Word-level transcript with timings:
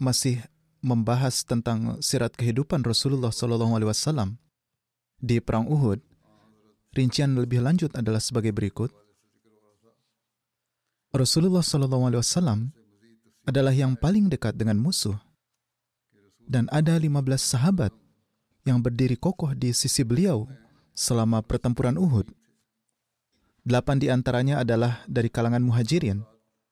masih 0.00 0.40
membahas 0.80 1.44
tentang 1.44 2.00
sirat 2.00 2.32
kehidupan 2.32 2.80
Rasulullah 2.80 3.30
Wasallam 3.30 4.40
di 5.20 5.36
perang 5.44 5.68
Uhud. 5.68 6.00
Rincian 6.96 7.36
lebih 7.36 7.62
lanjut 7.62 7.92
adalah 7.94 8.18
sebagai 8.18 8.50
berikut. 8.50 8.90
Rasulullah 11.12 11.62
Wasallam 11.62 12.72
adalah 13.44 13.76
yang 13.76 13.94
paling 13.94 14.32
dekat 14.32 14.56
dengan 14.56 14.80
musuh 14.80 15.20
dan 16.50 16.66
ada 16.72 16.96
15 16.98 17.12
sahabat 17.38 17.94
yang 18.64 18.82
berdiri 18.82 19.14
kokoh 19.14 19.52
di 19.54 19.70
sisi 19.70 20.02
beliau 20.02 20.48
selama 20.96 21.44
pertempuran 21.44 21.94
Uhud. 22.00 22.26
Delapan 23.60 23.96
di 24.00 24.08
antaranya 24.08 24.64
adalah 24.64 25.04
dari 25.04 25.28
kalangan 25.28 25.60
muhajirin, 25.60 26.24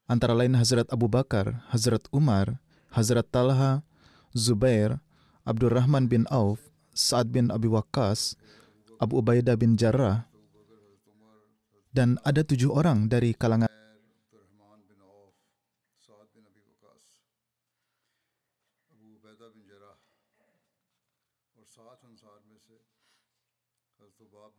antara 0.08 0.32
lain 0.32 0.56
Hazrat 0.56 0.88
Abu 0.88 1.06
Bakar, 1.06 1.62
Hazrat 1.68 2.08
Umar, 2.10 2.58
Hazrat 2.92 3.28
Talha, 3.28 3.84
Zubair, 4.32 5.00
Abdurrahman 5.44 6.08
bin 6.08 6.24
Auf, 6.28 6.68
Sa'ad 6.92 7.32
bin 7.32 7.52
Abi 7.52 7.68
Waqqas, 7.68 8.36
Abu 8.98 9.22
Ubaidah 9.22 9.56
bin 9.56 9.76
Jarrah, 9.78 10.28
dan 11.92 12.20
ada 12.26 12.44
tujuh 12.44 12.68
orang 12.72 13.08
dari 13.08 13.32
kalangan 13.32 13.68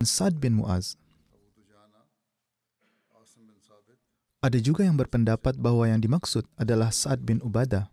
Sa'ad 0.00 0.40
bin 0.40 0.56
Mu'az. 0.56 0.96
Ada 4.40 4.56
juga 4.56 4.88
yang 4.88 4.96
berpendapat 4.96 5.60
bahwa 5.60 5.84
yang 5.84 6.00
dimaksud 6.00 6.48
adalah 6.56 6.88
Sa'ad 6.88 7.20
bin 7.20 7.44
Ubadah. 7.44 7.92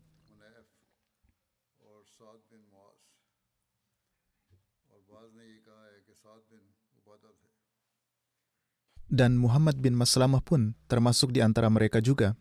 Dan 9.08 9.40
Muhammad 9.40 9.80
bin 9.80 9.96
Maslamah 9.96 10.44
pun 10.44 10.76
termasuk 10.92 11.32
di 11.32 11.40
antara 11.40 11.72
mereka 11.72 12.04
juga. 12.04 12.36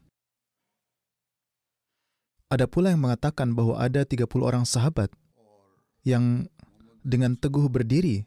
Ada 2.51 2.67
pula 2.67 2.95
yang 2.95 3.07
mengatakan 3.07 3.55
bahwa 3.55 3.79
ada 3.79 4.03
30 4.07 4.27
orang 4.43 4.67
sahabat 4.67 5.11
yang 6.07 6.47
dengan 7.03 7.35
teguh 7.39 7.67
berdiri 7.71 8.27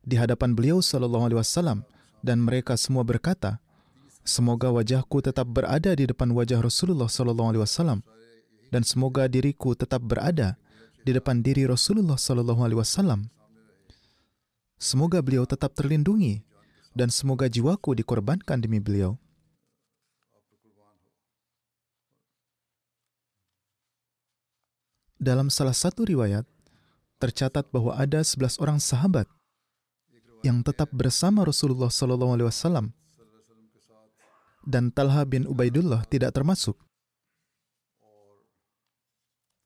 di 0.00 0.14
hadapan 0.16 0.56
beliau 0.56 0.80
sallallahu 0.80 1.28
alaihi 1.28 1.40
wasallam 1.40 1.84
dan 2.20 2.40
mereka 2.40 2.76
semua 2.76 3.04
berkata, 3.04 3.60
Semoga 4.20 4.68
wajahku 4.68 5.24
tetap 5.24 5.48
berada 5.48 5.96
di 5.96 6.04
depan 6.04 6.28
wajah 6.36 6.60
Rasulullah 6.60 7.08
sallallahu 7.08 7.56
alaihi 7.56 7.64
wasallam 7.64 8.04
dan 8.68 8.84
semoga 8.84 9.24
diriku 9.26 9.72
tetap 9.72 10.04
berada 10.04 10.60
di 11.00 11.16
depan 11.16 11.40
diri 11.40 11.64
Rasulullah 11.64 12.20
sallallahu 12.20 12.60
alaihi 12.60 12.80
wasallam. 12.80 13.32
Semoga 14.80 15.24
beliau 15.24 15.44
tetap 15.44 15.72
terlindungi 15.76 16.44
dan 16.94 17.08
semoga 17.08 17.46
jiwaku 17.46 17.94
dikorbankan 17.94 18.58
demi 18.58 18.82
beliau. 18.82 19.14
Dalam 25.20 25.52
salah 25.52 25.76
satu 25.76 26.08
riwayat, 26.08 26.48
tercatat 27.20 27.68
bahwa 27.68 27.92
ada 27.92 28.24
11 28.24 28.56
orang 28.56 28.80
sahabat 28.80 29.28
yang 30.40 30.64
tetap 30.64 30.88
bersama 30.96 31.44
Rasulullah 31.44 31.92
Wasallam 31.92 32.96
dan 34.64 34.88
Talha 34.88 35.28
bin 35.28 35.44
Ubaidullah 35.44 36.08
tidak 36.08 36.32
termasuk. 36.32 36.80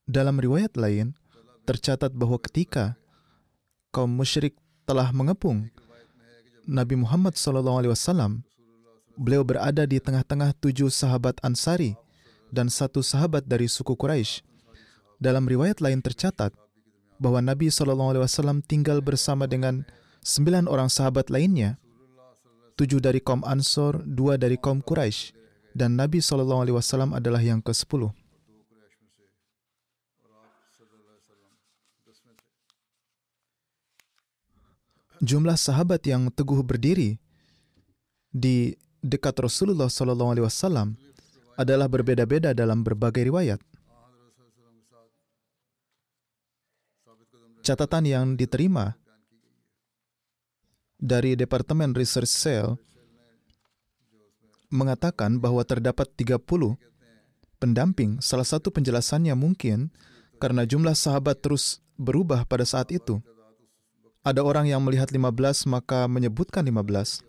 Dalam 0.04 0.36
riwayat 0.36 0.74
lain, 0.74 1.14
tercatat 1.64 2.10
bahwa 2.12 2.36
ketika 2.42 2.98
kaum 3.94 4.10
musyrik 4.10 4.58
telah 4.84 5.14
mengepung 5.14 5.70
Nabi 6.64 6.96
Muhammad 6.96 7.36
SAW, 7.36 8.40
beliau 9.20 9.44
berada 9.44 9.84
di 9.84 10.00
tengah-tengah 10.00 10.56
tujuh 10.64 10.88
sahabat 10.88 11.36
Ansari 11.44 11.92
dan 12.48 12.72
satu 12.72 13.04
sahabat 13.04 13.44
dari 13.44 13.68
suku 13.68 13.92
Quraisy. 13.92 14.40
Dalam 15.20 15.44
riwayat 15.44 15.84
lain 15.84 16.00
tercatat 16.00 16.56
bahwa 17.20 17.44
Nabi 17.44 17.68
SAW 17.68 18.64
tinggal 18.64 19.04
bersama 19.04 19.44
dengan 19.44 19.84
sembilan 20.24 20.64
orang 20.64 20.88
sahabat 20.88 21.28
lainnya, 21.28 21.76
tujuh 22.80 22.98
dari 22.98 23.20
kaum 23.20 23.44
Ansor, 23.44 24.00
dua 24.00 24.40
dari 24.40 24.56
kaum 24.56 24.80
Quraisy, 24.80 25.36
dan 25.76 26.00
Nabi 26.00 26.24
SAW 26.24 27.12
adalah 27.12 27.44
yang 27.44 27.60
ke-10. 27.60 28.23
Jumlah 35.24 35.56
sahabat 35.56 36.04
yang 36.04 36.28
teguh 36.28 36.60
berdiri 36.60 37.16
di 38.28 38.76
dekat 39.00 39.32
Rasulullah 39.40 39.88
SAW 39.88 40.92
adalah 41.56 41.88
berbeda-beda 41.88 42.52
dalam 42.52 42.84
berbagai 42.84 43.24
riwayat. 43.32 43.56
Catatan 47.64 48.04
yang 48.04 48.26
diterima 48.36 48.92
dari 51.00 51.32
Departemen 51.40 51.96
Research 51.96 52.28
Cell 52.28 52.76
mengatakan 54.68 55.40
bahwa 55.40 55.64
terdapat 55.64 56.12
30 56.12 56.36
pendamping. 57.56 58.20
Salah 58.20 58.44
satu 58.44 58.68
penjelasannya 58.68 59.32
mungkin 59.32 59.88
karena 60.36 60.68
jumlah 60.68 60.92
sahabat 60.92 61.40
terus 61.40 61.80
berubah 61.96 62.44
pada 62.44 62.68
saat 62.68 62.92
itu. 62.92 63.24
Ada 64.24 64.40
orang 64.40 64.64
yang 64.64 64.80
melihat 64.80 65.12
15 65.12 65.68
maka 65.68 66.08
menyebutkan 66.08 66.64
15. 66.64 67.20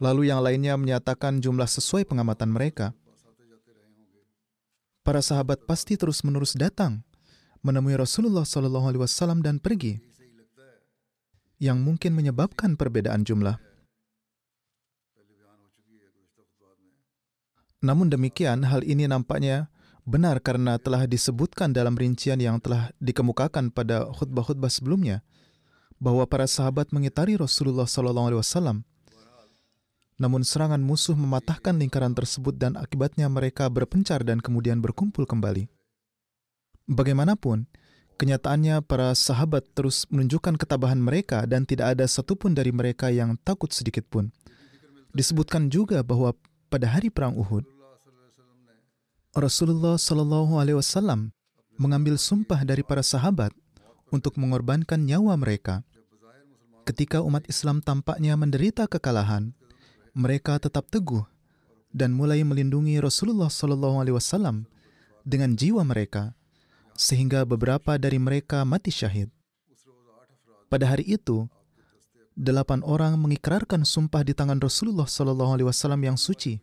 Lalu 0.00 0.32
yang 0.32 0.40
lainnya 0.40 0.76
menyatakan 0.80 1.40
jumlah 1.40 1.68
sesuai 1.68 2.08
pengamatan 2.08 2.48
mereka. 2.48 2.96
Para 5.04 5.20
sahabat 5.20 5.68
pasti 5.68 6.00
terus-menerus 6.00 6.56
datang 6.56 7.04
menemui 7.60 7.98
Rasulullah 7.98 8.46
SAW 8.46 9.42
dan 9.44 9.60
pergi, 9.60 10.00
yang 11.58 11.82
mungkin 11.82 12.14
menyebabkan 12.14 12.78
perbedaan 12.78 13.26
jumlah. 13.26 13.58
Namun 17.84 18.08
demikian, 18.08 18.66
hal 18.66 18.82
ini 18.82 19.06
nampaknya 19.06 19.68
benar 20.06 20.38
karena 20.38 20.78
telah 20.78 21.04
disebutkan 21.04 21.74
dalam 21.74 21.98
rincian 21.98 22.38
yang 22.38 22.62
telah 22.62 22.94
dikemukakan 23.02 23.74
pada 23.74 24.06
khutbah-khutbah 24.14 24.70
sebelumnya 24.70 25.26
bahwa 25.98 26.22
para 26.30 26.46
sahabat 26.46 26.94
mengitari 26.94 27.34
Rasulullah 27.34 27.90
SAW. 27.90 28.86
Namun 30.16 30.42
serangan 30.48 30.80
musuh 30.80 31.12
mematahkan 31.12 31.76
lingkaran 31.76 32.16
tersebut 32.16 32.56
dan 32.56 32.78
akibatnya 32.80 33.28
mereka 33.28 33.68
berpencar 33.68 34.24
dan 34.24 34.40
kemudian 34.40 34.80
berkumpul 34.80 35.28
kembali. 35.28 35.68
Bagaimanapun, 36.88 37.68
kenyataannya 38.16 38.80
para 38.80 39.12
sahabat 39.12 39.68
terus 39.76 40.08
menunjukkan 40.08 40.56
ketabahan 40.56 40.96
mereka 40.96 41.44
dan 41.44 41.68
tidak 41.68 41.98
ada 41.98 42.08
satupun 42.08 42.56
dari 42.56 42.72
mereka 42.72 43.12
yang 43.12 43.36
takut 43.44 43.68
sedikit 43.74 44.08
pun. 44.08 44.32
Disebutkan 45.12 45.68
juga 45.68 46.00
bahwa 46.00 46.32
pada 46.72 46.88
hari 46.88 47.12
perang 47.12 47.36
Uhud, 47.36 47.68
Rasulullah 49.36 50.00
Shallallahu 50.00 50.56
Alaihi 50.56 50.80
Wasallam 50.80 51.28
mengambil 51.76 52.16
sumpah 52.16 52.64
dari 52.64 52.80
para 52.80 53.04
sahabat 53.04 53.52
untuk 54.08 54.40
mengorbankan 54.40 55.04
nyawa 55.04 55.36
mereka. 55.36 55.84
Ketika 56.88 57.20
umat 57.20 57.44
Islam 57.44 57.84
tampaknya 57.84 58.32
menderita 58.32 58.88
kekalahan, 58.88 59.52
mereka 60.16 60.56
tetap 60.56 60.88
teguh 60.88 61.20
dan 61.92 62.16
mulai 62.16 62.40
melindungi 62.48 62.96
Rasulullah 62.96 63.52
Shallallahu 63.52 64.00
Alaihi 64.00 64.16
Wasallam 64.16 64.64
dengan 65.20 65.52
jiwa 65.52 65.84
mereka, 65.84 66.32
sehingga 66.96 67.44
beberapa 67.44 68.00
dari 68.00 68.16
mereka 68.16 68.64
mati 68.64 68.88
syahid. 68.88 69.28
Pada 70.72 70.88
hari 70.88 71.12
itu, 71.12 71.44
delapan 72.32 72.80
orang 72.88 73.20
mengikrarkan 73.20 73.84
sumpah 73.84 74.24
di 74.24 74.32
tangan 74.32 74.56
Rasulullah 74.64 75.04
Shallallahu 75.04 75.60
Alaihi 75.60 75.68
Wasallam 75.68 76.00
yang 76.08 76.16
suci 76.16 76.56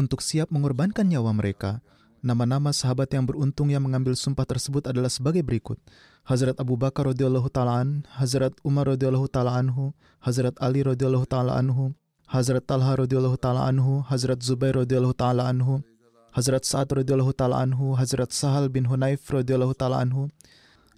untuk 0.00 0.20
siap 0.20 0.50
mengorbankan 0.50 1.06
nyawa 1.06 1.30
mereka. 1.34 1.84
Nama-nama 2.24 2.72
sahabat 2.72 3.12
yang 3.12 3.28
beruntung 3.28 3.68
yang 3.68 3.84
mengambil 3.84 4.16
sumpah 4.16 4.48
tersebut 4.48 4.88
adalah 4.88 5.12
sebagai 5.12 5.44
berikut. 5.44 5.76
Hazrat 6.24 6.56
Abu 6.56 6.80
Bakar 6.80 7.12
radhiyallahu 7.12 7.52
taalaan, 7.52 8.08
Hazrat 8.16 8.56
Umar 8.64 8.88
radhiyallahu 8.88 9.28
taala 9.28 9.60
anhu, 9.60 9.92
Hazrat 10.24 10.56
Ali 10.56 10.80
radhiyallahu 10.80 11.28
taala 11.28 11.60
anhu, 11.60 11.92
Hazrat 12.24 12.64
Talha 12.64 12.96
radhiyallahu 12.96 13.36
taala 13.36 13.68
anhu, 13.68 14.00
Hazrat 14.08 14.40
Zubair 14.40 14.72
radhiyallahu 14.72 15.12
taala 15.12 15.44
anhu, 15.52 15.84
Hazrat 16.32 16.64
Sa'ad 16.64 17.04
radhiyallahu 17.04 17.36
taala 17.36 17.60
anhu, 17.60 17.92
Hazrat 17.92 18.32
Sahal 18.32 18.72
bin 18.72 18.88
Hunayf 18.88 19.20
radhiyallahu 19.28 19.76
taala 19.76 20.00
anhu, 20.00 20.32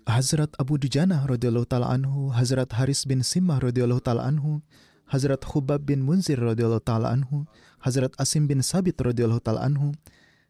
Hazrat 0.06 0.54
Abu 0.62 0.78
Dujana 0.78 1.26
radhiyallahu 1.26 1.66
taala 1.66 1.90
anhu, 1.90 2.30
Hazrat 2.30 2.70
Haris 2.70 3.02
bin 3.02 3.26
Simah 3.26 3.58
radhiyallahu 3.58 3.98
taala 3.98 4.30
anhu, 4.30 4.62
Hazrat 5.06 5.46
Khubab 5.46 5.86
bin 5.86 6.02
Munzir 6.02 6.38
radhiyallahu 6.42 6.82
taala 6.82 7.14
anhu, 7.14 7.46
Hazrat 7.78 8.10
Asim 8.18 8.50
bin 8.50 8.58
Sabit 8.58 8.98
radhiyallahu 8.98 9.38
taala 9.38 9.62
anhu 9.62 9.94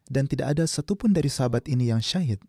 dan 0.09 0.25
tidak 0.25 0.57
ada 0.57 0.65
satupun 0.65 1.13
dari 1.13 1.29
sahabat 1.29 1.69
ini 1.69 1.93
yang 1.93 2.01
syahid. 2.01 2.41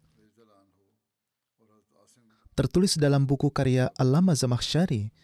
Tertulis 2.57 2.99
dalam 2.99 3.23
buku 3.29 3.53
karya 3.55 3.93
Allama 3.95 4.35
Zamakhsyari, 4.35 5.15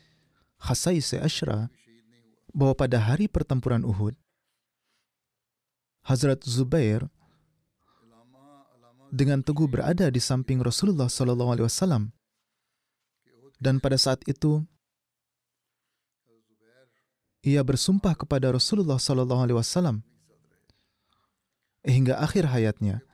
Khasai 0.60 1.02
Ashra, 1.18 1.72
bahwa 2.54 2.74
pada 2.78 3.02
hari 3.02 3.26
pertempuran 3.26 3.82
Uhud, 3.82 4.14
Hazrat 6.06 6.44
Zubair 6.46 7.10
dengan 9.10 9.42
teguh 9.42 9.66
berada 9.66 10.06
di 10.12 10.20
samping 10.22 10.62
Rasulullah 10.62 11.10
Wasallam, 11.10 12.14
dan 13.58 13.82
pada 13.82 13.98
saat 13.98 14.22
itu 14.30 14.62
ia 17.44 17.60
bersumpah 17.60 18.16
kepada 18.16 18.48
Rasulullah 18.48 18.96
Sallallahu 18.96 19.44
Alaihi 19.44 19.58
Wasallam 19.60 20.00
hingga 21.84 22.16
akhir 22.16 22.48
hayatnya. 22.48 23.04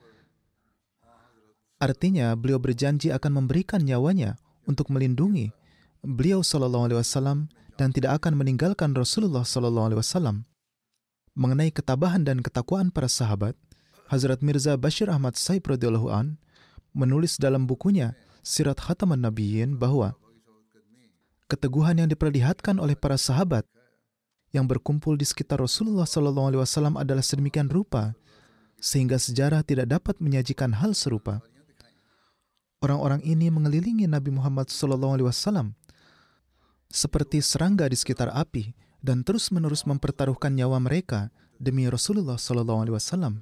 Artinya, 1.83 2.31
beliau 2.39 2.55
berjanji 2.55 3.11
akan 3.11 3.43
memberikan 3.43 3.83
nyawanya 3.83 4.39
untuk 4.63 4.87
melindungi 4.87 5.51
beliau 5.99 6.39
Sallallahu 6.39 6.87
Alaihi 6.87 6.99
Wasallam 7.03 7.51
dan 7.75 7.91
tidak 7.91 8.23
akan 8.23 8.39
meninggalkan 8.39 8.95
Rasulullah 8.95 9.43
Sallallahu 9.43 9.91
Alaihi 9.91 9.99
Wasallam. 9.99 10.47
Mengenai 11.35 11.71
ketabahan 11.71 12.23
dan 12.23 12.39
ketakwaan 12.39 12.91
para 12.91 13.11
sahabat, 13.11 13.55
Hazrat 14.07 14.43
Mirza 14.43 14.75
Bashir 14.75 15.07
Ahmad 15.11 15.35
Saib 15.39 15.63
radhiyallahu 15.67 16.11
an 16.11 16.39
menulis 16.91 17.39
dalam 17.39 17.63
bukunya 17.67 18.15
Sirat 18.43 18.83
Khataman 18.83 19.23
Nabiyyin 19.23 19.79
bahwa 19.79 20.15
keteguhan 21.47 22.03
yang 22.03 22.09
diperlihatkan 22.11 22.79
oleh 22.79 22.99
para 22.99 23.15
sahabat 23.15 23.63
yang 24.51 24.67
berkumpul 24.67 25.15
di 25.15 25.23
sekitar 25.23 25.59
Rasulullah 25.63 26.03
Sallallahu 26.03 26.47
Alaihi 26.51 26.61
Wasallam 26.63 26.99
adalah 26.99 27.23
sedemikian 27.23 27.71
rupa 27.71 28.15
sehingga 28.79 29.15
sejarah 29.15 29.63
tidak 29.63 29.87
dapat 29.87 30.19
menyajikan 30.19 30.75
hal 30.75 30.91
serupa. 30.91 31.39
Orang-orang 32.81 33.21
ini 33.23 33.47
mengelilingi 33.47 34.09
Nabi 34.09 34.35
Muhammad 34.35 34.67
Sallallahu 34.67 35.13
Alaihi 35.19 35.27
Wasallam 35.29 35.77
seperti 36.91 37.39
serangga 37.39 37.87
di 37.87 37.95
sekitar 37.95 38.33
api 38.35 38.75
dan 38.99 39.23
terus-menerus 39.23 39.87
mempertaruhkan 39.87 40.51
nyawa 40.51 40.77
mereka 40.83 41.31
demi 41.55 41.87
Rasulullah 41.87 42.35
Sallallahu 42.35 42.81
Alaihi 42.85 42.95
Wasallam. 42.99 43.33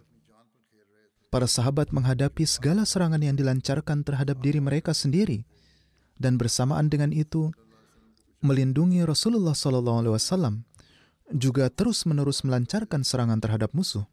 Para 1.29 1.45
sahabat 1.45 1.93
menghadapi 1.93 2.41
segala 2.45 2.89
serangan 2.89 3.21
yang 3.21 3.37
dilancarkan 3.37 4.01
terhadap 4.01 4.41
diri 4.41 4.57
mereka 4.57 4.97
sendiri, 4.97 5.45
dan 6.19 6.35
bersamaan 6.35 6.91
dengan 6.91 7.13
itu 7.15 7.53
melindungi 8.43 9.05
Rasulullah 9.07 9.55
Sallallahu 9.55 9.99
Alaihi 10.03 10.13
Wasallam 10.19 10.67
juga 11.33 11.69
terus-menerus 11.69 12.41
melancarkan 12.41 13.05
serangan 13.05 13.37
terhadap 13.41 13.73
musuh. 13.73 14.05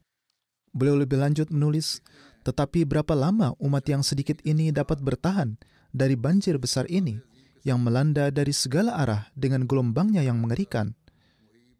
Beliau 0.77 1.01
lebih 1.01 1.17
lanjut 1.17 1.49
menulis, 1.49 2.05
tetapi 2.45 2.85
berapa 2.85 3.17
lama 3.17 3.57
umat 3.57 3.85
yang 3.89 4.05
sedikit 4.05 4.39
ini 4.45 4.69
dapat 4.69 5.01
bertahan 5.01 5.57
dari 5.91 6.15
banjir 6.15 6.61
besar 6.61 6.85
ini 6.93 7.17
yang 7.65 7.81
melanda 7.81 8.29
dari 8.29 8.53
segala 8.53 8.95
arah 8.95 9.27
dengan 9.33 9.65
gelombangnya 9.65 10.21
yang 10.23 10.39
mengerikan. 10.39 10.93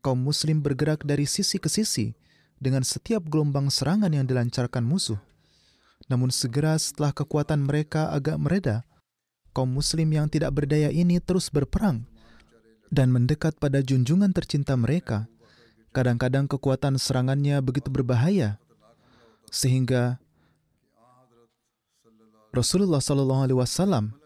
Kaum 0.01 0.25
muslim 0.25 0.65
bergerak 0.65 1.05
dari 1.05 1.29
sisi 1.29 1.61
ke 1.61 1.69
sisi 1.69 2.17
dengan 2.57 2.83
setiap 2.83 3.29
gelombang 3.29 3.69
serangan 3.69 4.11
yang 4.11 4.25
dilancarkan 4.25 4.83
musuh. 4.83 5.21
Namun 6.09 6.33
segera 6.33 6.79
setelah 6.81 7.13
kekuatan 7.13 7.67
mereka 7.67 8.15
agak 8.15 8.39
mereda, 8.39 8.87
kaum 9.53 9.69
muslim 9.69 10.09
yang 10.09 10.31
tidak 10.31 10.55
berdaya 10.55 10.89
ini 10.89 11.19
terus 11.19 11.51
berperang 11.53 12.07
dan 12.91 13.11
mendekat 13.11 13.59
pada 13.59 13.83
junjungan 13.83 14.31
tercinta 14.31 14.75
mereka. 14.79 15.27
Kadang-kadang 15.91 16.45
kekuatan 16.45 17.01
serangannya 17.01 17.59
begitu 17.65 17.89
berbahaya 17.89 18.61
sehingga 19.49 20.21
Rasulullah 22.53 23.01
Shallallahu 23.01 23.43
Alaihi 23.49 23.59
Wasallam 23.61 24.17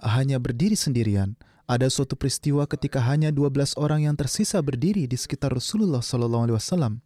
hanya 0.00 0.40
berdiri 0.40 0.76
sendirian. 0.76 1.36
Ada 1.70 1.86
suatu 1.86 2.18
peristiwa 2.18 2.66
ketika 2.66 2.98
hanya 2.98 3.30
12 3.30 3.78
orang 3.78 4.02
yang 4.02 4.18
tersisa 4.18 4.58
berdiri 4.58 5.06
di 5.06 5.14
sekitar 5.14 5.54
Rasulullah 5.54 6.02
Shallallahu 6.02 6.50
Alaihi 6.50 6.58
Wasallam, 6.58 6.98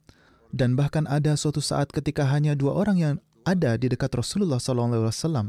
dan 0.55 0.73
bahkan 0.73 1.05
ada 1.05 1.37
suatu 1.37 1.61
saat 1.61 1.93
ketika 1.93 2.25
hanya 2.25 2.57
dua 2.57 2.73
orang 2.73 2.97
yang 2.97 3.15
ada 3.45 3.77
di 3.77 3.93
dekat 3.93 4.09
Rasulullah 4.17 4.57
Shallallahu 4.57 4.97
Alaihi 4.97 5.11
Wasallam. 5.13 5.47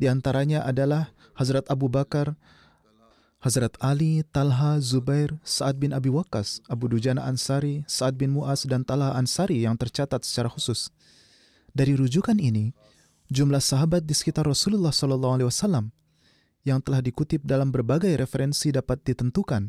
Di 0.00 0.08
antaranya 0.08 0.64
adalah 0.64 1.12
Hazrat 1.36 1.68
Abu 1.68 1.92
Bakar, 1.92 2.40
Hazrat 3.36 3.76
Ali, 3.84 4.24
Talha, 4.32 4.80
Zubair, 4.80 5.36
Sa'ad 5.44 5.76
bin 5.76 5.92
Abi 5.92 6.08
Waqqas, 6.08 6.64
Abu 6.72 6.88
Dujana 6.88 7.28
Ansari, 7.28 7.84
Sa'ad 7.84 8.16
bin 8.16 8.32
Mu'az, 8.32 8.64
dan 8.64 8.82
Talha 8.82 9.12
Ansari 9.12 9.60
yang 9.62 9.76
tercatat 9.76 10.24
secara 10.24 10.48
khusus. 10.48 10.88
Dari 11.76 11.92
rujukan 11.92 12.40
ini, 12.40 12.72
jumlah 13.28 13.60
sahabat 13.60 14.08
di 14.08 14.16
sekitar 14.16 14.48
Rasulullah 14.48 14.88
SAW 14.88 15.92
yang 16.64 16.80
telah 16.80 17.04
dikutip 17.04 17.44
dalam 17.44 17.68
berbagai 17.68 18.10
referensi 18.16 18.72
dapat 18.72 19.04
ditentukan. 19.04 19.68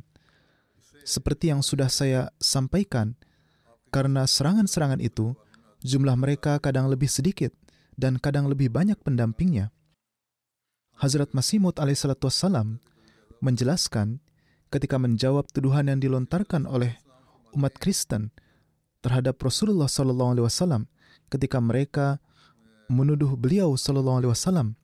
Seperti 1.03 1.51
yang 1.51 1.59
sudah 1.59 1.91
saya 1.91 2.31
sampaikan, 2.39 3.19
karena 3.91 4.23
serangan-serangan 4.23 5.03
itu, 5.03 5.35
jumlah 5.83 6.15
mereka 6.15 6.57
kadang 6.63 6.87
lebih 6.87 7.11
sedikit 7.11 7.51
dan 7.99 8.15
kadang 8.17 8.47
lebih 8.47 8.71
banyak 8.71 8.97
pendampingnya. 9.03 9.75
Hazrat 10.97 11.35
Masih 11.37 11.61
Maud 11.61 11.77
alaihissalatu 11.77 12.25
wassalam 12.25 12.81
menjelaskan 13.39 14.19
ketika 14.67 14.99
menjawab 14.99 15.47
tuduhan 15.51 15.87
yang 15.87 15.99
dilontarkan 16.03 16.67
oleh 16.67 16.99
umat 17.55 17.73
Kristen 17.79 18.35
terhadap 18.99 19.39
Rasulullah 19.39 19.87
Sallallahu 19.87 20.37
Alaihi 20.37 20.45
Wasallam 20.45 20.83
ketika 21.31 21.63
mereka 21.63 22.19
menuduh 22.91 23.35
beliau 23.39 23.75
Sallallahu 23.75 24.23
Alaihi 24.23 24.31
Wasallam 24.31 24.75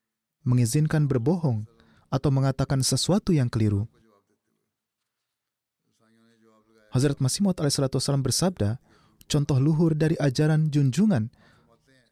mengizinkan 0.43 1.07
berbohong 1.07 1.67
atau 2.11 2.29
mengatakan 2.29 2.83
sesuatu 2.83 3.33
yang 3.33 3.49
keliru. 3.49 3.89
Hazrat 6.93 7.17
Masih 7.17 7.41
Maud 7.41 7.57
Wasallam 7.57 8.21
bersabda, 8.21 8.77
contoh 9.25 9.57
luhur 9.57 9.97
dari 9.97 10.13
ajaran 10.21 10.69
junjungan 10.69 11.33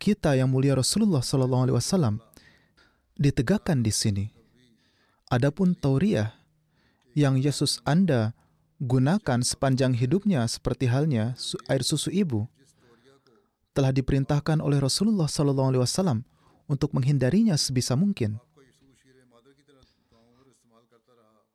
kita 0.02 0.34
yang 0.34 0.50
mulia 0.50 0.74
Rasulullah 0.74 1.22
Wasallam 1.22 2.18
ditegakkan 3.14 3.86
di 3.86 3.94
sini. 3.94 4.41
Adapun 5.32 5.72
tauriah 5.80 6.36
yang 7.16 7.40
Yesus 7.40 7.80
Anda 7.88 8.36
gunakan 8.84 9.40
sepanjang 9.40 9.96
hidupnya 9.96 10.44
seperti 10.44 10.92
halnya 10.92 11.40
air 11.72 11.88
susu 11.88 12.12
ibu 12.12 12.52
telah 13.72 13.96
diperintahkan 13.96 14.60
oleh 14.60 14.84
Rasulullah 14.84 15.32
Sallallahu 15.32 15.72
Alaihi 15.72 15.84
Wasallam 15.88 16.28
untuk 16.68 16.92
menghindarinya 16.92 17.56
sebisa 17.56 17.96
mungkin. 17.96 18.44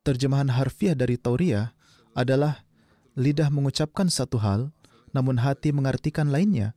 Terjemahan 0.01 0.49
harfiah 0.49 0.97
dari 0.97 1.19
Tauriah 1.21 1.69
adalah 2.17 2.65
lidah 3.13 3.53
mengucapkan 3.53 4.09
satu 4.09 4.41
hal, 4.41 4.73
namun 5.13 5.37
hati 5.37 5.69
mengartikan 5.69 6.33
lainnya. 6.33 6.73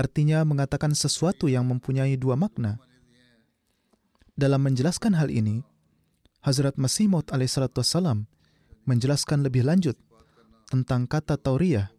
Artinya 0.00 0.48
mengatakan 0.48 0.96
sesuatu 0.96 1.44
yang 1.52 1.68
mempunyai 1.68 2.16
dua 2.16 2.40
makna. 2.40 2.80
Dalam 4.32 4.64
menjelaskan 4.64 5.12
hal 5.12 5.28
ini, 5.28 5.60
Hazrat 6.40 6.80
Masih 6.80 7.04
Maud 7.12 7.28
alaihissalam 7.28 8.24
menjelaskan 8.88 9.44
lebih 9.44 9.60
lanjut 9.68 10.00
tentang 10.72 11.04
kata 11.04 11.36
Tauriah. 11.36 11.92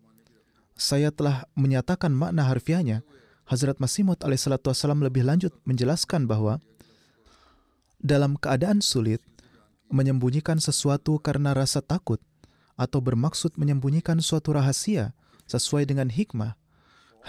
Saya 0.74 1.14
telah 1.14 1.46
menyatakan 1.54 2.10
makna 2.10 2.50
harfiahnya. 2.50 3.06
Hazrat 3.46 3.78
Masih 3.78 4.02
Maud 4.02 4.18
alaihissalam 4.26 5.06
lebih 5.06 5.22
lanjut 5.22 5.54
menjelaskan 5.70 6.26
bahwa 6.26 6.58
dalam 8.02 8.34
keadaan 8.34 8.82
sulit, 8.82 9.22
menyembunyikan 9.94 10.58
sesuatu 10.58 11.22
karena 11.22 11.54
rasa 11.54 11.86
takut 11.86 12.18
atau 12.80 12.98
bermaksud 12.98 13.60
menyembunyikan 13.62 14.18
suatu 14.24 14.58
rahasia 14.58 15.14
sesuai 15.46 15.86
dengan 15.86 16.10
hikmah, 16.10 16.58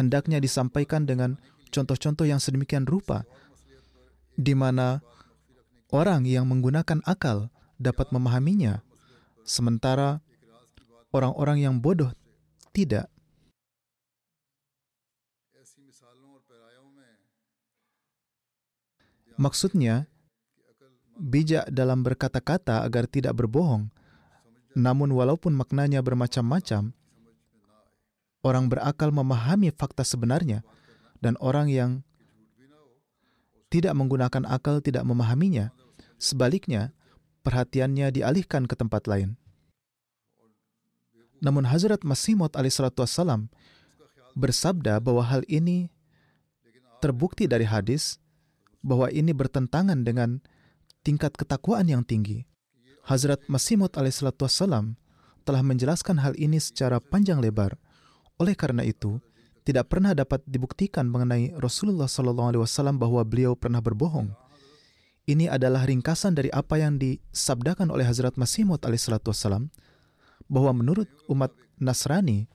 hendaknya 0.01 0.41
disampaikan 0.41 1.05
dengan 1.05 1.37
contoh-contoh 1.69 2.25
yang 2.25 2.41
sedemikian 2.41 2.89
rupa, 2.89 3.29
di 4.39 4.57
mana 4.57 5.05
orang 5.93 6.25
yang 6.25 6.49
menggunakan 6.49 7.05
akal 7.05 7.53
dapat 7.77 8.09
memahaminya, 8.11 8.81
sementara 9.45 10.25
orang-orang 11.13 11.61
yang 11.61 11.77
bodoh 11.79 12.11
tidak. 12.73 13.13
Maksudnya, 19.37 20.09
bijak 21.17 21.69
dalam 21.73 22.05
berkata-kata 22.05 22.85
agar 22.85 23.09
tidak 23.09 23.37
berbohong. 23.37 23.89
Namun 24.73 25.13
walaupun 25.13 25.53
maknanya 25.53 26.01
bermacam-macam, 26.01 26.97
orang 28.41 28.65
berakal 28.69 29.13
memahami 29.13 29.73
fakta 29.73 30.05
sebenarnya 30.05 30.65
dan 31.21 31.37
orang 31.41 31.69
yang 31.69 31.91
tidak 33.73 33.97
menggunakan 33.97 34.45
akal 34.45 34.85
tidak 34.85 35.05
memahaminya. 35.09 35.73
Sebaliknya, 36.23 36.95
perhatiannya 37.43 38.15
dialihkan 38.15 38.71
ke 38.71 38.79
tempat 38.79 39.11
lain. 39.11 39.35
Namun 41.43 41.67
Hazrat 41.67 42.07
Masih 42.07 42.39
alaihissalam 42.39 43.51
bersabda 44.39 45.03
bahwa 45.03 45.27
hal 45.27 45.43
ini 45.51 45.91
terbukti 47.03 47.51
dari 47.51 47.67
hadis 47.67 48.23
bahwa 48.87 49.11
ini 49.11 49.35
bertentangan 49.35 50.07
dengan 50.07 50.39
tingkat 51.03 51.35
ketakwaan 51.35 51.91
yang 51.91 52.07
tinggi. 52.07 52.47
Hazrat 53.03 53.43
Masih 53.51 53.83
alaihissalam 53.83 54.95
telah 55.43 55.63
menjelaskan 55.67 56.23
hal 56.23 56.39
ini 56.39 56.63
secara 56.63 57.03
panjang 57.03 57.43
lebar. 57.43 57.75
Oleh 58.39 58.55
karena 58.55 58.87
itu, 58.87 59.19
tidak 59.67 59.91
pernah 59.91 60.15
dapat 60.15 60.43
dibuktikan 60.47 61.11
mengenai 61.11 61.51
Rasulullah 61.59 62.07
SAW 62.07 62.95
bahwa 62.95 63.27
beliau 63.27 63.59
pernah 63.59 63.83
berbohong. 63.83 64.42
Ini 65.23 65.47
adalah 65.47 65.87
ringkasan 65.87 66.35
dari 66.35 66.51
apa 66.51 66.83
yang 66.83 66.99
disabdakan 66.99 67.95
oleh 67.95 68.03
Hazrat 68.03 68.35
Masih 68.35 68.67
Maud 68.67 68.83
bahwa 70.51 70.73
menurut 70.75 71.07
umat 71.31 71.55
Nasrani, 71.79 72.51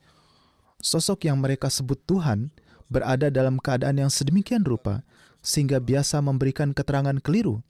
sosok 0.84 1.24
yang 1.24 1.40
mereka 1.40 1.72
sebut 1.72 1.96
Tuhan 2.04 2.52
berada 2.92 3.32
dalam 3.32 3.56
keadaan 3.56 3.96
yang 3.96 4.12
sedemikian 4.12 4.68
rupa 4.68 5.00
sehingga 5.40 5.80
biasa 5.80 6.20
memberikan 6.20 6.76
keterangan 6.76 7.16
keliru 7.24 7.64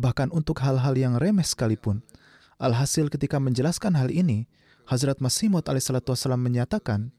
bahkan 0.00 0.32
untuk 0.32 0.64
hal-hal 0.64 0.96
yang 0.96 1.20
remeh 1.20 1.44
sekalipun. 1.44 2.00
Alhasil 2.56 3.12
ketika 3.12 3.36
menjelaskan 3.36 3.92
hal 4.00 4.08
ini, 4.08 4.48
Hazrat 4.88 5.20
Masih 5.20 5.52
Maud 5.52 5.68
menyatakan, 6.40 7.12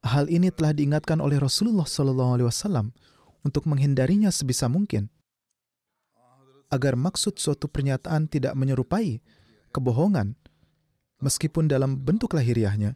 hal 0.00 0.32
ini 0.32 0.48
telah 0.48 0.72
diingatkan 0.72 1.20
oleh 1.20 1.36
Rasulullah 1.36 1.84
SAW 1.84 2.96
untuk 3.44 3.68
menghindarinya 3.68 4.32
sebisa 4.32 4.68
mungkin, 4.72 5.12
agar 6.70 6.94
maksud 6.94 7.36
suatu 7.36 7.66
pernyataan 7.66 8.30
tidak 8.30 8.54
menyerupai 8.54 9.18
kebohongan, 9.74 10.38
meskipun 11.18 11.66
dalam 11.66 11.98
bentuk 11.98 12.32
lahiriahnya. 12.32 12.94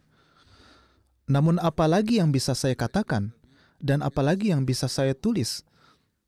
Namun 1.27 1.59
apalagi 1.59 2.23
yang 2.23 2.31
bisa 2.31 2.55
saya 2.55 2.73
katakan, 2.73 3.35
dan 3.83 3.99
apalagi 4.01 4.55
yang 4.55 4.63
bisa 4.63 4.87
saya 4.87 5.11
tulis 5.11 5.61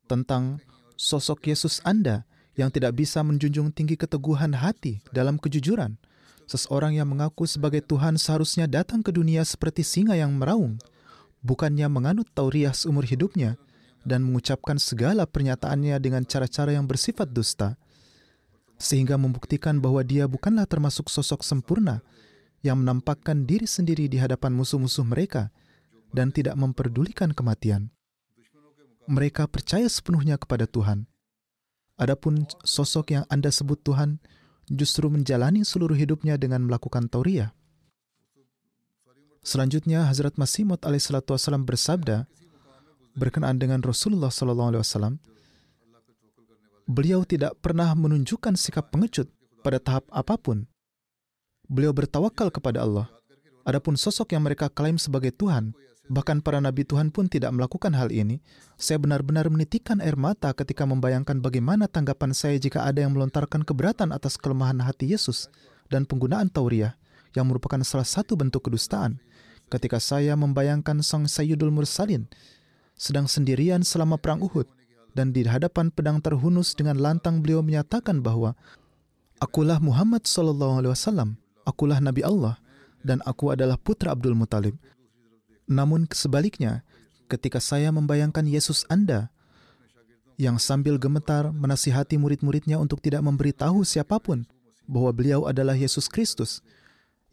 tentang 0.06 0.60
sosok 1.00 1.48
Yesus 1.48 1.80
Anda 1.88 2.28
yang 2.58 2.74
tidak 2.74 2.98
bisa 2.98 3.22
menjunjung 3.22 3.72
tinggi 3.72 3.96
keteguhan 3.96 4.58
hati 4.58 5.00
dalam 5.14 5.38
kejujuran. 5.40 5.96
Seseorang 6.48 6.96
yang 6.96 7.12
mengaku 7.12 7.44
sebagai 7.44 7.84
Tuhan 7.84 8.16
seharusnya 8.16 8.72
datang 8.72 9.04
ke 9.04 9.12
dunia 9.12 9.44
seperti 9.44 9.84
singa 9.84 10.16
yang 10.16 10.32
meraung, 10.32 10.80
bukannya 11.44 11.86
menganut 11.92 12.28
tauriah 12.32 12.72
seumur 12.72 13.04
hidupnya 13.04 13.60
dan 14.08 14.24
mengucapkan 14.24 14.80
segala 14.80 15.28
pernyataannya 15.28 16.00
dengan 16.00 16.24
cara-cara 16.24 16.72
yang 16.72 16.88
bersifat 16.88 17.28
dusta, 17.28 17.76
sehingga 18.80 19.20
membuktikan 19.20 19.84
bahwa 19.84 20.00
dia 20.08 20.24
bukanlah 20.32 20.64
termasuk 20.64 21.12
sosok 21.12 21.44
sempurna 21.44 22.00
yang 22.64 22.80
menampakkan 22.80 23.44
diri 23.44 23.68
sendiri 23.68 24.08
di 24.08 24.16
hadapan 24.16 24.56
musuh-musuh 24.56 25.04
mereka 25.04 25.52
dan 26.16 26.32
tidak 26.32 26.56
memperdulikan 26.56 27.36
kematian 27.36 27.92
mereka 29.08 29.48
percaya 29.48 29.88
sepenuhnya 29.88 30.36
kepada 30.36 30.68
Tuhan. 30.68 31.08
Adapun 31.98 32.46
sosok 32.62 33.16
yang 33.16 33.26
Anda 33.32 33.50
sebut 33.50 33.82
Tuhan 33.82 34.22
justru 34.68 35.08
menjalani 35.08 35.64
seluruh 35.64 35.96
hidupnya 35.96 36.36
dengan 36.36 36.68
melakukan 36.68 37.08
tauriah. 37.08 37.56
Selanjutnya 39.42 40.04
Hazrat 40.06 40.36
Masih 40.36 40.68
Maud 40.68 40.84
alaihissalam 40.84 41.64
bersabda 41.64 42.28
berkenaan 43.18 43.58
dengan 43.58 43.82
Rasulullah 43.82 44.30
SAW, 44.30 45.18
beliau 46.86 47.26
tidak 47.26 47.58
pernah 47.60 47.92
menunjukkan 47.98 48.54
sikap 48.54 48.94
pengecut 48.94 49.28
pada 49.66 49.82
tahap 49.82 50.06
apa 50.14 50.38
pun. 50.38 50.70
Beliau 51.68 51.92
bertawakal 51.92 52.54
kepada 52.54 52.86
Allah. 52.86 53.10
Adapun 53.68 54.00
sosok 54.00 54.32
yang 54.32 54.48
mereka 54.48 54.72
klaim 54.72 54.96
sebagai 54.96 55.36
Tuhan, 55.36 55.76
Bahkan 56.08 56.40
para 56.40 56.64
nabi 56.64 56.88
Tuhan 56.88 57.12
pun 57.12 57.28
tidak 57.28 57.52
melakukan 57.52 57.92
hal 57.92 58.16
ini. 58.16 58.40
Saya 58.80 58.96
benar-benar 58.96 59.52
menitikkan 59.52 60.00
air 60.00 60.16
mata 60.16 60.56
ketika 60.56 60.88
membayangkan 60.88 61.44
bagaimana 61.44 61.92
tanggapan 61.92 62.32
saya 62.32 62.56
jika 62.56 62.88
ada 62.88 63.04
yang 63.04 63.12
melontarkan 63.12 63.68
keberatan 63.68 64.16
atas 64.16 64.40
kelemahan 64.40 64.80
hati 64.80 65.12
Yesus 65.12 65.52
dan 65.92 66.08
penggunaan 66.08 66.48
tauriah 66.48 66.96
yang 67.36 67.52
merupakan 67.52 67.84
salah 67.84 68.08
satu 68.08 68.40
bentuk 68.40 68.72
kedustaan. 68.72 69.20
Ketika 69.68 70.00
saya 70.00 70.40
membayangkan 70.40 71.04
Sang 71.04 71.28
Sayyidul 71.28 71.76
Mursalin 71.76 72.32
sedang 72.98 73.30
sendirian 73.30 73.86
selama 73.86 74.18
perang 74.18 74.42
Uhud 74.42 74.66
dan 75.14 75.32
di 75.32 75.46
hadapan 75.46 75.94
pedang 75.94 76.20
terhunus 76.20 76.74
dengan 76.74 76.98
lantang 76.98 77.40
beliau 77.46 77.62
menyatakan 77.62 78.22
bahwa 78.22 78.58
Akulah 79.38 79.78
Muhammad 79.78 80.26
sallallahu 80.26 80.82
alaihi 80.82 80.94
wasallam, 80.98 81.38
akulah 81.62 82.02
Nabi 82.02 82.26
Allah 82.26 82.58
dan 83.06 83.22
aku 83.22 83.54
adalah 83.54 83.78
putra 83.78 84.10
Abdul 84.10 84.34
Muthalib. 84.34 84.74
Namun 85.70 86.10
sebaliknya, 86.10 86.82
ketika 87.30 87.62
saya 87.62 87.94
membayangkan 87.94 88.50
Yesus 88.50 88.82
Anda 88.90 89.30
yang 90.42 90.58
sambil 90.58 90.98
gemetar 90.98 91.54
menasihati 91.54 92.18
murid-muridnya 92.18 92.82
untuk 92.82 92.98
tidak 92.98 93.22
memberitahu 93.22 93.86
siapa 93.86 94.18
pun 94.18 94.50
bahwa 94.90 95.14
beliau 95.14 95.46
adalah 95.46 95.78
Yesus 95.78 96.10
Kristus, 96.10 96.66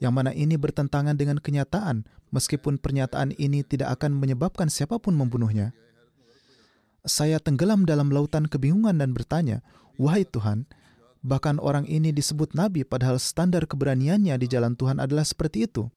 yang 0.02 0.14
mana 0.14 0.34
ini 0.34 0.58
bertentangan 0.58 1.14
dengan 1.14 1.38
kenyataan 1.38 2.06
meskipun 2.34 2.78
pernyataan 2.82 3.34
ini 3.38 3.62
tidak 3.62 3.98
akan 4.00 4.18
menyebabkan 4.18 4.66
siapa 4.66 4.98
pun 4.98 5.14
membunuhnya. 5.14 5.74
Saya 7.04 7.36
tenggelam 7.36 7.84
dalam 7.84 8.08
lautan 8.08 8.48
kebingungan 8.48 8.96
dan 8.96 9.12
bertanya, 9.12 9.60
Wahai 10.00 10.24
Tuhan, 10.24 10.66
bahkan 11.20 11.60
orang 11.60 11.84
ini 11.86 12.10
disebut 12.10 12.56
Nabi 12.56 12.82
padahal 12.82 13.20
standar 13.20 13.68
keberaniannya 13.68 14.34
di 14.40 14.46
jalan 14.48 14.74
Tuhan 14.74 14.98
adalah 14.98 15.22
seperti 15.22 15.68
itu 15.68 15.92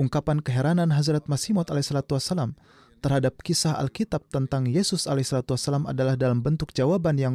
ungkapan 0.00 0.40
keheranan 0.40 0.90
Hazrat 0.92 1.28
Masih 1.28 1.52
Maud 1.56 1.68
alaihissalam 1.68 2.56
terhadap 3.02 3.38
kisah 3.42 3.76
Alkitab 3.76 4.24
tentang 4.30 4.64
Yesus 4.66 5.10
alaihissalam 5.10 5.90
adalah 5.90 6.14
dalam 6.14 6.40
bentuk 6.40 6.70
jawaban 6.72 7.18
yang 7.18 7.34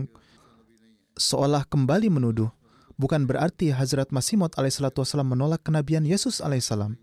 seolah 1.17 1.65
kembali 1.67 2.07
menuduh. 2.07 2.49
Bukan 2.97 3.29
berarti 3.29 3.69
Hazrat 3.69 4.09
Masih 4.09 4.41
Maud 4.41 4.57
alaihissalam 4.57 5.29
menolak 5.29 5.61
kenabian 5.61 6.01
Yesus 6.01 6.41
alaihissalam. 6.41 6.97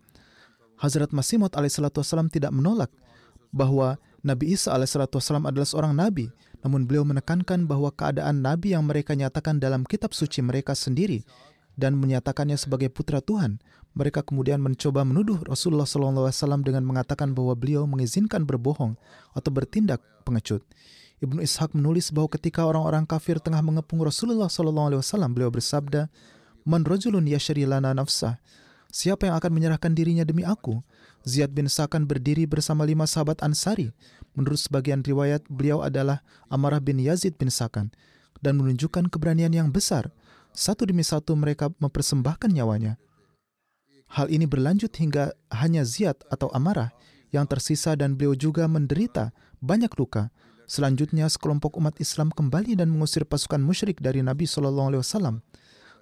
Hazrat 0.83 1.15
Masih 1.15 1.39
Maud 1.39 1.55
alaihissalam 1.55 2.27
tidak 2.27 2.51
menolak 2.51 2.91
bahwa 3.55 4.03
Nabi 4.27 4.59
Isa 4.59 4.75
alaihissalam 4.75 5.47
adalah 5.47 5.69
seorang 5.69 5.95
nabi, 5.95 6.35
namun 6.67 6.83
beliau 6.83 7.07
menekankan 7.07 7.71
bahwa 7.71 7.95
keadaan 7.95 8.43
nabi 8.43 8.75
yang 8.75 8.83
mereka 8.91 9.15
nyatakan 9.15 9.63
dalam 9.63 9.87
kitab 9.87 10.11
suci 10.11 10.43
mereka 10.43 10.75
sendiri 10.75 11.23
dan 11.79 11.95
menyatakannya 11.95 12.59
sebagai 12.59 12.91
putra 12.91 13.23
Tuhan, 13.23 13.63
mereka 13.95 14.27
kemudian 14.27 14.59
mencoba 14.59 15.07
menuduh 15.07 15.39
Rasulullah 15.47 15.87
SAW 15.87 16.67
dengan 16.67 16.83
mengatakan 16.83 17.31
bahwa 17.31 17.55
beliau 17.55 17.87
mengizinkan 17.87 18.43
berbohong 18.43 18.99
atau 19.31 19.51
bertindak 19.55 20.03
pengecut. 20.27 20.67
Ibnu 21.25 21.41
Ishaq 21.41 21.73
menulis 21.73 22.13
bahwa 22.13 22.29
ketika 22.33 22.69
orang-orang 22.69 23.09
kafir 23.09 23.41
tengah 23.41 23.65
mengepung 23.65 24.05
Rasulullah 24.05 24.53
SAW, 24.53 25.01
beliau 25.33 25.49
bersabda, 25.49 26.13
Man 26.65 26.85
rajulun 26.85 27.25
yashri 27.29 27.65
lana 27.69 27.93
nafsah. 27.93 28.41
Siapa 28.95 29.27
yang 29.27 29.37
akan 29.37 29.51
menyerahkan 29.53 29.93
dirinya 29.93 30.23
demi 30.23 30.47
aku? 30.47 30.81
Ziyad 31.27 31.51
bin 31.51 31.67
Sakan 31.67 32.07
berdiri 32.07 32.47
bersama 32.47 32.87
lima 32.87 33.09
sahabat 33.09 33.43
Ansari. 33.43 33.91
Menurut 34.39 34.61
sebagian 34.61 35.03
riwayat, 35.03 35.43
beliau 35.51 35.83
adalah 35.83 36.23
Amarah 36.47 36.79
bin 36.79 37.03
Yazid 37.03 37.35
bin 37.35 37.51
Sakan 37.51 37.91
dan 38.39 38.61
menunjukkan 38.61 39.09
keberanian 39.09 39.51
yang 39.51 39.69
besar. 39.73 40.13
Satu 40.55 40.87
demi 40.87 41.03
satu 41.03 41.35
mereka 41.35 41.73
mempersembahkan 41.83 42.55
nyawanya. 42.55 43.01
Hal 44.15 44.31
ini 44.31 44.47
berlanjut 44.47 44.95
hingga 44.95 45.35
hanya 45.51 45.83
Ziyad 45.83 46.23
atau 46.31 46.47
Amarah 46.55 46.95
yang 47.35 47.51
tersisa 47.51 47.99
dan 47.99 48.15
beliau 48.15 48.39
juga 48.39 48.71
menderita 48.71 49.35
banyak 49.59 49.91
luka. 49.99 50.31
Selanjutnya 50.65 51.29
sekelompok 51.29 51.77
umat 51.77 52.01
Islam 52.01 52.33
kembali 52.33 52.81
dan 52.81 52.89
mengusir 52.89 53.29
pasukan 53.29 53.61
musyrik 53.61 54.01
dari 54.01 54.25
Nabi 54.25 54.49
Shallallahu 54.49 54.97
Alaihi 54.97 55.03
Wasallam. 55.05 55.45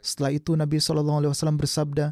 Setelah 0.03 0.35
itu 0.35 0.59
Nabi 0.59 0.83
SAW 0.83 1.31
bersabda, 1.55 2.11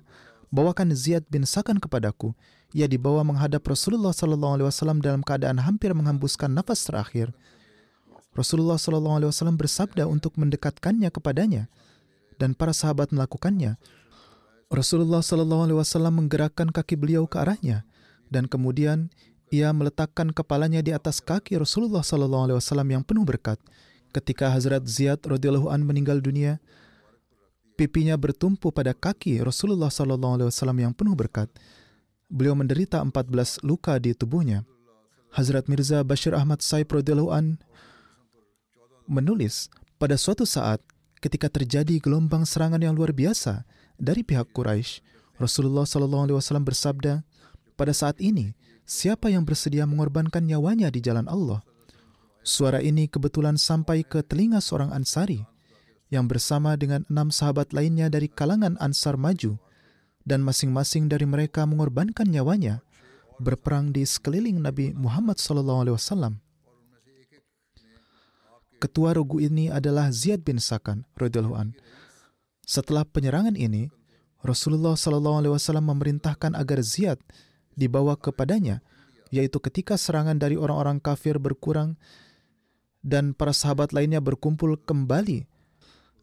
bawakan 0.55 0.95
Ziyad 0.95 1.27
bin 1.27 1.43
Sakan 1.43 1.83
kepadaku. 1.83 2.35
Ia 2.71 2.87
dibawa 2.87 3.27
menghadap 3.27 3.67
Rasulullah 3.67 4.15
SAW 4.15 5.03
dalam 5.03 5.27
keadaan 5.27 5.59
hampir 5.59 5.91
menghembuskan 5.91 6.55
nafas 6.55 6.87
terakhir. 6.87 7.35
Rasulullah 8.31 8.79
SAW 8.79 9.59
bersabda 9.59 10.07
untuk 10.07 10.39
mendekatkannya 10.39 11.11
kepadanya, 11.11 11.67
dan 12.39 12.55
para 12.55 12.71
sahabat 12.71 13.11
melakukannya. 13.11 13.75
Rasulullah 14.71 15.19
SAW 15.19 16.15
menggerakkan 16.15 16.71
kaki 16.71 16.95
beliau 16.95 17.27
ke 17.27 17.43
arahnya, 17.43 17.83
dan 18.31 18.47
kemudian 18.47 19.11
ia 19.51 19.75
meletakkan 19.75 20.31
kepalanya 20.31 20.79
di 20.79 20.95
atas 20.95 21.19
kaki 21.19 21.59
Rasulullah 21.59 22.07
SAW 22.07 22.63
yang 22.87 23.03
penuh 23.03 23.27
berkat. 23.27 23.59
Ketika 24.15 24.51
Hazrat 24.51 24.87
Ziyad 24.87 25.19
radhiyallahu 25.23 25.71
an 25.71 25.83
meninggal 25.83 26.23
dunia, 26.23 26.63
pipinya 27.75 28.15
bertumpu 28.15 28.71
pada 28.71 28.95
kaki 28.95 29.43
Rasulullah 29.43 29.91
SAW 29.91 30.51
yang 30.79 30.95
penuh 30.95 31.19
berkat. 31.19 31.51
Beliau 32.31 32.55
menderita 32.55 33.03
14 33.03 33.63
luka 33.67 33.99
di 33.99 34.15
tubuhnya. 34.15 34.63
Hazrat 35.35 35.67
Mirza 35.67 36.03
Bashir 36.07 36.35
Ahmad 36.35 36.63
Saib 36.63 36.91
radhiyallahu 36.91 37.31
an 37.35 37.59
menulis, 39.11 39.67
pada 39.99 40.15
suatu 40.15 40.47
saat 40.47 40.79
ketika 41.19 41.51
terjadi 41.51 41.99
gelombang 41.99 42.47
serangan 42.47 42.79
yang 42.79 42.95
luar 42.95 43.11
biasa 43.11 43.67
dari 43.99 44.23
pihak 44.23 44.55
Quraisy, 44.55 45.03
Rasulullah 45.43 45.87
SAW 45.87 46.39
bersabda, 46.63 47.27
pada 47.81 47.97
saat 47.97 48.21
ini, 48.21 48.53
siapa 48.85 49.33
yang 49.33 49.49
bersedia 49.49 49.89
mengorbankan 49.89 50.45
nyawanya 50.45 50.93
di 50.93 51.01
jalan 51.01 51.25
Allah? 51.25 51.65
Suara 52.45 52.85
ini 52.85 53.09
kebetulan 53.09 53.57
sampai 53.57 54.05
ke 54.05 54.21
telinga 54.21 54.61
seorang 54.61 54.93
Ansari 54.93 55.41
yang 56.13 56.29
bersama 56.29 56.77
dengan 56.77 57.09
enam 57.09 57.33
sahabat 57.33 57.73
lainnya 57.73 58.13
dari 58.13 58.29
kalangan 58.29 58.77
Ansar 58.77 59.17
maju, 59.17 59.57
dan 60.29 60.45
masing-masing 60.45 61.09
dari 61.09 61.25
mereka 61.25 61.65
mengorbankan 61.65 62.29
nyawanya 62.29 62.85
berperang 63.41 63.89
di 63.97 64.05
sekeliling 64.05 64.61
Nabi 64.61 64.93
Muhammad 64.93 65.41
SAW. 65.41 66.37
Ketua 68.77 69.17
regu 69.17 69.41
ini 69.41 69.73
adalah 69.73 70.13
Ziyad 70.13 70.45
bin 70.45 70.61
Sakan 70.61 71.09
radhiyallahu. 71.17 71.73
Setelah 72.69 73.09
penyerangan 73.09 73.57
ini, 73.57 73.89
Rasulullah 74.45 74.97
SAW 74.97 75.81
memerintahkan 75.81 76.53
agar 76.57 76.81
Ziyad 76.85 77.21
dibawa 77.75 78.19
kepadanya, 78.19 78.83
yaitu 79.31 79.63
ketika 79.63 79.95
serangan 79.95 80.39
dari 80.39 80.59
orang-orang 80.59 80.99
kafir 80.99 81.39
berkurang 81.39 81.95
dan 83.01 83.33
para 83.33 83.55
sahabat 83.55 83.95
lainnya 83.97 84.21
berkumpul 84.21 84.77
kembali 84.77 85.49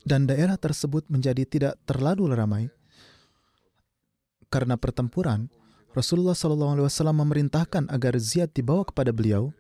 dan 0.08 0.30
daerah 0.30 0.56
tersebut 0.56 1.08
menjadi 1.12 1.44
tidak 1.44 1.74
terlalu 1.84 2.32
ramai. 2.32 2.72
Karena 4.48 4.80
pertempuran, 4.80 5.52
Rasulullah 5.92 6.32
SAW 6.32 6.88
memerintahkan 7.12 7.92
agar 7.92 8.16
Ziyad 8.16 8.56
dibawa 8.56 8.88
kepada 8.88 9.12
beliau, 9.12 9.52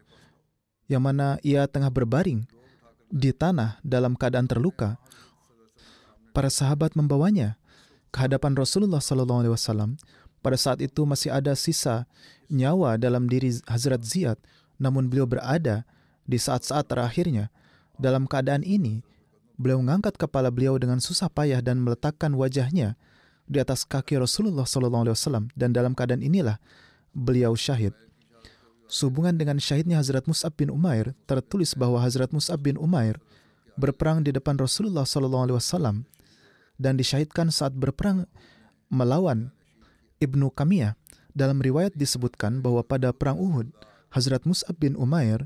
yang 0.87 1.03
mana 1.03 1.35
ia 1.43 1.67
tengah 1.67 1.91
berbaring 1.91 2.47
di 3.11 3.35
tanah 3.35 3.83
dalam 3.83 4.15
keadaan 4.15 4.47
terluka. 4.47 4.95
Para 6.31 6.47
sahabat 6.47 6.93
membawanya 6.95 7.59
ke 8.13 8.23
hadapan 8.23 8.55
Rasulullah 8.55 9.01
SAW. 9.01 9.97
Pada 10.47 10.55
saat 10.55 10.79
itu 10.79 11.03
masih 11.03 11.27
ada 11.27 11.51
sisa 11.59 12.07
nyawa 12.47 12.95
dalam 12.95 13.27
diri 13.27 13.51
Hazrat 13.67 13.99
Ziyad, 13.99 14.39
namun 14.79 15.11
beliau 15.11 15.27
berada 15.27 15.83
di 16.23 16.39
saat-saat 16.39 16.87
terakhirnya. 16.87 17.51
Dalam 17.99 18.31
keadaan 18.31 18.63
ini, 18.63 19.03
beliau 19.59 19.83
mengangkat 19.83 20.15
kepala 20.15 20.47
beliau 20.47 20.79
dengan 20.79 21.03
susah 21.03 21.27
payah 21.27 21.59
dan 21.59 21.83
meletakkan 21.83 22.31
wajahnya 22.31 22.95
di 23.43 23.59
atas 23.59 23.83
kaki 23.83 24.15
Rasulullah 24.15 24.63
SAW 24.63 25.51
dan 25.51 25.75
dalam 25.75 25.91
keadaan 25.91 26.23
inilah 26.23 26.63
beliau 27.11 27.51
syahid. 27.51 27.91
Sehubungan 28.87 29.35
dengan 29.35 29.59
syahidnya 29.59 29.99
Hazrat 29.99 30.31
Mus'ab 30.31 30.55
bin 30.55 30.71
Umair, 30.71 31.11
tertulis 31.27 31.75
bahwa 31.75 31.99
Hazrat 31.99 32.31
Mus'ab 32.31 32.63
bin 32.63 32.79
Umair 32.79 33.19
berperang 33.75 34.23
di 34.23 34.31
depan 34.31 34.55
Rasulullah 34.55 35.03
SAW 35.03 36.07
dan 36.79 36.93
disyahidkan 36.95 37.51
saat 37.51 37.75
berperang 37.75 38.31
melawan 38.87 39.51
Ibnu 40.17 40.53
Kamiyah. 40.53 40.97
Dalam 41.37 41.61
riwayat 41.61 41.93
disebutkan 41.93 42.65
bahwa 42.65 42.81
pada 42.81 43.13
perang 43.13 43.37
Uhud, 43.37 43.69
Hazrat 44.09 44.41
Mus'ab 44.49 44.73
bin 44.81 44.97
Umair 44.97 45.45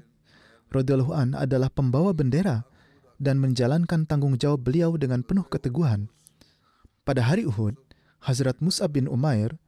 radhiyallahu 0.71 1.35
adalah 1.35 1.67
pembawa 1.67 2.15
bendera 2.15 2.63
dan 3.19 3.43
menjalankan 3.43 4.07
tanggung 4.07 4.39
jawab 4.39 4.63
beliau 4.63 4.95
dengan 4.95 5.19
penuh 5.21 5.43
keteguhan. 5.43 6.07
Pada 7.03 7.27
hari 7.27 7.43
Uhud, 7.43 7.75
Hazrat 8.23 8.63
Mus'ab 8.63 8.95
bin 8.95 9.11
Umair 9.11 9.59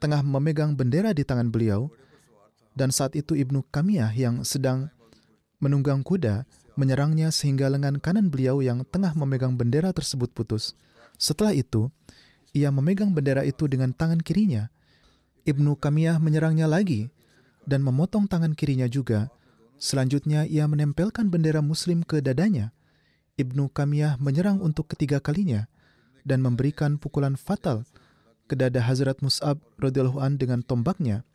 tengah 0.00 0.24
memegang 0.24 0.72
bendera 0.74 1.12
di 1.12 1.22
tangan 1.22 1.52
beliau 1.52 1.92
dan 2.72 2.88
saat 2.88 3.12
itu 3.14 3.36
Ibnu 3.36 3.68
Kamiyah 3.68 4.10
yang 4.16 4.42
sedang 4.42 4.88
menunggang 5.60 6.00
kuda 6.00 6.48
menyerangnya 6.74 7.28
sehingga 7.28 7.68
lengan 7.68 8.00
kanan 8.00 8.32
beliau 8.32 8.64
yang 8.64 8.82
tengah 8.88 9.12
memegang 9.12 9.54
bendera 9.54 9.92
tersebut 9.92 10.32
putus. 10.32 10.72
Setelah 11.20 11.52
itu, 11.52 11.92
ia 12.52 12.68
memegang 12.72 13.12
bendera 13.16 13.44
itu 13.44 13.68
dengan 13.68 13.92
tangan 13.92 14.20
kirinya. 14.20 14.68
Ibnu 15.44 15.74
Kamiyah 15.76 16.22
menyerangnya 16.22 16.70
lagi 16.70 17.10
dan 17.66 17.82
memotong 17.82 18.30
tangan 18.30 18.54
kirinya 18.54 18.86
juga 18.86 19.32
Selanjutnya 19.82 20.46
ia 20.46 20.62
menempelkan 20.70 21.26
bendera 21.26 21.58
muslim 21.58 22.06
ke 22.06 22.22
dadanya. 22.22 22.70
Ibnu 23.34 23.66
Kamiyah 23.66 24.14
menyerang 24.22 24.62
untuk 24.62 24.94
ketiga 24.94 25.18
kalinya 25.18 25.66
dan 26.22 26.38
memberikan 26.38 27.02
pukulan 27.02 27.34
fatal 27.34 27.82
ke 28.46 28.54
dada 28.54 28.78
Hazrat 28.78 29.18
Mus'ab 29.26 29.58
radhiyallahu 29.82 30.22
an 30.22 30.38
dengan 30.38 30.62
tombaknya. 30.62 31.26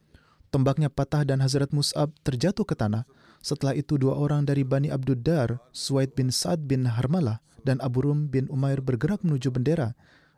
Tombaknya 0.47 0.87
patah 0.87 1.27
dan 1.27 1.43
Hazrat 1.43 1.75
Mus'ab 1.75 2.15
terjatuh 2.23 2.63
ke 2.63 2.71
tanah. 2.71 3.03
Setelah 3.43 3.75
itu 3.75 3.99
dua 3.99 4.15
orang 4.15 4.47
dari 4.47 4.63
Bani 4.63 4.87
Abduddar, 4.95 5.59
Suwaid 5.75 6.15
bin 6.15 6.31
Sa'ad 6.31 6.63
bin 6.71 6.87
Harmalah 6.87 7.43
dan 7.67 7.83
Abu 7.83 8.07
Rum 8.07 8.31
bin 8.31 8.47
Umair 8.47 8.79
bergerak 8.79 9.27
menuju 9.27 9.51
bendera 9.51 9.91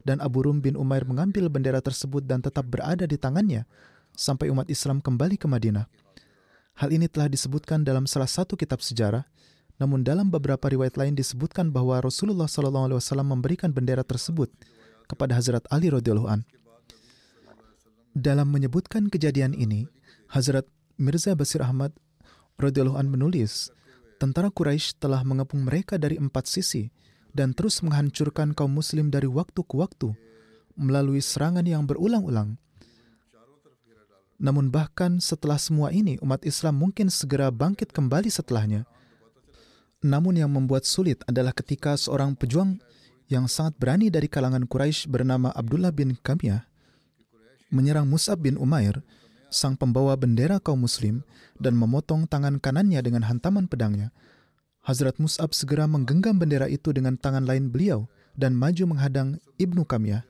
dan 0.09 0.17
Abu 0.25 0.41
Rum 0.41 0.57
bin 0.57 0.73
Umair 0.73 1.05
mengambil 1.05 1.53
bendera 1.53 1.85
tersebut 1.85 2.25
dan 2.25 2.41
tetap 2.41 2.65
berada 2.65 3.05
di 3.05 3.13
tangannya 3.13 3.69
sampai 4.17 4.49
umat 4.49 4.65
Islam 4.65 5.05
kembali 5.05 5.37
ke 5.37 5.45
Madinah. 5.45 5.85
Hal 6.81 6.89
ini 6.89 7.05
telah 7.05 7.29
disebutkan 7.29 7.85
dalam 7.85 8.09
salah 8.09 8.25
satu 8.25 8.57
kitab 8.57 8.81
sejarah, 8.81 9.29
namun 9.77 10.01
dalam 10.01 10.33
beberapa 10.33 10.65
riwayat 10.65 10.97
lain 10.97 11.13
disebutkan 11.13 11.69
bahwa 11.69 12.01
Rasulullah 12.01 12.49
SAW 12.49 12.97
memberikan 13.21 13.69
bendera 13.69 14.01
tersebut 14.01 14.49
kepada 15.05 15.37
Hazrat 15.37 15.61
Ali 15.69 15.93
radhiyallahu 15.93 16.25
an. 16.25 16.41
Dalam 18.17 18.49
menyebutkan 18.49 19.13
kejadian 19.13 19.53
ini, 19.53 19.85
Hazrat 20.33 20.65
Mirza 20.97 21.37
Basir 21.37 21.61
Ahmad 21.61 21.93
radhiyallahu 22.57 22.97
an 22.97 23.13
menulis, 23.13 23.69
tentara 24.17 24.49
Quraisy 24.49 24.97
telah 24.97 25.21
mengepung 25.21 25.69
mereka 25.69 26.01
dari 26.01 26.17
empat 26.17 26.49
sisi 26.49 26.89
dan 27.39 27.55
terus 27.55 27.79
menghancurkan 27.79 28.51
kaum 28.51 28.75
muslim 28.75 29.07
dari 29.07 29.31
waktu 29.31 29.63
ke 29.63 29.75
waktu 29.79 30.11
melalui 30.75 31.23
serangan 31.23 31.63
yang 31.63 31.87
berulang-ulang 31.87 32.59
namun 34.39 34.71
bahkan 34.71 35.19
setelah 35.19 35.59
semua 35.59 35.91
ini, 35.91 36.15
umat 36.23 36.47
Islam 36.47 36.79
mungkin 36.79 37.11
segera 37.11 37.51
bangkit 37.51 37.91
kembali 37.91 38.31
setelahnya. 38.31 38.87
Namun 39.99 40.39
yang 40.39 40.47
membuat 40.47 40.87
sulit 40.87 41.19
adalah 41.27 41.51
ketika 41.51 41.99
seorang 41.99 42.39
pejuang 42.39 42.79
yang 43.27 43.51
sangat 43.51 43.75
berani 43.75 44.07
dari 44.07 44.31
kalangan 44.31 44.63
Quraisy 44.63 45.11
bernama 45.11 45.51
Abdullah 45.51 45.91
bin 45.91 46.15
Kamiyah 46.15 46.63
menyerang 47.69 48.09
Mus'ab 48.09 48.41
bin 48.41 48.57
Umair, 48.57 49.05
sang 49.53 49.77
pembawa 49.77 50.17
bendera 50.17 50.57
kaum 50.57 50.81
muslim, 50.85 51.21
dan 51.61 51.77
memotong 51.77 52.25
tangan 52.25 52.57
kanannya 52.57 52.97
dengan 53.01 53.25
hantaman 53.25 53.69
pedangnya. 53.69 54.09
Hazrat 54.83 55.19
Mus'ab 55.19 55.51
segera 55.51 55.85
menggenggam 55.85 56.39
bendera 56.39 56.65
itu 56.71 56.95
dengan 56.95 57.19
tangan 57.19 57.43
lain 57.43 57.67
beliau 57.69 58.07
dan 58.39 58.55
maju 58.55 58.95
menghadang 58.95 59.37
Ibnu 59.59 59.83
Kamiyah. 59.83 60.23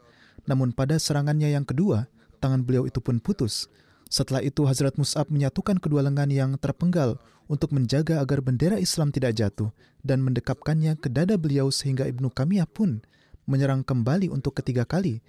Namun 0.49 0.73
pada 0.73 0.97
serangannya 0.97 1.53
yang 1.53 1.63
kedua, 1.67 2.09
tangan 2.41 2.65
beliau 2.65 2.87
itu 2.89 2.97
pun 3.03 3.19
putus 3.21 3.69
Setelah 4.09 4.41
itu 4.41 4.65
Hazrat 4.65 4.97
Mus'ab 4.97 5.29
menyatukan 5.29 5.77
kedua 5.77 6.01
lengan 6.01 6.33
yang 6.33 6.57
terpenggal 6.57 7.21
untuk 7.45 7.69
menjaga 7.69 8.17
agar 8.17 8.41
bendera 8.41 8.81
Islam 8.81 9.13
tidak 9.13 9.37
jatuh 9.37 9.69
dan 10.01 10.25
mendekapkannya 10.25 10.97
ke 10.97 11.13
dada 11.13 11.37
beliau 11.37 11.69
sehingga 11.69 12.09
Ibnu 12.09 12.33
Kamiyah 12.33 12.65
pun 12.65 13.05
menyerang 13.45 13.85
kembali 13.85 14.33
untuk 14.33 14.57
ketiga 14.57 14.81
kali 14.81 15.21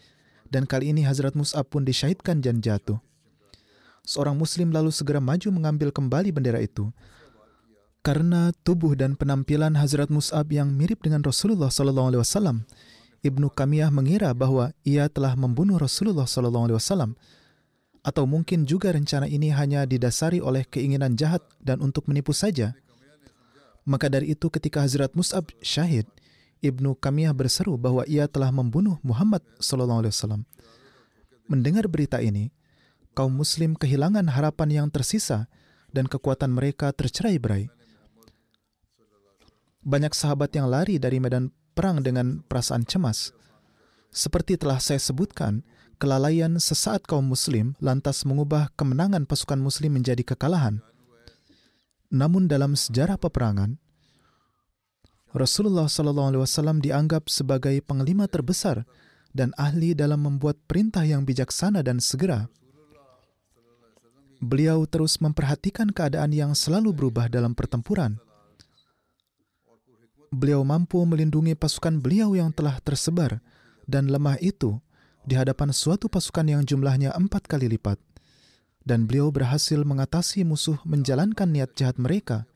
dan 0.48 0.64
kali 0.64 0.96
ini 0.96 1.04
Hazrat 1.04 1.37
Mus'ab 1.37 1.68
pun 1.68 1.85
disyahidkan 1.85 2.40
dan 2.40 2.64
jatuh. 2.64 2.96
Seorang 4.00 4.35
muslim 4.35 4.72
lalu 4.72 4.88
segera 4.88 5.20
maju 5.20 5.48
mengambil 5.52 5.92
kembali 5.92 6.33
bendera 6.33 6.64
itu. 6.64 6.88
Karena 8.00 8.48
tubuh 8.64 8.96
dan 8.96 9.12
penampilan 9.12 9.76
Hazrat 9.76 10.08
Mus'ab 10.08 10.48
yang 10.48 10.72
mirip 10.72 11.04
dengan 11.04 11.20
Rasulullah 11.20 11.68
wasallam, 11.68 12.64
Ibnu 13.20 13.52
Kamiyah 13.52 13.92
mengira 13.92 14.32
bahwa 14.32 14.72
ia 14.80 15.04
telah 15.12 15.36
membunuh 15.36 15.76
Rasulullah 15.76 16.24
wasallam 16.24 17.12
atau 18.00 18.24
mungkin 18.24 18.64
juga 18.64 18.96
rencana 18.96 19.28
ini 19.28 19.52
hanya 19.52 19.84
didasari 19.84 20.40
oleh 20.40 20.64
keinginan 20.64 21.12
jahat 21.20 21.44
dan 21.60 21.84
untuk 21.84 22.08
menipu 22.08 22.32
saja. 22.32 22.72
Maka 23.84 24.08
dari 24.08 24.32
itu 24.32 24.48
ketika 24.48 24.80
Hazrat 24.80 25.12
Mus'ab 25.12 25.52
syahid, 25.60 26.08
Ibnu 26.64 26.96
Kamiyah 26.96 27.36
berseru 27.36 27.76
bahwa 27.76 28.04
ia 28.08 28.24
telah 28.28 28.48
membunuh 28.48 28.96
Muhammad 29.04 29.44
wasallam. 29.60 30.48
Mendengar 31.48 31.84
berita 31.92 32.24
ini, 32.24 32.52
kaum 33.12 33.36
muslim 33.36 33.76
kehilangan 33.76 34.24
harapan 34.32 34.84
yang 34.84 34.88
tersisa 34.88 35.52
dan 35.92 36.08
kekuatan 36.08 36.52
mereka 36.52 36.92
tercerai-berai. 36.96 37.79
Banyak 39.80 40.12
sahabat 40.12 40.52
yang 40.52 40.68
lari 40.68 41.00
dari 41.00 41.16
medan 41.16 41.48
perang 41.72 42.04
dengan 42.04 42.44
perasaan 42.44 42.84
cemas. 42.84 43.32
Seperti 44.12 44.60
telah 44.60 44.76
saya 44.76 45.00
sebutkan, 45.00 45.64
kelalaian 45.96 46.60
sesaat 46.60 47.04
kaum 47.08 47.28
muslim 47.28 47.72
lantas 47.80 48.24
mengubah 48.28 48.68
kemenangan 48.76 49.24
pasukan 49.24 49.60
muslim 49.60 49.96
menjadi 49.96 50.20
kekalahan. 50.20 50.84
Namun 52.10 52.50
dalam 52.50 52.74
sejarah 52.74 53.16
peperangan, 53.16 53.78
Rasulullah 55.30 55.86
Wasallam 55.86 56.82
dianggap 56.82 57.30
sebagai 57.30 57.78
panglima 57.86 58.26
terbesar 58.26 58.82
dan 59.30 59.54
ahli 59.54 59.94
dalam 59.94 60.26
membuat 60.26 60.58
perintah 60.66 61.06
yang 61.06 61.22
bijaksana 61.22 61.86
dan 61.86 62.02
segera. 62.02 62.50
Beliau 64.42 64.88
terus 64.90 65.22
memperhatikan 65.22 65.94
keadaan 65.94 66.34
yang 66.34 66.56
selalu 66.58 66.90
berubah 66.90 67.30
dalam 67.30 67.54
pertempuran. 67.54 68.18
Beliau 70.30 70.62
mampu 70.62 71.02
melindungi 71.02 71.58
pasukan 71.58 71.98
beliau 71.98 72.38
yang 72.38 72.54
telah 72.54 72.78
tersebar 72.78 73.42
dan 73.90 74.06
lemah 74.06 74.38
itu 74.38 74.78
di 75.26 75.34
hadapan 75.34 75.74
suatu 75.74 76.06
pasukan 76.06 76.46
yang 76.46 76.62
jumlahnya 76.62 77.10
empat 77.18 77.50
kali 77.50 77.66
lipat, 77.66 77.98
dan 78.86 79.10
beliau 79.10 79.34
berhasil 79.34 79.82
mengatasi 79.82 80.46
musuh 80.46 80.78
menjalankan 80.86 81.50
niat 81.50 81.74
jahat 81.74 81.98
mereka 81.98 82.46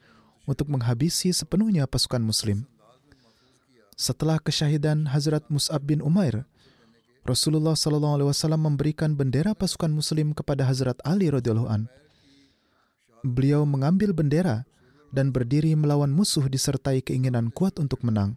untuk 0.47 0.71
menghabisi 0.71 1.35
sepenuhnya 1.35 1.91
pasukan 1.91 2.23
Muslim. 2.23 2.63
Setelah 3.99 4.39
kesyahidan 4.39 5.11
Hazrat 5.11 5.43
Mus'ab 5.51 5.83
bin 5.83 5.99
Umair, 5.99 6.47
Rasulullah 7.27 7.75
Wasallam 7.75 8.71
memberikan 8.71 9.19
bendera 9.19 9.51
pasukan 9.51 9.91
Muslim 9.91 10.31
kepada 10.31 10.63
Hazrat 10.63 11.03
Ali 11.03 11.27
radhiyallahu 11.27 11.67
an. 11.67 11.91
Beliau 13.27 13.67
mengambil 13.67 14.15
bendera 14.15 14.63
dan 15.15 15.31
berdiri 15.31 15.79
melawan 15.79 16.11
musuh 16.11 16.51
disertai 16.51 16.99
keinginan 16.99 17.55
kuat 17.55 17.79
untuk 17.79 18.03
menang. 18.03 18.35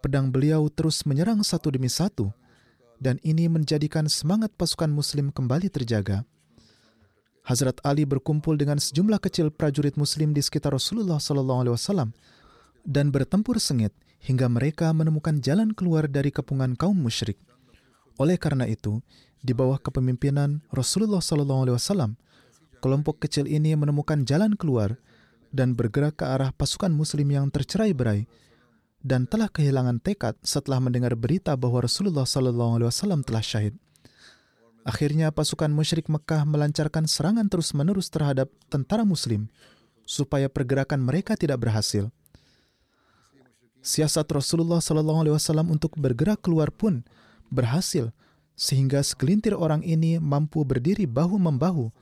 Pedang 0.00 0.32
beliau 0.32 0.72
terus 0.72 1.04
menyerang 1.04 1.44
satu 1.44 1.68
demi 1.68 1.92
satu, 1.92 2.32
dan 2.96 3.20
ini 3.20 3.44
menjadikan 3.52 4.08
semangat 4.08 4.56
pasukan 4.56 4.88
Muslim 4.88 5.28
kembali 5.28 5.68
terjaga. 5.68 6.24
Hazrat 7.44 7.76
Ali 7.84 8.08
berkumpul 8.08 8.56
dengan 8.56 8.80
sejumlah 8.80 9.20
kecil 9.20 9.52
prajurit 9.52 10.00
Muslim 10.00 10.32
di 10.32 10.40
sekitar 10.40 10.72
Rasulullah 10.72 11.20
Wasallam 11.20 12.16
dan 12.88 13.12
bertempur 13.12 13.60
sengit 13.60 13.92
hingga 14.24 14.48
mereka 14.48 14.88
menemukan 14.96 15.44
jalan 15.44 15.76
keluar 15.76 16.08
dari 16.08 16.32
kepungan 16.32 16.72
kaum 16.72 16.96
musyrik. 16.96 17.36
Oleh 18.16 18.40
karena 18.40 18.64
itu, 18.64 19.04
di 19.44 19.52
bawah 19.52 19.76
kepemimpinan 19.76 20.64
Rasulullah 20.72 21.20
Wasallam, 21.20 22.16
kelompok 22.80 23.20
kecil 23.20 23.44
ini 23.44 23.76
menemukan 23.76 24.24
jalan 24.24 24.56
keluar 24.56 24.96
dan 25.54 25.78
bergerak 25.78 26.18
ke 26.18 26.26
arah 26.26 26.50
pasukan 26.50 26.90
Muslim 26.90 27.30
yang 27.30 27.46
tercerai-berai 27.46 28.26
dan 28.98 29.30
telah 29.30 29.46
kehilangan 29.46 30.02
tekad 30.02 30.34
setelah 30.42 30.82
mendengar 30.82 31.14
berita 31.14 31.54
bahwa 31.54 31.86
Rasulullah 31.86 32.26
Wasallam 32.26 33.22
telah 33.22 33.44
syahid. 33.44 33.78
Akhirnya 34.82 35.30
pasukan 35.30 35.70
musyrik 35.70 36.10
Mekah 36.10 36.44
melancarkan 36.44 37.06
serangan 37.06 37.46
terus-menerus 37.48 38.10
terhadap 38.10 38.50
tentara 38.68 39.06
Muslim 39.06 39.48
supaya 40.04 40.50
pergerakan 40.50 41.00
mereka 41.00 41.38
tidak 41.38 41.62
berhasil. 41.62 42.10
Siasat 43.84 44.24
Rasulullah 44.28 44.80
Wasallam 44.80 45.68
untuk 45.70 45.94
bergerak 45.96 46.42
keluar 46.42 46.72
pun 46.74 47.04
berhasil 47.52 48.10
sehingga 48.56 49.04
segelintir 49.04 49.52
orang 49.52 49.84
ini 49.84 50.16
mampu 50.16 50.64
berdiri 50.64 51.04
bahu 51.04 51.36
membahu 51.36 51.92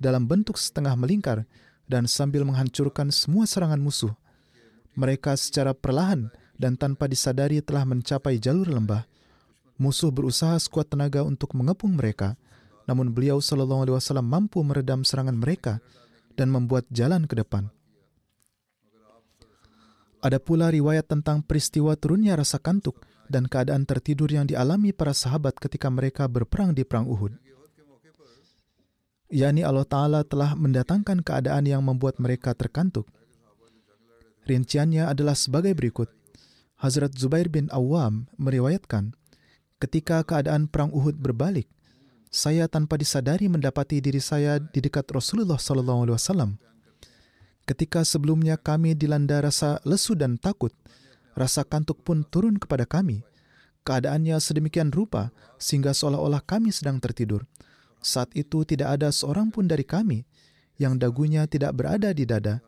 dalam 0.00 0.26
bentuk 0.26 0.58
setengah 0.58 0.98
melingkar 0.98 1.46
dan 1.90 2.06
sambil 2.06 2.46
menghancurkan 2.46 3.10
semua 3.10 3.50
serangan 3.50 3.82
musuh. 3.82 4.14
Mereka 4.94 5.34
secara 5.34 5.74
perlahan 5.74 6.30
dan 6.54 6.78
tanpa 6.78 7.10
disadari 7.10 7.58
telah 7.58 7.82
mencapai 7.82 8.38
jalur 8.38 8.70
lembah. 8.70 9.10
Musuh 9.74 10.14
berusaha 10.14 10.54
sekuat 10.54 10.94
tenaga 10.94 11.26
untuk 11.26 11.56
mengepung 11.58 11.98
mereka, 11.98 12.38
namun 12.86 13.10
beliau 13.10 13.42
Shallallahu 13.42 13.88
Alaihi 13.88 13.96
Wasallam 13.98 14.28
mampu 14.30 14.62
meredam 14.62 15.02
serangan 15.02 15.34
mereka 15.34 15.82
dan 16.38 16.52
membuat 16.54 16.86
jalan 16.94 17.26
ke 17.26 17.34
depan. 17.34 17.72
Ada 20.20 20.36
pula 20.36 20.68
riwayat 20.68 21.08
tentang 21.08 21.40
peristiwa 21.40 21.96
turunnya 21.96 22.36
rasa 22.36 22.60
kantuk 22.60 23.00
dan 23.32 23.48
keadaan 23.48 23.88
tertidur 23.88 24.28
yang 24.28 24.44
dialami 24.44 24.92
para 24.92 25.16
sahabat 25.16 25.56
ketika 25.56 25.88
mereka 25.88 26.28
berperang 26.28 26.76
di 26.76 26.84
Perang 26.84 27.08
Uhud. 27.08 27.49
Yakni 29.30 29.62
Allah 29.62 29.86
Ta'ala 29.86 30.20
telah 30.26 30.58
mendatangkan 30.58 31.22
keadaan 31.22 31.64
yang 31.64 31.80
membuat 31.86 32.18
mereka 32.18 32.52
terkantuk. 32.52 33.06
Rinciannya 34.44 35.06
adalah 35.06 35.38
sebagai 35.38 35.72
berikut. 35.72 36.10
Hazrat 36.82 37.14
Zubair 37.14 37.46
bin 37.46 37.70
Awam 37.70 38.26
meriwayatkan, 38.40 39.14
ketika 39.78 40.26
keadaan 40.26 40.66
Perang 40.66 40.90
Uhud 40.90 41.16
berbalik, 41.22 41.68
saya 42.30 42.66
tanpa 42.66 42.98
disadari 42.98 43.46
mendapati 43.50 44.02
diri 44.02 44.22
saya 44.22 44.58
di 44.58 44.78
dekat 44.78 45.06
Rasulullah 45.10 45.58
SAW 45.58 46.56
Ketika 47.66 48.02
sebelumnya 48.02 48.58
kami 48.58 48.98
dilanda 48.98 49.38
rasa 49.38 49.78
lesu 49.86 50.18
dan 50.18 50.40
takut, 50.40 50.74
rasa 51.38 51.62
kantuk 51.62 52.02
pun 52.02 52.26
turun 52.26 52.58
kepada 52.58 52.82
kami. 52.82 53.22
Keadaannya 53.86 54.36
sedemikian 54.42 54.90
rupa 54.90 55.30
sehingga 55.54 55.94
seolah-olah 55.94 56.42
kami 56.42 56.74
sedang 56.74 56.98
tertidur. 56.98 57.46
Saat 58.00 58.32
itu 58.32 58.64
tidak 58.64 59.00
ada 59.00 59.12
seorang 59.12 59.52
pun 59.52 59.68
dari 59.68 59.84
kami 59.84 60.24
yang 60.80 60.96
dagunya 60.96 61.44
tidak 61.44 61.76
berada 61.76 62.10
di 62.16 62.24
dada. 62.24 62.64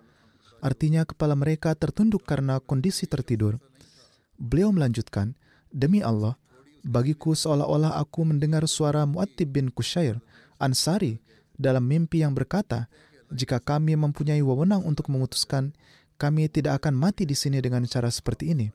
Artinya 0.61 1.03
kepala 1.09 1.35
mereka 1.35 1.73
tertunduk 1.75 2.23
karena 2.29 2.61
kondisi 2.61 3.09
tertidur. 3.09 3.59
Beliau 4.37 4.71
melanjutkan, 4.71 5.35
Demi 5.73 6.05
Allah, 6.05 6.37
bagiku 6.85 7.33
seolah-olah 7.33 7.97
aku 7.97 8.29
mendengar 8.29 8.63
suara 8.69 9.09
Mu'attib 9.09 9.57
bin 9.57 9.73
Kushair, 9.73 10.21
Ansari, 10.61 11.19
dalam 11.57 11.89
mimpi 11.89 12.21
yang 12.21 12.37
berkata, 12.37 12.93
jika 13.33 13.57
kami 13.57 13.97
mempunyai 13.97 14.45
wewenang 14.45 14.85
untuk 14.85 15.09
memutuskan, 15.09 15.73
kami 16.21 16.53
tidak 16.53 16.85
akan 16.85 16.93
mati 16.93 17.25
di 17.25 17.33
sini 17.33 17.65
dengan 17.65 17.89
cara 17.89 18.13
seperti 18.13 18.53
ini. 18.53 18.69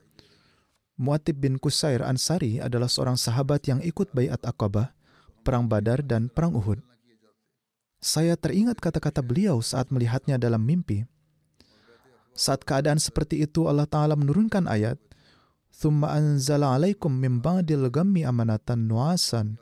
Muatib 0.97 1.37
bin 1.37 1.61
Kusair 1.61 2.01
Ansari 2.01 2.57
adalah 2.57 2.89
seorang 2.89 3.21
sahabat 3.21 3.69
yang 3.69 3.85
ikut 3.85 4.17
bayat 4.17 4.41
Aqabah, 4.41 4.96
Perang 5.46 5.66
Badar, 5.66 6.02
dan 6.02 6.30
Perang 6.30 6.54
Uhud. 6.54 6.78
Saya 8.02 8.34
teringat 8.34 8.82
kata-kata 8.82 9.22
beliau 9.22 9.62
saat 9.62 9.90
melihatnya 9.94 10.38
dalam 10.38 10.62
mimpi. 10.62 11.06
Saat 12.34 12.66
keadaan 12.66 12.98
seperti 12.98 13.44
itu, 13.46 13.70
Allah 13.70 13.86
Ta'ala 13.86 14.18
menurunkan 14.18 14.66
ayat, 14.66 14.98
ثُمَّ 15.72 16.04
أَنزَلَ 16.04 16.60
عَلَيْكُمْ 16.60 17.08
مِنْ 17.08 17.40
بَعْدِ 17.40 17.68
الْغَمِّ 17.72 18.12
أَمَنَةً 18.12 18.68
نُعَاسًا 18.68 19.56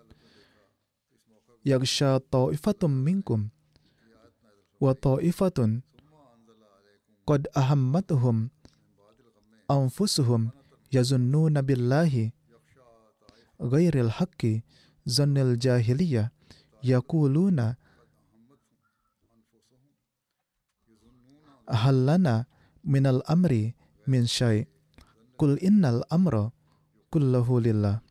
يَغْشَى 1.63 2.13
طَائِفَةٌ 2.33 2.83
مِّنْكُمْ 2.83 3.41
wa 4.81 4.97
ta'ifatun 4.97 5.85
qad 7.29 7.45
ahammatuhum 7.53 8.49
anfusuhum 9.69 10.49
yazunnuna 10.89 11.61
billahi 11.61 12.33
ghairil 13.61 14.09
haqqi 14.09 14.65
zannil 15.06 15.56
jahiliyah 15.58 16.30
yaquluna 16.82 17.78
hallana 21.66 22.46
minal 22.86 23.22
amri 23.26 23.74
min 24.06 24.30
syai' 24.30 24.70
kul 25.38 25.58
innal 25.62 26.06
amra 26.10 26.54
kullahu 27.10 27.58
lillah 27.58 28.02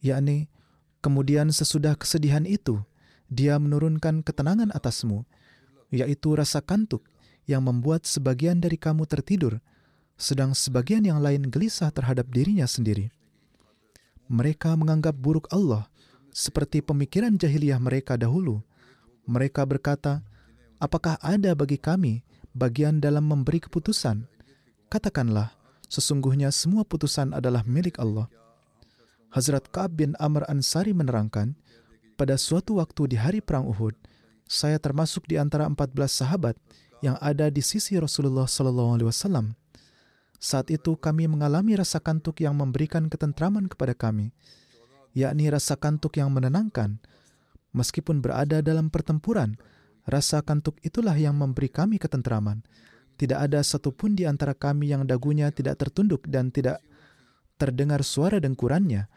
yakni 0.00 0.50
Kemudian 1.00 1.48
sesudah 1.48 1.96
kesedihan 1.96 2.44
itu, 2.44 2.76
dia 3.32 3.56
menurunkan 3.56 4.20
ketenangan 4.20 4.68
atasmu, 4.76 5.24
yaitu 5.88 6.36
rasa 6.36 6.60
kantuk 6.60 7.08
yang 7.48 7.64
membuat 7.64 8.04
sebagian 8.04 8.60
dari 8.60 8.76
kamu 8.76 9.08
tertidur, 9.08 9.64
sedang 10.20 10.52
sebagian 10.52 11.08
yang 11.08 11.24
lain 11.24 11.48
gelisah 11.48 11.88
terhadap 11.88 12.28
dirinya 12.28 12.68
sendiri. 12.68 13.08
Mereka 14.30 14.78
menganggap 14.78 15.18
buruk 15.18 15.50
Allah 15.50 15.90
seperti 16.30 16.78
pemikiran 16.86 17.34
jahiliyah 17.34 17.82
mereka 17.82 18.14
dahulu. 18.14 18.62
Mereka 19.26 19.66
berkata, 19.66 20.22
"Apakah 20.78 21.18
ada 21.18 21.50
bagi 21.58 21.76
kami 21.76 22.22
bagian 22.54 23.02
dalam 23.02 23.26
memberi 23.26 23.58
keputusan?" 23.58 24.30
Katakanlah, 24.86 25.50
sesungguhnya 25.90 26.54
semua 26.54 26.86
putusan 26.86 27.34
adalah 27.34 27.66
milik 27.66 27.98
Allah. 27.98 28.30
Hazrat 29.34 29.66
Ka'ab 29.70 29.98
bin 29.98 30.14
Amr 30.18 30.46
Ansari 30.46 30.94
menerangkan, 30.94 31.58
pada 32.14 32.34
suatu 32.38 32.78
waktu 32.78 33.14
di 33.14 33.16
hari 33.18 33.38
Perang 33.42 33.66
Uhud, 33.66 33.94
saya 34.50 34.82
termasuk 34.82 35.26
di 35.30 35.38
antara 35.38 35.66
14 35.66 36.10
sahabat 36.10 36.58
yang 37.02 37.14
ada 37.22 37.46
di 37.50 37.62
sisi 37.62 37.94
Rasulullah 37.98 38.50
Sallallahu 38.50 38.98
Alaihi 38.98 39.08
Wasallam. 39.08 39.54
Saat 40.40 40.72
itu 40.72 40.96
kami 40.96 41.28
mengalami 41.28 41.76
rasa 41.76 42.00
kantuk 42.00 42.40
yang 42.40 42.56
memberikan 42.56 43.12
ketentraman 43.12 43.68
kepada 43.68 43.92
kami, 43.92 44.32
yakni 45.12 45.52
rasa 45.52 45.76
kantuk 45.76 46.16
yang 46.16 46.32
menenangkan. 46.32 46.96
Meskipun 47.76 48.24
berada 48.24 48.64
dalam 48.64 48.88
pertempuran, 48.88 49.60
rasa 50.08 50.40
kantuk 50.40 50.80
itulah 50.80 51.12
yang 51.12 51.36
memberi 51.36 51.68
kami 51.68 52.00
ketentraman. 52.00 52.64
Tidak 53.20 53.36
ada 53.36 53.60
satupun 53.60 54.16
di 54.16 54.24
antara 54.24 54.56
kami 54.56 54.88
yang 54.88 55.04
dagunya 55.04 55.52
tidak 55.52 55.76
tertunduk 55.76 56.24
dan 56.24 56.48
tidak 56.48 56.80
terdengar 57.60 58.00
suara 58.00 58.40
dengkurannya. 58.40 59.12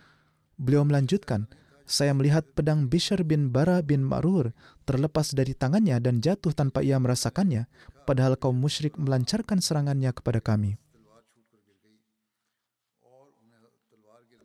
Beliau 0.59 0.83
melanjutkan, 0.83 1.47
saya 1.87 2.11
melihat 2.11 2.43
pedang 2.51 2.91
Bishr 2.91 3.23
bin 3.23 3.47
Bara 3.47 3.79
bin 3.79 4.03
Ma'rur 4.03 4.51
terlepas 4.83 5.31
dari 5.31 5.55
tangannya 5.55 6.03
dan 6.03 6.19
jatuh 6.19 6.51
tanpa 6.51 6.83
ia 6.83 6.99
merasakannya, 6.99 7.71
padahal 8.03 8.35
kaum 8.35 8.59
musyrik 8.59 8.99
melancarkan 8.99 9.63
serangannya 9.63 10.11
kepada 10.11 10.43
kami. 10.43 10.82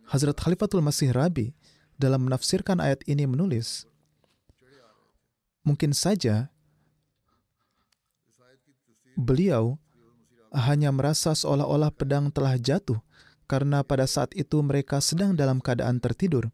Hazrat 0.08 0.40
Khalifatul 0.40 0.80
Masih 0.80 1.12
Rabi 1.12 1.52
dalam 2.00 2.24
menafsirkan 2.24 2.80
ayat 2.80 3.04
ini 3.04 3.28
menulis, 3.28 3.84
mungkin 5.60 5.92
saja 5.92 6.48
beliau 9.18 9.76
hanya 10.54 10.88
merasa 10.88 11.36
seolah-olah 11.36 11.92
pedang 11.92 12.32
telah 12.32 12.56
jatuh 12.56 12.96
karena 13.44 13.84
pada 13.84 14.08
saat 14.08 14.32
itu 14.32 14.60
mereka 14.64 15.00
sedang 15.04 15.36
dalam 15.36 15.60
keadaan 15.60 16.00
tertidur, 16.00 16.48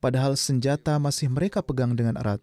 padahal 0.00 0.36
senjata 0.36 0.96
masih 0.96 1.28
mereka 1.28 1.60
pegang 1.60 1.92
dengan 1.92 2.16
erat. 2.16 2.40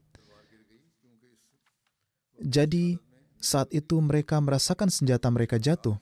Jadi, 2.41 2.97
saat 3.37 3.69
itu 3.69 4.01
mereka 4.01 4.41
merasakan 4.41 4.89
senjata 4.89 5.29
mereka 5.29 5.61
jatuh. 5.61 5.97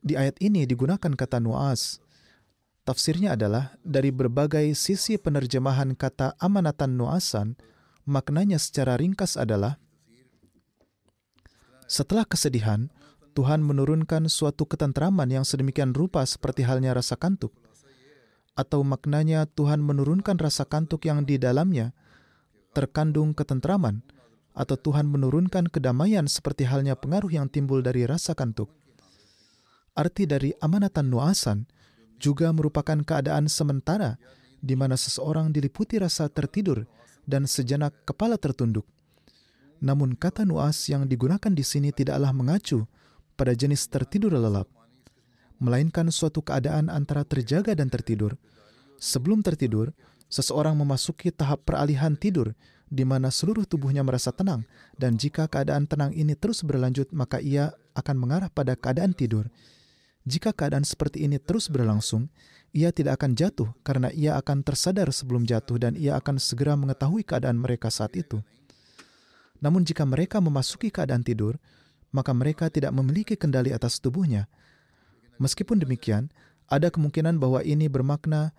Di 0.00 0.16
ayat 0.16 0.40
ini 0.40 0.64
digunakan 0.64 1.12
kata 1.12 1.40
nuas. 1.40 2.00
Tafsirnya 2.82 3.38
adalah 3.38 3.78
dari 3.86 4.10
berbagai 4.10 4.74
sisi 4.74 5.14
penerjemahan 5.14 5.94
kata 5.94 6.34
amanatan 6.42 6.98
nuasan, 6.98 7.54
maknanya 8.02 8.58
secara 8.58 8.98
ringkas 8.98 9.38
adalah 9.38 9.78
setelah 11.86 12.26
kesedihan, 12.26 12.90
Tuhan 13.38 13.60
menurunkan 13.62 14.26
suatu 14.26 14.64
ketentraman 14.64 15.28
yang 15.28 15.44
sedemikian 15.44 15.92
rupa 15.92 16.24
seperti 16.24 16.64
halnya 16.64 16.96
rasa 16.96 17.20
kantuk. 17.20 17.52
Atau 18.56 18.80
maknanya 18.80 19.44
Tuhan 19.44 19.84
menurunkan 19.84 20.40
rasa 20.40 20.64
kantuk 20.64 21.04
yang 21.04 21.24
di 21.28 21.36
dalamnya 21.36 21.92
terkandung 22.72 23.36
ketentraman, 23.36 24.00
atau 24.56 24.76
Tuhan 24.76 25.04
menurunkan 25.08 25.68
kedamaian 25.68 26.24
seperti 26.28 26.64
halnya 26.64 26.96
pengaruh 26.96 27.28
yang 27.28 27.46
timbul 27.48 27.84
dari 27.84 28.08
rasa 28.08 28.32
kantuk. 28.32 28.72
Arti 29.92 30.24
dari 30.24 30.56
amanatan 30.60 31.12
nuasan 31.12 31.68
juga 32.22 32.54
merupakan 32.54 32.94
keadaan 33.02 33.50
sementara 33.50 34.22
di 34.62 34.78
mana 34.78 34.94
seseorang 34.94 35.50
diliputi 35.50 35.98
rasa 35.98 36.30
tertidur 36.30 36.86
dan 37.26 37.50
sejenak 37.50 37.90
kepala 38.06 38.38
tertunduk. 38.38 38.86
Namun 39.82 40.14
kata 40.14 40.46
nuas 40.46 40.86
yang 40.86 41.10
digunakan 41.10 41.50
di 41.50 41.66
sini 41.66 41.90
tidaklah 41.90 42.30
mengacu 42.30 42.86
pada 43.34 43.50
jenis 43.50 43.90
tertidur 43.90 44.30
lelap, 44.38 44.70
melainkan 45.58 46.06
suatu 46.14 46.38
keadaan 46.38 46.86
antara 46.86 47.26
terjaga 47.26 47.74
dan 47.74 47.90
tertidur. 47.90 48.38
Sebelum 49.02 49.42
tertidur, 49.42 49.90
seseorang 50.30 50.78
memasuki 50.78 51.34
tahap 51.34 51.66
peralihan 51.66 52.14
tidur 52.14 52.54
di 52.86 53.02
mana 53.02 53.34
seluruh 53.34 53.66
tubuhnya 53.66 54.06
merasa 54.06 54.30
tenang 54.30 54.62
dan 54.94 55.18
jika 55.18 55.50
keadaan 55.50 55.90
tenang 55.90 56.14
ini 56.14 56.38
terus 56.38 56.62
berlanjut 56.62 57.10
maka 57.10 57.42
ia 57.42 57.74
akan 57.98 58.16
mengarah 58.20 58.52
pada 58.52 58.78
keadaan 58.78 59.16
tidur. 59.16 59.50
Jika 60.22 60.54
keadaan 60.54 60.86
seperti 60.86 61.26
ini 61.26 61.42
terus 61.42 61.66
berlangsung, 61.66 62.30
ia 62.72 62.94
tidak 62.94 63.20
akan 63.20 63.36
jatuh 63.36 63.68
karena 63.82 64.08
ia 64.14 64.38
akan 64.38 64.64
tersadar 64.64 65.10
sebelum 65.12 65.44
jatuh 65.44 65.76
dan 65.76 65.92
ia 65.98 66.16
akan 66.16 66.38
segera 66.38 66.78
mengetahui 66.78 67.26
keadaan 67.26 67.58
mereka 67.58 67.92
saat 67.92 68.14
itu. 68.16 68.40
Namun 69.62 69.86
jika 69.86 70.02
mereka 70.08 70.40
memasuki 70.40 70.88
keadaan 70.88 71.22
tidur, 71.22 71.58
maka 72.10 72.30
mereka 72.32 72.72
tidak 72.72 72.90
memiliki 72.96 73.34
kendali 73.34 73.70
atas 73.70 73.98
tubuhnya. 73.98 74.46
Meskipun 75.42 75.80
demikian, 75.80 76.30
ada 76.70 76.88
kemungkinan 76.88 77.36
bahwa 77.36 77.60
ini 77.66 77.90
bermakna 77.90 78.54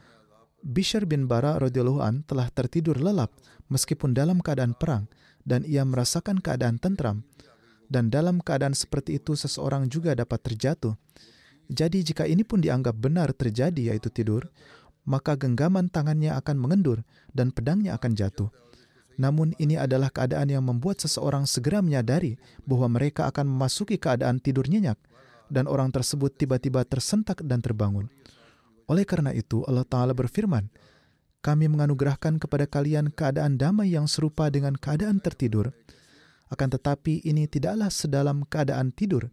Bishr 0.63 1.03
bin 1.03 1.27
Bara 1.27 1.59
radhiyallahu 1.59 1.99
an 1.99 2.23
telah 2.23 2.47
tertidur 2.47 2.95
lelap 2.95 3.35
meskipun 3.67 4.15
dalam 4.15 4.39
keadaan 4.39 4.71
perang 4.71 5.11
dan 5.43 5.67
ia 5.67 5.83
merasakan 5.83 6.39
keadaan 6.39 6.79
tentram. 6.79 7.27
Dan 7.91 8.09
dalam 8.09 8.41
keadaan 8.41 8.73
seperti 8.73 9.21
itu 9.21 9.37
seseorang 9.37 9.85
juga 9.91 10.17
dapat 10.17 10.39
terjatuh. 10.41 10.95
Jadi 11.71 12.03
jika 12.03 12.27
ini 12.27 12.43
pun 12.43 12.59
dianggap 12.59 12.95
benar 12.99 13.31
terjadi 13.31 13.93
yaitu 13.93 14.11
tidur, 14.11 14.47
maka 15.03 15.35
genggaman 15.35 15.91
tangannya 15.91 16.31
akan 16.35 16.55
mengendur 16.59 17.03
dan 17.31 17.51
pedangnya 17.51 17.95
akan 17.99 18.15
jatuh. 18.15 18.49
Namun 19.19 19.53
ini 19.61 19.77
adalah 19.77 20.09
keadaan 20.09 20.49
yang 20.49 20.65
membuat 20.65 20.97
seseorang 21.03 21.45
segera 21.45 21.85
menyadari 21.85 22.39
bahwa 22.65 22.97
mereka 22.97 23.29
akan 23.29 23.45
memasuki 23.45 24.01
keadaan 24.01 24.41
tidur 24.41 24.65
nyenyak 24.65 24.97
dan 25.53 25.69
orang 25.69 25.93
tersebut 25.93 26.33
tiba-tiba 26.33 26.81
tersentak 26.81 27.45
dan 27.45 27.61
terbangun. 27.61 28.09
Oleh 28.89 29.05
karena 29.05 29.29
itu 29.31 29.61
Allah 29.69 29.85
Ta'ala 29.85 30.17
berfirman, 30.17 30.67
kami 31.43 31.69
menganugerahkan 31.69 32.39
kepada 32.39 32.65
kalian 32.65 33.11
keadaan 33.13 33.59
damai 33.59 33.93
yang 33.93 34.09
serupa 34.09 34.49
dengan 34.49 34.73
keadaan 34.73 35.19
tertidur. 35.21 35.75
Akan 36.49 36.71
tetapi 36.71 37.21
ini 37.23 37.45
tidaklah 37.45 37.91
sedalam 37.91 38.47
keadaan 38.49 38.95
tidur, 38.95 39.29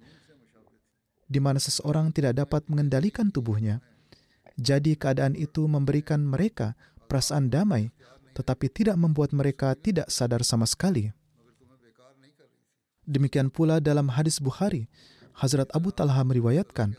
di 1.30 1.38
mana 1.38 1.62
seseorang 1.62 2.10
tidak 2.10 2.42
dapat 2.42 2.66
mengendalikan 2.66 3.30
tubuhnya. 3.30 3.78
Jadi 4.58 4.98
keadaan 4.98 5.38
itu 5.38 5.70
memberikan 5.70 6.20
mereka 6.26 6.74
perasaan 7.06 7.48
damai 7.48 7.94
tetapi 8.40 8.70
tidak 8.70 8.96
membuat 8.96 9.34
mereka 9.34 9.74
tidak 9.74 10.08
sadar 10.08 10.40
sama 10.46 10.64
sekali. 10.64 11.10
Demikian 13.04 13.50
pula 13.50 13.82
dalam 13.82 14.06
hadis 14.14 14.38
Bukhari, 14.38 14.86
Hazrat 15.34 15.66
Abu 15.74 15.90
Talha 15.90 16.22
meriwayatkan, 16.22 16.94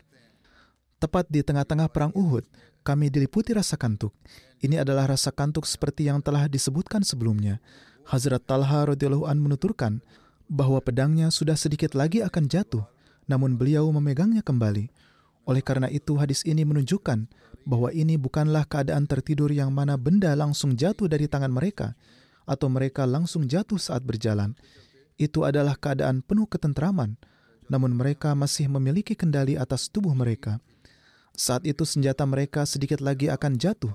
tepat 1.00 1.24
di 1.32 1.40
tengah-tengah 1.40 1.88
perang 1.88 2.12
Uhud, 2.12 2.44
kami 2.84 3.08
diliputi 3.08 3.56
rasa 3.56 3.80
kantuk. 3.80 4.12
Ini 4.60 4.84
adalah 4.84 5.08
rasa 5.08 5.32
kantuk 5.32 5.64
seperti 5.64 6.06
yang 6.06 6.20
telah 6.20 6.46
disebutkan 6.46 7.00
sebelumnya. 7.02 7.64
Hazrat 8.06 8.44
Talha 8.44 8.92
radhiyallahu 8.92 9.24
an 9.24 9.40
menuturkan 9.40 10.04
bahwa 10.52 10.82
pedangnya 10.84 11.32
sudah 11.32 11.56
sedikit 11.56 11.96
lagi 11.96 12.20
akan 12.20 12.44
jatuh, 12.50 12.84
namun 13.32 13.56
beliau 13.56 13.88
memegangnya 13.88 14.44
kembali. 14.44 14.92
Oleh 15.48 15.64
karena 15.64 15.88
itu 15.88 16.20
hadis 16.20 16.44
ini 16.44 16.68
menunjukkan 16.68 17.24
bahwa 17.64 17.88
ini 17.96 18.20
bukanlah 18.20 18.68
keadaan 18.68 19.08
tertidur 19.08 19.48
yang 19.48 19.72
mana 19.72 19.96
benda 19.96 20.36
langsung 20.36 20.76
jatuh 20.76 21.08
dari 21.08 21.24
tangan 21.24 21.48
mereka 21.48 21.96
atau 22.44 22.68
mereka 22.68 23.08
langsung 23.08 23.48
jatuh 23.48 23.80
saat 23.80 24.04
berjalan. 24.04 24.52
Itu 25.16 25.48
adalah 25.48 25.78
keadaan 25.80 26.20
penuh 26.20 26.44
ketentraman, 26.44 27.16
namun 27.72 27.96
mereka 27.96 28.36
masih 28.36 28.68
memiliki 28.68 29.16
kendali 29.16 29.56
atas 29.56 29.88
tubuh 29.88 30.12
mereka. 30.12 30.60
Saat 31.32 31.64
itu 31.64 31.88
senjata 31.88 32.28
mereka 32.28 32.68
sedikit 32.68 33.00
lagi 33.00 33.32
akan 33.32 33.56
jatuh, 33.56 33.94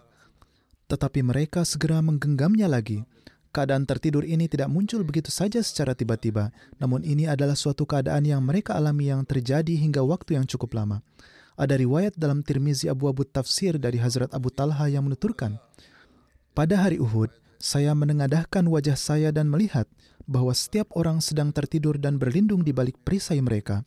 tetapi 0.90 1.22
mereka 1.22 1.62
segera 1.68 2.02
menggenggamnya 2.02 2.66
lagi. 2.66 3.06
Keadaan 3.56 3.88
tertidur 3.88 4.28
ini 4.28 4.46
tidak 4.52 4.70
muncul 4.70 5.02
begitu 5.08 5.32
saja 5.32 5.64
secara 5.64 5.96
tiba-tiba, 5.96 6.52
namun 6.78 7.02
ini 7.02 7.26
adalah 7.26 7.56
suatu 7.56 7.88
keadaan 7.88 8.28
yang 8.28 8.44
mereka 8.44 8.76
alami 8.76 9.10
yang 9.10 9.24
terjadi 9.24 9.74
hingga 9.80 10.04
waktu 10.04 10.38
yang 10.38 10.46
cukup 10.46 10.76
lama. 10.78 11.02
Ada 11.58 11.74
riwayat 11.74 12.14
dalam 12.14 12.46
Tirmizi 12.46 12.86
Abu 12.86 13.10
Abu 13.10 13.26
Tafsir 13.26 13.82
dari 13.82 13.98
Hazrat 13.98 14.30
Abu 14.36 14.54
Talha 14.54 14.86
yang 14.92 15.10
menuturkan, 15.10 15.58
Pada 16.54 16.86
hari 16.86 17.02
Uhud, 17.02 17.34
saya 17.58 17.98
menengadahkan 17.98 18.66
wajah 18.70 18.98
saya 18.98 19.34
dan 19.34 19.50
melihat 19.50 19.90
bahwa 20.30 20.54
setiap 20.54 20.94
orang 20.94 21.18
sedang 21.24 21.50
tertidur 21.50 21.98
dan 21.98 22.22
berlindung 22.22 22.62
di 22.62 22.76
balik 22.76 23.00
perisai 23.02 23.42
mereka. 23.42 23.82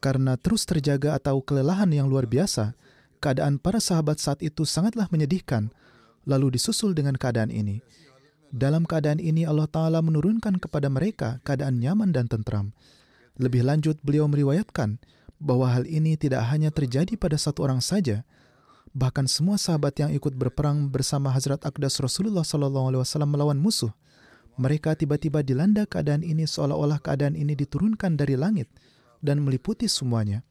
Karena 0.00 0.36
terus 0.36 0.64
terjaga 0.64 1.16
atau 1.16 1.40
kelelahan 1.40 1.88
yang 1.92 2.08
luar 2.08 2.28
biasa, 2.28 2.76
keadaan 3.20 3.56
para 3.56 3.80
sahabat 3.80 4.20
saat 4.20 4.40
itu 4.40 4.64
sangatlah 4.64 5.08
menyedihkan. 5.12 5.72
lalu 6.24 6.56
disusul 6.56 6.96
dengan 6.96 7.20
keadaan 7.20 7.52
ini. 7.52 7.84
Dalam 8.54 8.86
keadaan 8.86 9.18
ini 9.18 9.42
Allah 9.42 9.66
Ta'ala 9.66 9.98
menurunkan 9.98 10.62
kepada 10.62 10.86
mereka 10.86 11.42
keadaan 11.42 11.82
nyaman 11.82 12.14
dan 12.14 12.30
tentram. 12.30 12.70
Lebih 13.34 13.66
lanjut, 13.66 13.98
beliau 14.06 14.30
meriwayatkan 14.30 15.02
bahwa 15.42 15.74
hal 15.74 15.90
ini 15.90 16.14
tidak 16.14 16.46
hanya 16.54 16.70
terjadi 16.70 17.18
pada 17.18 17.34
satu 17.34 17.66
orang 17.66 17.82
saja, 17.82 18.22
bahkan 18.94 19.26
semua 19.26 19.58
sahabat 19.58 19.98
yang 19.98 20.14
ikut 20.14 20.38
berperang 20.38 20.86
bersama 20.86 21.34
Hazrat 21.34 21.66
Akdas 21.66 21.98
Rasulullah 21.98 22.46
SAW 22.46 23.02
melawan 23.26 23.58
musuh, 23.58 23.90
mereka 24.54 24.94
tiba-tiba 24.94 25.42
dilanda 25.42 25.82
keadaan 25.82 26.22
ini 26.22 26.46
seolah-olah 26.46 27.02
keadaan 27.02 27.34
ini 27.34 27.58
diturunkan 27.58 28.14
dari 28.14 28.38
langit 28.38 28.70
dan 29.18 29.42
meliputi 29.42 29.90
semuanya. 29.90 30.46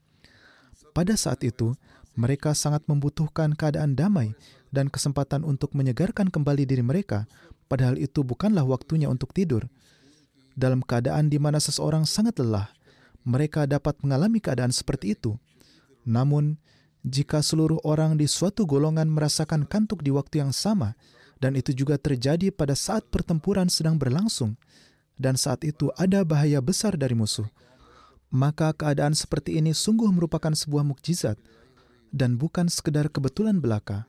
Pada 0.92 1.16
saat 1.16 1.40
itu, 1.40 1.72
mereka 2.14 2.52
sangat 2.52 2.84
membutuhkan 2.84 3.56
keadaan 3.56 3.96
damai 3.96 4.36
dan 4.70 4.92
kesempatan 4.92 5.40
untuk 5.42 5.72
menyegarkan 5.72 6.28
kembali 6.30 6.68
diri 6.68 6.84
mereka, 6.84 7.26
padahal 7.66 7.96
itu 8.00 8.22
bukanlah 8.22 8.64
waktunya 8.64 9.08
untuk 9.08 9.32
tidur. 9.32 9.66
Dalam 10.54 10.84
keadaan 10.84 11.28
di 11.28 11.42
mana 11.42 11.58
seseorang 11.58 12.06
sangat 12.06 12.38
lelah, 12.38 12.70
mereka 13.26 13.66
dapat 13.66 13.98
mengalami 14.04 14.38
keadaan 14.38 14.70
seperti 14.70 15.18
itu. 15.18 15.34
Namun, 16.06 16.60
jika 17.04 17.44
seluruh 17.44 17.80
orang 17.84 18.16
di 18.16 18.24
suatu 18.24 18.64
golongan 18.64 19.10
merasakan 19.10 19.68
kantuk 19.68 20.00
di 20.04 20.14
waktu 20.14 20.44
yang 20.44 20.52
sama, 20.52 20.96
dan 21.42 21.58
itu 21.58 21.74
juga 21.76 22.00
terjadi 22.00 22.48
pada 22.54 22.72
saat 22.72 23.04
pertempuran 23.10 23.68
sedang 23.68 24.00
berlangsung, 24.00 24.56
dan 25.20 25.36
saat 25.36 25.62
itu 25.66 25.90
ada 26.00 26.24
bahaya 26.24 26.64
besar 26.64 26.96
dari 26.96 27.12
musuh, 27.12 27.46
maka 28.32 28.74
keadaan 28.74 29.14
seperti 29.14 29.60
ini 29.60 29.70
sungguh 29.76 30.10
merupakan 30.10 30.50
sebuah 30.50 30.82
mukjizat 30.82 31.38
dan 32.10 32.34
bukan 32.40 32.66
sekedar 32.66 33.06
kebetulan 33.10 33.58
belaka. 33.62 34.06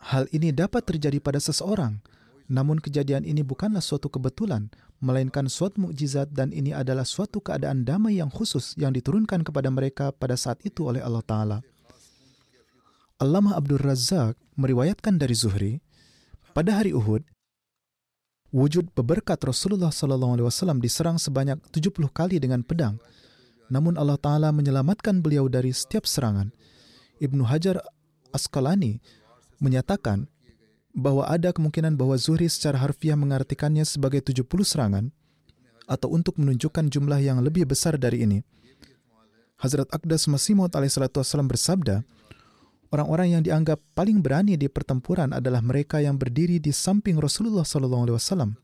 Hal 0.00 0.28
ini 0.32 0.52
dapat 0.52 0.84
terjadi 0.84 1.20
pada 1.20 1.40
seseorang, 1.40 2.00
namun 2.44 2.76
kejadian 2.76 3.24
ini 3.24 3.40
bukanlah 3.40 3.80
suatu 3.80 4.12
kebetulan, 4.12 4.68
melainkan 5.00 5.48
suatu 5.48 5.88
mukjizat 5.88 6.32
dan 6.32 6.52
ini 6.52 6.76
adalah 6.76 7.08
suatu 7.08 7.40
keadaan 7.40 7.88
damai 7.88 8.20
yang 8.20 8.28
khusus 8.28 8.76
yang 8.76 8.92
diturunkan 8.92 9.40
kepada 9.40 9.72
mereka 9.72 10.12
pada 10.12 10.36
saat 10.36 10.60
itu 10.64 10.84
oleh 10.84 11.00
Allah 11.00 11.24
Ta'ala. 11.24 11.58
Allamah 13.16 13.56
Abdul 13.56 13.80
Razak 13.80 14.36
meriwayatkan 14.60 15.16
dari 15.16 15.32
Zuhri, 15.32 15.72
pada 16.52 16.76
hari 16.76 16.92
Uhud, 16.92 17.24
wujud 18.54 18.92
beberkat 18.92 19.40
Rasulullah 19.42 19.90
SAW 19.90 20.38
diserang 20.78 21.16
sebanyak 21.16 21.58
70 21.72 21.94
kali 22.12 22.36
dengan 22.36 22.60
pedang, 22.60 23.00
namun 23.72 23.96
Allah 23.96 24.20
Ta'ala 24.20 24.52
menyelamatkan 24.52 25.24
beliau 25.24 25.48
dari 25.48 25.72
setiap 25.72 26.04
serangan. 26.04 26.52
Ibnu 27.24 27.46
Hajar 27.48 27.80
Asqalani 28.34 29.00
menyatakan 29.62 30.26
bahwa 30.94 31.26
ada 31.26 31.50
kemungkinan 31.50 31.98
bahwa 31.98 32.14
Zuhri 32.14 32.46
secara 32.46 32.78
harfiah 32.78 33.18
mengartikannya 33.18 33.82
sebagai 33.82 34.22
70 34.22 34.46
serangan 34.62 35.10
atau 35.90 36.08
untuk 36.14 36.38
menunjukkan 36.38 36.86
jumlah 36.88 37.18
yang 37.18 37.42
lebih 37.42 37.66
besar 37.66 37.98
dari 37.98 38.22
ini. 38.22 38.38
Hazrat 39.58 39.90
Aqdas 39.90 40.30
Masih 40.30 40.54
Maud 40.54 40.70
alaihissalam 40.70 41.50
bersabda, 41.50 42.06
orang-orang 42.94 43.38
yang 43.38 43.42
dianggap 43.42 43.82
paling 43.92 44.22
berani 44.22 44.54
di 44.54 44.70
pertempuran 44.70 45.34
adalah 45.34 45.60
mereka 45.60 45.98
yang 45.98 46.14
berdiri 46.14 46.62
di 46.62 46.70
samping 46.70 47.18
Rasulullah 47.18 47.66
SAW. 47.66 48.54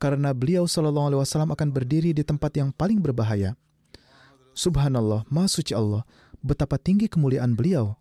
Karena 0.00 0.32
beliau 0.32 0.64
SAW 0.64 1.52
akan 1.52 1.68
berdiri 1.68 2.16
di 2.16 2.24
tempat 2.24 2.56
yang 2.56 2.72
paling 2.72 3.04
berbahaya. 3.04 3.52
Subhanallah, 4.56 5.28
Maha 5.28 5.48
Suci 5.52 5.76
Allah, 5.76 6.08
betapa 6.40 6.80
tinggi 6.80 7.06
kemuliaan 7.06 7.52
beliau. 7.52 8.00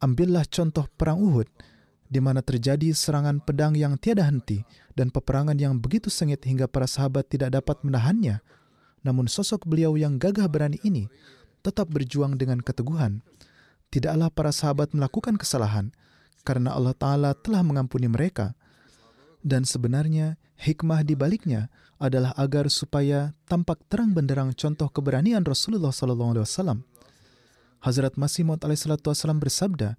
Ambillah 0.00 0.48
contoh 0.48 0.88
perang 0.96 1.20
Uhud 1.20 1.48
di 2.10 2.18
mana 2.18 2.42
terjadi 2.42 2.90
serangan 2.90 3.38
pedang 3.38 3.78
yang 3.78 3.94
tiada 3.94 4.26
henti 4.26 4.66
dan 4.98 5.14
peperangan 5.14 5.54
yang 5.54 5.78
begitu 5.78 6.10
sengit 6.10 6.42
hingga 6.42 6.66
para 6.66 6.90
sahabat 6.90 7.30
tidak 7.30 7.54
dapat 7.54 7.78
menahannya. 7.86 8.42
Namun 9.06 9.30
sosok 9.30 9.64
beliau 9.64 9.94
yang 9.94 10.18
gagah 10.18 10.50
berani 10.50 10.82
ini 10.82 11.06
tetap 11.62 11.86
berjuang 11.94 12.34
dengan 12.34 12.58
keteguhan. 12.58 13.22
Tidaklah 13.94 14.28
para 14.34 14.50
sahabat 14.50 14.90
melakukan 14.90 15.38
kesalahan 15.38 15.94
karena 16.42 16.74
Allah 16.74 16.98
Ta'ala 16.98 17.30
telah 17.38 17.62
mengampuni 17.62 18.10
mereka. 18.10 18.58
Dan 19.40 19.64
sebenarnya 19.64 20.36
hikmah 20.60 21.00
di 21.00 21.16
baliknya 21.16 21.72
adalah 21.96 22.36
agar 22.36 22.68
supaya 22.68 23.32
tampak 23.48 23.80
terang 23.88 24.12
benderang 24.12 24.52
contoh 24.52 24.88
keberanian 24.92 25.46
Rasulullah 25.46 25.92
SAW. 25.94 26.84
Hazrat 27.80 28.20
Masih 28.20 28.44
Maud 28.44 28.60
bersabda, 28.60 29.96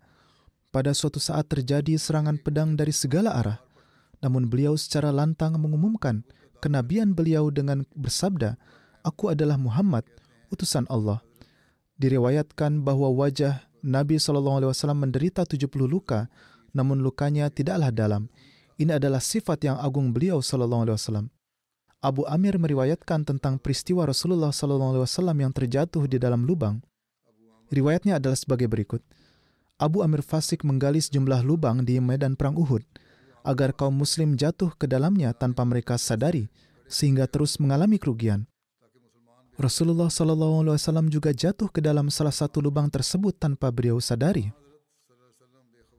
pada 0.71 0.95
suatu 0.95 1.19
saat 1.19 1.51
terjadi 1.51 1.99
serangan 1.99 2.39
pedang 2.39 2.79
dari 2.79 2.95
segala 2.95 3.35
arah. 3.35 3.59
Namun 4.23 4.47
beliau 4.47 4.79
secara 4.79 5.11
lantang 5.11 5.59
mengumumkan 5.59 6.23
kenabian 6.63 7.11
beliau 7.11 7.51
dengan 7.51 7.83
bersabda, 7.93 8.55
Aku 9.03 9.33
adalah 9.33 9.59
Muhammad, 9.59 10.07
utusan 10.53 10.87
Allah. 10.87 11.19
Diriwayatkan 11.99 12.81
bahwa 12.85 13.09
wajah 13.11 13.65
Nabi 13.81 14.21
SAW 14.21 14.73
menderita 14.93 15.41
70 15.41 15.67
luka, 15.89 16.29
namun 16.71 17.01
lukanya 17.01 17.49
tidaklah 17.49 17.89
dalam. 17.89 18.29
Ini 18.77 18.97
adalah 18.97 19.21
sifat 19.21 19.65
yang 19.65 19.77
agung 19.77 20.13
beliau 20.13 20.41
SAW. 20.41 21.29
Abu 22.01 22.25
Amir 22.25 22.57
meriwayatkan 22.57 23.25
tentang 23.25 23.61
peristiwa 23.61 24.09
Rasulullah 24.09 24.49
SAW 24.49 25.05
yang 25.37 25.53
terjatuh 25.53 26.09
di 26.09 26.17
dalam 26.17 26.45
lubang. 26.45 26.81
Riwayatnya 27.69 28.17
adalah 28.17 28.37
sebagai 28.37 28.65
berikut. 28.65 29.05
Abu 29.81 30.05
Amir 30.05 30.21
Fasik 30.21 30.61
menggali 30.61 31.01
sejumlah 31.01 31.41
lubang 31.41 31.81
di 31.81 31.97
medan 31.97 32.37
perang 32.37 32.53
Uhud 32.53 32.85
agar 33.41 33.73
kaum 33.73 33.97
muslim 33.97 34.37
jatuh 34.37 34.69
ke 34.77 34.85
dalamnya 34.85 35.33
tanpa 35.33 35.65
mereka 35.65 35.97
sadari 35.97 36.53
sehingga 36.85 37.25
terus 37.25 37.57
mengalami 37.57 37.97
kerugian. 37.97 38.45
Rasulullah 39.57 40.13
SAW 40.13 41.09
juga 41.09 41.33
jatuh 41.33 41.65
ke 41.73 41.81
dalam 41.81 42.13
salah 42.13 42.29
satu 42.29 42.61
lubang 42.61 42.93
tersebut 42.93 43.33
tanpa 43.41 43.73
beliau 43.73 43.97
sadari. 43.97 44.53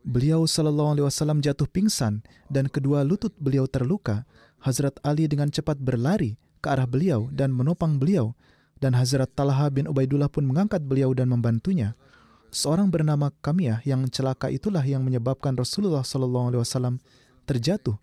Beliau 0.07 0.47
SAW 0.47 1.42
jatuh 1.42 1.66
pingsan 1.66 2.23
dan 2.47 2.71
kedua 2.71 3.03
lutut 3.03 3.35
beliau 3.35 3.66
terluka. 3.66 4.23
Hazrat 4.62 5.03
Ali 5.03 5.27
dengan 5.27 5.51
cepat 5.51 5.75
berlari 5.83 6.38
ke 6.62 6.71
arah 6.71 6.87
beliau 6.87 7.27
dan 7.35 7.51
menopang 7.51 7.99
beliau 7.99 8.31
dan 8.79 8.95
Hazrat 8.95 9.35
Talha 9.35 9.66
bin 9.75 9.90
Ubaidullah 9.90 10.31
pun 10.31 10.47
mengangkat 10.47 10.87
beliau 10.87 11.11
dan 11.18 11.35
membantunya. 11.35 11.99
Seorang 12.53 12.93
bernama 12.93 13.33
Kamiah 13.41 13.81
yang 13.81 14.05
celaka 14.12 14.53
itulah 14.53 14.85
yang 14.85 15.01
menyebabkan 15.01 15.57
Rasulullah 15.57 16.05
SAW 16.05 17.01
terjatuh. 17.49 17.97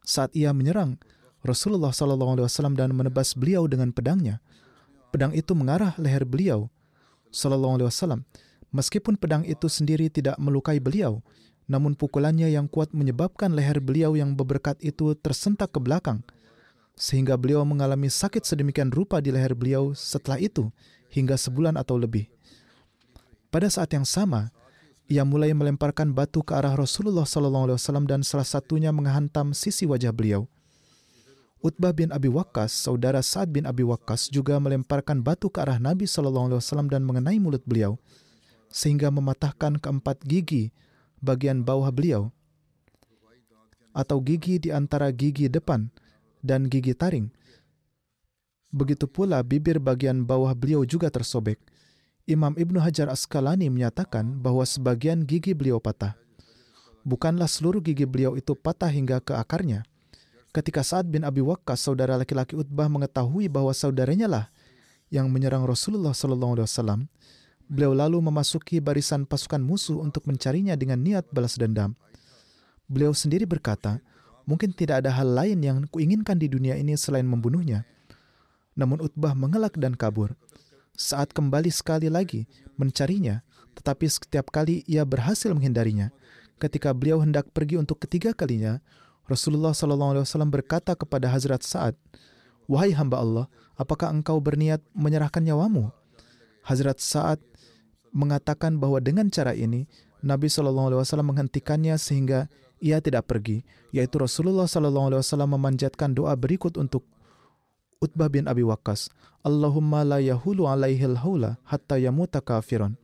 Saat 0.00 0.32
ia 0.32 0.56
menyerang 0.56 0.96
Rasulullah 1.44 1.92
SAW 1.92 2.48
dan 2.72 2.96
menebas 2.96 3.36
beliau 3.36 3.68
dengan 3.68 3.92
pedangnya, 3.92 4.40
pedang 5.12 5.36
itu 5.36 5.52
mengarah 5.52 5.92
leher 6.00 6.24
beliau 6.24 6.72
SAW. 7.28 8.24
Meskipun 8.72 9.20
pedang 9.20 9.44
itu 9.44 9.68
sendiri 9.68 10.08
tidak 10.08 10.40
melukai 10.40 10.80
beliau, 10.80 11.20
namun 11.68 11.92
pukulannya 11.92 12.48
yang 12.48 12.72
kuat 12.72 12.96
menyebabkan 12.96 13.52
leher 13.52 13.84
beliau 13.84 14.16
yang 14.16 14.32
beberkat 14.32 14.80
itu 14.80 15.12
tersentak 15.12 15.76
ke 15.76 15.80
belakang, 15.80 16.24
sehingga 16.96 17.36
beliau 17.36 17.68
mengalami 17.68 18.08
sakit 18.08 18.48
sedemikian 18.48 18.88
rupa 18.88 19.20
di 19.20 19.28
leher 19.28 19.52
beliau 19.52 19.92
setelah 19.92 20.40
itu 20.40 20.72
hingga 21.12 21.36
sebulan 21.36 21.76
atau 21.76 22.00
lebih. 22.00 22.32
Pada 23.48 23.72
saat 23.72 23.88
yang 23.96 24.04
sama, 24.04 24.52
ia 25.08 25.24
mulai 25.24 25.56
melemparkan 25.56 26.12
batu 26.12 26.44
ke 26.44 26.52
arah 26.52 26.76
Rasulullah 26.76 27.24
SAW 27.24 27.80
dan 28.04 28.20
salah 28.20 28.44
satunya 28.44 28.92
menghantam 28.92 29.56
sisi 29.56 29.88
wajah 29.88 30.12
beliau. 30.12 30.44
Utbah 31.64 31.96
bin 31.96 32.12
Abi 32.12 32.28
Waqqas, 32.28 32.70
saudara 32.70 33.24
Sa'ad 33.24 33.48
bin 33.50 33.64
Abi 33.64 33.82
Waqqas 33.88 34.28
juga 34.28 34.60
melemparkan 34.60 35.24
batu 35.24 35.48
ke 35.48 35.64
arah 35.64 35.80
Nabi 35.80 36.04
SAW 36.04 36.60
dan 36.92 37.02
mengenai 37.08 37.40
mulut 37.40 37.64
beliau, 37.64 37.96
sehingga 38.68 39.08
mematahkan 39.08 39.80
keempat 39.80 40.22
gigi 40.28 40.70
bagian 41.24 41.64
bawah 41.64 41.88
beliau, 41.88 42.30
atau 43.96 44.20
gigi 44.20 44.60
di 44.60 44.70
antara 44.70 45.08
gigi 45.10 45.48
depan 45.48 45.88
dan 46.44 46.68
gigi 46.68 46.92
taring. 46.92 47.32
Begitu 48.68 49.08
pula 49.08 49.40
bibir 49.40 49.80
bagian 49.80 50.28
bawah 50.28 50.52
beliau 50.52 50.84
juga 50.84 51.08
tersobek. 51.08 51.58
Imam 52.28 52.52
Ibnu 52.52 52.76
Hajar 52.76 53.08
Asqalani 53.08 53.72
menyatakan 53.72 54.36
bahwa 54.44 54.60
sebagian 54.60 55.24
gigi 55.24 55.56
beliau 55.56 55.80
patah. 55.80 56.12
Bukanlah 57.00 57.48
seluruh 57.48 57.80
gigi 57.80 58.04
beliau 58.04 58.36
itu 58.36 58.52
patah 58.52 58.92
hingga 58.92 59.16
ke 59.24 59.32
akarnya. 59.32 59.80
Ketika 60.52 60.84
Sa'ad 60.84 61.08
bin 61.08 61.24
Abi 61.24 61.40
Waqqas, 61.40 61.80
saudara 61.80 62.20
laki-laki 62.20 62.52
Utbah 62.52 62.84
mengetahui 62.92 63.48
bahwa 63.48 63.72
saudaranya 63.72 64.28
lah 64.28 64.44
yang 65.08 65.32
menyerang 65.32 65.64
Rasulullah 65.64 66.12
SAW, 66.12 67.08
beliau 67.64 67.96
lalu 67.96 68.20
memasuki 68.20 68.76
barisan 68.76 69.24
pasukan 69.24 69.64
musuh 69.64 69.96
untuk 69.96 70.28
mencarinya 70.28 70.76
dengan 70.76 71.00
niat 71.00 71.32
balas 71.32 71.56
dendam. 71.56 71.96
Beliau 72.92 73.16
sendiri 73.16 73.48
berkata, 73.48 74.04
mungkin 74.44 74.76
tidak 74.76 75.00
ada 75.00 75.16
hal 75.16 75.32
lain 75.32 75.64
yang 75.64 75.88
kuinginkan 75.88 76.36
di 76.36 76.52
dunia 76.52 76.76
ini 76.76 76.92
selain 76.92 77.24
membunuhnya. 77.24 77.88
Namun 78.76 79.00
Utbah 79.00 79.32
mengelak 79.32 79.80
dan 79.80 79.96
kabur 79.96 80.36
saat 80.98 81.30
kembali 81.30 81.70
sekali 81.70 82.10
lagi 82.10 82.50
mencarinya, 82.74 83.46
tetapi 83.78 84.10
setiap 84.10 84.50
kali 84.50 84.82
ia 84.90 85.06
berhasil 85.06 85.54
menghindarinya 85.54 86.10
ketika 86.58 86.90
beliau 86.90 87.22
hendak 87.22 87.48
pergi 87.54 87.78
untuk 87.78 88.02
ketiga 88.02 88.34
kalinya, 88.34 88.82
Rasulullah 89.30 89.72
SAW 89.72 90.26
berkata 90.50 90.98
kepada 90.98 91.30
Hazrat 91.30 91.62
Sa'ad, 91.62 91.94
Wahai 92.68 92.92
hamba 92.92 93.22
Allah, 93.22 93.46
apakah 93.80 94.12
engkau 94.12 94.36
berniat 94.42 94.82
menyerahkan 94.92 95.40
nyawamu? 95.40 95.88
Hazrat 96.66 97.00
Sa'ad 97.00 97.40
mengatakan 98.12 98.76
bahwa 98.76 99.00
dengan 99.00 99.32
cara 99.32 99.56
ini, 99.56 99.88
Nabi 100.20 100.50
SAW 100.50 101.06
menghentikannya 101.22 101.94
sehingga 101.96 102.50
ia 102.82 102.98
tidak 102.98 103.30
pergi, 103.30 103.62
yaitu 103.94 104.18
Rasulullah 104.20 104.66
SAW 104.66 105.22
memanjatkan 105.46 106.12
doa 106.12 106.34
berikut 106.34 106.76
untuk 106.76 107.06
Utbah 107.98 108.30
bin 108.30 108.46
Abi 108.46 108.62
Waqqas, 108.62 109.10
Allahumma 109.42 110.06
la 110.06 110.22
yahulu 110.22 110.70
alaihil 110.70 111.18
haula 111.18 111.58
hatta 111.66 111.98
yamuta 111.98 112.38
kafiran. 112.38 112.94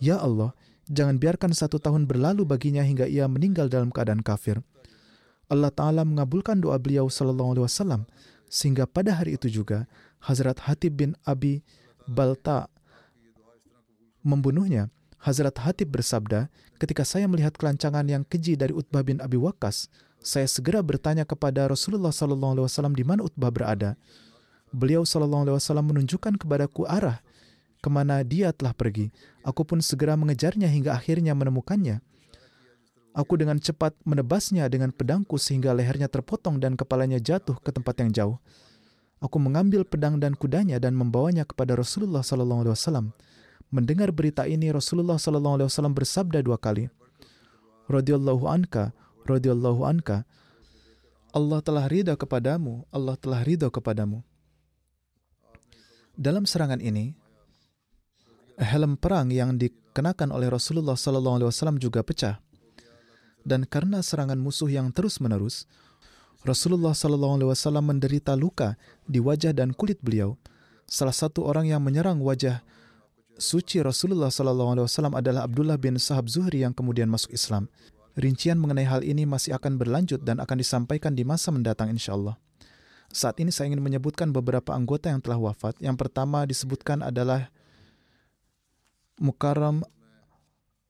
Ya 0.00 0.16
Allah, 0.16 0.56
jangan 0.88 1.20
biarkan 1.20 1.52
satu 1.52 1.76
tahun 1.76 2.08
berlalu 2.08 2.48
baginya 2.48 2.80
hingga 2.80 3.04
ia 3.04 3.28
meninggal 3.28 3.68
dalam 3.68 3.92
keadaan 3.92 4.24
kafir. 4.24 4.64
Allah 5.52 5.68
Ta'ala 5.68 6.08
mengabulkan 6.08 6.56
doa 6.56 6.80
beliau 6.80 7.12
Sallallahu 7.12 7.52
Alaihi 7.56 7.64
Wasallam 7.68 8.08
sehingga 8.48 8.88
pada 8.88 9.12
hari 9.12 9.36
itu 9.36 9.52
juga 9.52 9.84
Hazrat 10.24 10.64
Hatib 10.64 10.96
bin 10.96 11.10
Abi 11.28 11.60
Balta 12.08 12.72
membunuhnya. 14.24 14.88
Hazrat 15.20 15.56
Hatib 15.60 15.88
bersabda, 15.92 16.52
ketika 16.76 17.04
saya 17.04 17.24
melihat 17.28 17.56
kelancangan 17.56 18.04
yang 18.04 18.24
keji 18.28 18.60
dari 18.60 18.76
Utbah 18.76 19.00
bin 19.00 19.20
Abi 19.24 19.40
Waqqas, 19.40 19.88
saya 20.24 20.48
segera 20.48 20.80
bertanya 20.80 21.28
kepada 21.28 21.68
Rasulullah 21.68 22.08
Sallallahu 22.08 22.56
Alaihi 22.56 22.66
Wasallam 22.66 22.96
di 22.96 23.04
mana 23.04 23.28
Utbah 23.28 23.52
berada. 23.52 24.00
Beliau 24.72 25.04
Sallallahu 25.04 25.44
Alaihi 25.44 25.56
Wasallam 25.60 25.92
menunjukkan 25.92 26.40
kepadaku 26.40 26.88
arah 26.88 27.20
ke 27.84 27.88
mana 27.92 28.24
dia 28.24 28.48
telah 28.56 28.72
pergi. 28.72 29.12
Aku 29.44 29.68
pun 29.68 29.84
segera 29.84 30.16
mengejarnya 30.16 30.64
hingga 30.64 30.96
akhirnya 30.96 31.36
menemukannya. 31.36 32.00
Aku 33.12 33.36
dengan 33.36 33.60
cepat 33.60 33.94
menebasnya 34.08 34.66
dengan 34.72 34.90
pedangku 34.90 35.36
sehingga 35.36 35.76
lehernya 35.76 36.08
terpotong 36.08 36.56
dan 36.58 36.74
kepalanya 36.74 37.20
jatuh 37.20 37.60
ke 37.60 37.70
tempat 37.70 37.94
yang 38.00 38.10
jauh. 38.10 38.36
Aku 39.20 39.36
mengambil 39.36 39.84
pedang 39.84 40.16
dan 40.18 40.32
kudanya 40.34 40.80
dan 40.80 40.96
membawanya 40.96 41.44
kepada 41.44 41.76
Rasulullah 41.76 42.24
Sallallahu 42.24 42.64
Alaihi 42.64 42.74
Wasallam. 42.74 43.06
Mendengar 43.68 44.10
berita 44.10 44.48
ini, 44.48 44.72
Rasulullah 44.72 45.20
Sallallahu 45.20 45.60
Alaihi 45.60 45.68
Wasallam 45.70 45.94
bersabda 45.94 46.42
dua 46.42 46.58
kali, 46.58 46.90
"Radiyallahu 47.86 48.48
anka, 48.50 48.96
radhiyallahu 49.26 49.84
anka, 49.84 50.28
Allah 51.34 51.58
telah 51.64 51.84
ridha 51.90 52.14
kepadamu, 52.14 52.86
Allah 52.94 53.18
telah 53.18 53.42
ridha 53.42 53.66
kepadamu. 53.66 54.22
Dalam 56.14 56.46
serangan 56.46 56.78
ini, 56.78 57.18
helm 58.54 58.94
perang 58.94 59.34
yang 59.34 59.58
dikenakan 59.58 60.30
oleh 60.30 60.46
Rasulullah 60.46 60.94
Sallallahu 60.94 61.42
Alaihi 61.42 61.50
Wasallam 61.50 61.82
juga 61.82 62.06
pecah. 62.06 62.38
Dan 63.42 63.66
karena 63.66 64.00
serangan 64.00 64.38
musuh 64.38 64.70
yang 64.70 64.94
terus-menerus, 64.94 65.66
Rasulullah 66.46 66.94
Sallallahu 66.94 67.42
Alaihi 67.42 67.50
Wasallam 67.50 67.90
menderita 67.90 68.38
luka 68.38 68.78
di 69.04 69.18
wajah 69.18 69.50
dan 69.50 69.74
kulit 69.74 69.98
beliau. 70.00 70.38
Salah 70.86 71.16
satu 71.16 71.42
orang 71.44 71.66
yang 71.66 71.82
menyerang 71.82 72.22
wajah 72.22 72.62
suci 73.34 73.82
Rasulullah 73.82 74.30
Sallallahu 74.30 74.78
Alaihi 74.78 74.86
Wasallam 74.86 75.18
adalah 75.18 75.50
Abdullah 75.50 75.80
bin 75.80 75.98
Sahab 75.98 76.30
Zuhri 76.30 76.62
yang 76.62 76.70
kemudian 76.70 77.10
masuk 77.10 77.34
Islam. 77.34 77.66
Rincian 78.14 78.62
mengenai 78.62 78.86
hal 78.86 79.02
ini 79.02 79.26
masih 79.26 79.58
akan 79.58 79.74
berlanjut 79.74 80.22
dan 80.22 80.38
akan 80.38 80.62
disampaikan 80.62 81.18
di 81.18 81.26
masa 81.26 81.50
mendatang 81.50 81.90
insya 81.90 82.14
Allah. 82.14 82.38
Saat 83.10 83.42
ini 83.42 83.50
saya 83.50 83.70
ingin 83.70 83.82
menyebutkan 83.82 84.30
beberapa 84.30 84.70
anggota 84.74 85.10
yang 85.10 85.18
telah 85.18 85.38
wafat. 85.38 85.78
Yang 85.82 85.98
pertama 85.98 86.46
disebutkan 86.46 87.02
adalah 87.02 87.50
Mukarram 89.18 89.82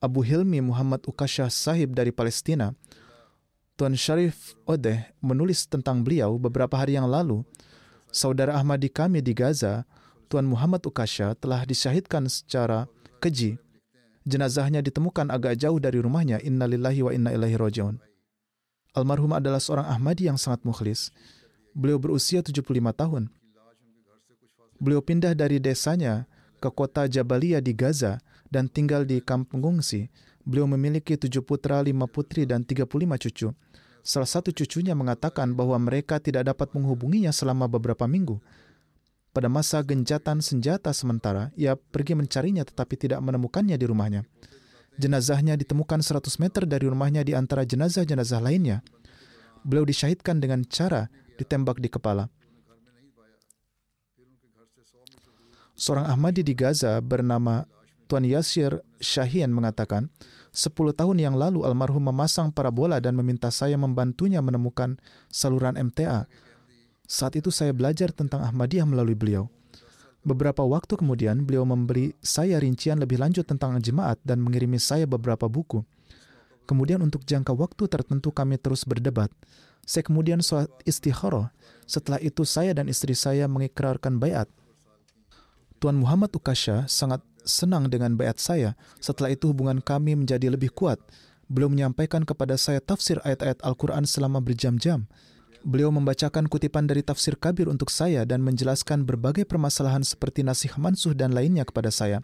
Abu 0.05 0.21
Hilmi 0.21 0.61
Muhammad 0.61 1.05
Ukasha 1.09 1.49
Sahib 1.49 1.97
dari 1.97 2.13
Palestina. 2.13 2.77
Tuan 3.75 3.97
Syarif 3.97 4.53
Odeh 4.69 5.17
menulis 5.25 5.65
tentang 5.65 6.05
beliau 6.05 6.37
beberapa 6.37 6.77
hari 6.77 7.01
yang 7.01 7.09
lalu. 7.09 7.41
Saudara 8.13 8.55
Ahmadi 8.55 8.93
kami 8.93 9.25
di 9.25 9.33
Gaza, 9.33 9.89
Tuan 10.29 10.45
Muhammad 10.45 10.85
Ukasha 10.85 11.33
telah 11.35 11.65
disyahidkan 11.65 12.29
secara 12.29 12.87
keji 13.19 13.59
jenazahnya 14.25 14.81
ditemukan 14.81 15.29
agak 15.31 15.61
jauh 15.61 15.77
dari 15.79 16.01
rumahnya. 16.01 16.41
Innalillahi 16.41 17.01
wa 17.05 17.13
inna 17.13 17.31
ilaihi 17.33 17.57
rajiun. 17.57 18.01
Almarhum 18.97 19.37
adalah 19.37 19.61
seorang 19.61 19.87
Ahmadi 19.87 20.27
yang 20.27 20.41
sangat 20.41 20.65
mukhlis. 20.65 21.13
Beliau 21.77 22.01
berusia 22.01 22.41
75 22.41 22.65
tahun. 22.95 23.29
Beliau 24.79 25.03
pindah 25.03 25.35
dari 25.35 25.59
desanya 25.59 26.27
ke 26.63 26.71
kota 26.71 27.07
Jabalia 27.07 27.59
di 27.59 27.75
Gaza 27.75 28.23
dan 28.51 28.71
tinggal 28.71 29.03
di 29.03 29.19
kampung 29.19 29.63
ngungsi. 29.63 30.09
Beliau 30.45 30.69
memiliki 30.69 31.17
tujuh 31.17 31.41
putra, 31.41 31.81
lima 31.81 32.05
putri, 32.07 32.45
dan 32.45 32.63
35 32.63 32.87
cucu. 33.17 33.49
Salah 34.05 34.29
satu 34.29 34.53
cucunya 34.53 34.93
mengatakan 34.93 35.57
bahwa 35.57 35.81
mereka 35.81 36.21
tidak 36.21 36.53
dapat 36.53 36.69
menghubunginya 36.77 37.33
selama 37.33 37.65
beberapa 37.65 38.05
minggu. 38.05 38.37
Pada 39.35 39.51
masa 39.51 39.83
genjatan 39.83 40.39
senjata 40.39 40.95
sementara, 40.95 41.51
ia 41.59 41.75
pergi 41.75 42.15
mencarinya 42.15 42.63
tetapi 42.63 42.95
tidak 42.95 43.19
menemukannya 43.19 43.75
di 43.75 43.83
rumahnya. 43.83 44.23
Jenazahnya 44.95 45.59
ditemukan 45.59 46.07
100 46.07 46.23
meter 46.39 46.63
dari 46.71 46.87
rumahnya 46.87 47.27
di 47.27 47.35
antara 47.35 47.67
jenazah-jenazah 47.67 48.39
lainnya. 48.39 48.87
Beliau 49.67 49.83
disyahidkan 49.83 50.39
dengan 50.39 50.63
cara 50.63 51.11
ditembak 51.35 51.83
di 51.83 51.91
kepala. 51.91 52.31
Seorang 55.75 56.07
Ahmadi 56.07 56.47
di 56.47 56.55
Gaza 56.55 57.03
bernama 57.03 57.67
Tuan 58.07 58.23
Yasir 58.23 58.87
Syahian 59.03 59.51
mengatakan, 59.51 60.15
10 60.55 60.71
tahun 60.95 61.19
yang 61.19 61.35
lalu 61.35 61.67
almarhum 61.67 62.15
memasang 62.15 62.55
parabola 62.55 63.03
dan 63.03 63.19
meminta 63.19 63.51
saya 63.51 63.75
membantunya 63.75 64.39
menemukan 64.39 64.95
saluran 65.27 65.75
MTA 65.75 66.31
saat 67.05 67.37
itu 67.37 67.53
saya 67.53 67.71
belajar 67.77 68.11
tentang 68.11 68.41
Ahmadiyah 68.45 68.89
melalui 68.89 69.17
beliau. 69.17 69.49
Beberapa 70.25 70.65
waktu 70.65 70.97
kemudian, 70.97 71.45
beliau 71.45 71.69
memberi 71.69 72.17
saya 72.25 72.57
rincian 72.57 72.97
lebih 72.97 73.21
lanjut 73.21 73.45
tentang 73.45 73.77
jemaat 73.77 74.17
dan 74.25 74.41
mengirimi 74.41 74.81
saya 74.81 75.05
beberapa 75.05 75.45
buku. 75.45 75.85
Kemudian 76.65 77.05
untuk 77.05 77.29
jangka 77.29 77.53
waktu 77.53 77.85
tertentu 77.93 78.33
kami 78.33 78.57
terus 78.57 78.89
berdebat. 78.89 79.29
Saya 79.85 80.01
kemudian 80.01 80.41
sholat 80.41 80.73
istikharah. 80.89 81.53
Setelah 81.85 82.17
itu 82.25 82.49
saya 82.49 82.73
dan 82.73 82.89
istri 82.89 83.13
saya 83.13 83.45
mengikrarkan 83.45 84.17
bayat. 84.17 84.49
Tuan 85.77 86.01
Muhammad 86.01 86.33
Ukasha 86.33 86.89
sangat 86.89 87.21
senang 87.45 87.93
dengan 87.93 88.17
bayat 88.17 88.41
saya. 88.41 88.73
Setelah 89.05 89.37
itu 89.37 89.53
hubungan 89.53 89.85
kami 89.85 90.17
menjadi 90.17 90.49
lebih 90.49 90.73
kuat. 90.73 90.97
Beliau 91.53 91.69
menyampaikan 91.69 92.25
kepada 92.25 92.57
saya 92.57 92.81
tafsir 92.81 93.21
ayat-ayat 93.21 93.61
Al-Quran 93.61 94.09
selama 94.09 94.41
berjam-jam. 94.41 95.05
Beliau 95.65 95.89
membacakan 95.89 96.45
kutipan 96.45 96.85
dari 96.85 97.01
tafsir 97.01 97.41
kabir 97.41 97.73
untuk 97.73 97.89
saya 97.89 98.29
dan 98.29 98.45
menjelaskan 98.45 99.09
berbagai 99.09 99.49
permasalahan 99.49 100.05
seperti 100.05 100.45
nasih 100.45 100.77
mansuh 100.77 101.17
dan 101.17 101.33
lainnya 101.33 101.65
kepada 101.65 101.89
saya. 101.89 102.21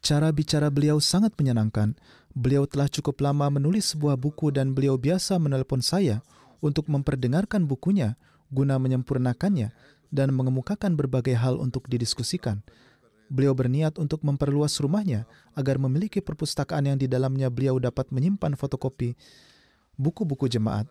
Cara 0.00 0.32
bicara 0.32 0.72
beliau 0.72 0.96
sangat 0.96 1.36
menyenangkan. 1.36 1.92
Beliau 2.32 2.64
telah 2.64 2.88
cukup 2.88 3.20
lama 3.20 3.52
menulis 3.52 3.92
sebuah 3.92 4.16
buku 4.16 4.48
dan 4.48 4.72
beliau 4.72 4.96
biasa 4.96 5.36
menelepon 5.36 5.84
saya 5.84 6.24
untuk 6.64 6.88
memperdengarkan 6.88 7.68
bukunya 7.68 8.16
guna 8.48 8.80
menyempurnakannya 8.80 9.68
dan 10.08 10.32
mengemukakan 10.32 10.96
berbagai 10.96 11.36
hal 11.36 11.60
untuk 11.60 11.84
didiskusikan. 11.84 12.64
Beliau 13.28 13.52
berniat 13.52 14.00
untuk 14.00 14.24
memperluas 14.24 14.80
rumahnya 14.80 15.28
agar 15.52 15.76
memiliki 15.76 16.24
perpustakaan 16.24 16.88
yang 16.88 16.96
di 16.96 17.12
dalamnya 17.12 17.52
beliau 17.52 17.76
dapat 17.76 18.08
menyimpan 18.08 18.56
fotokopi 18.56 19.12
buku-buku 20.00 20.48
jemaat 20.48 20.88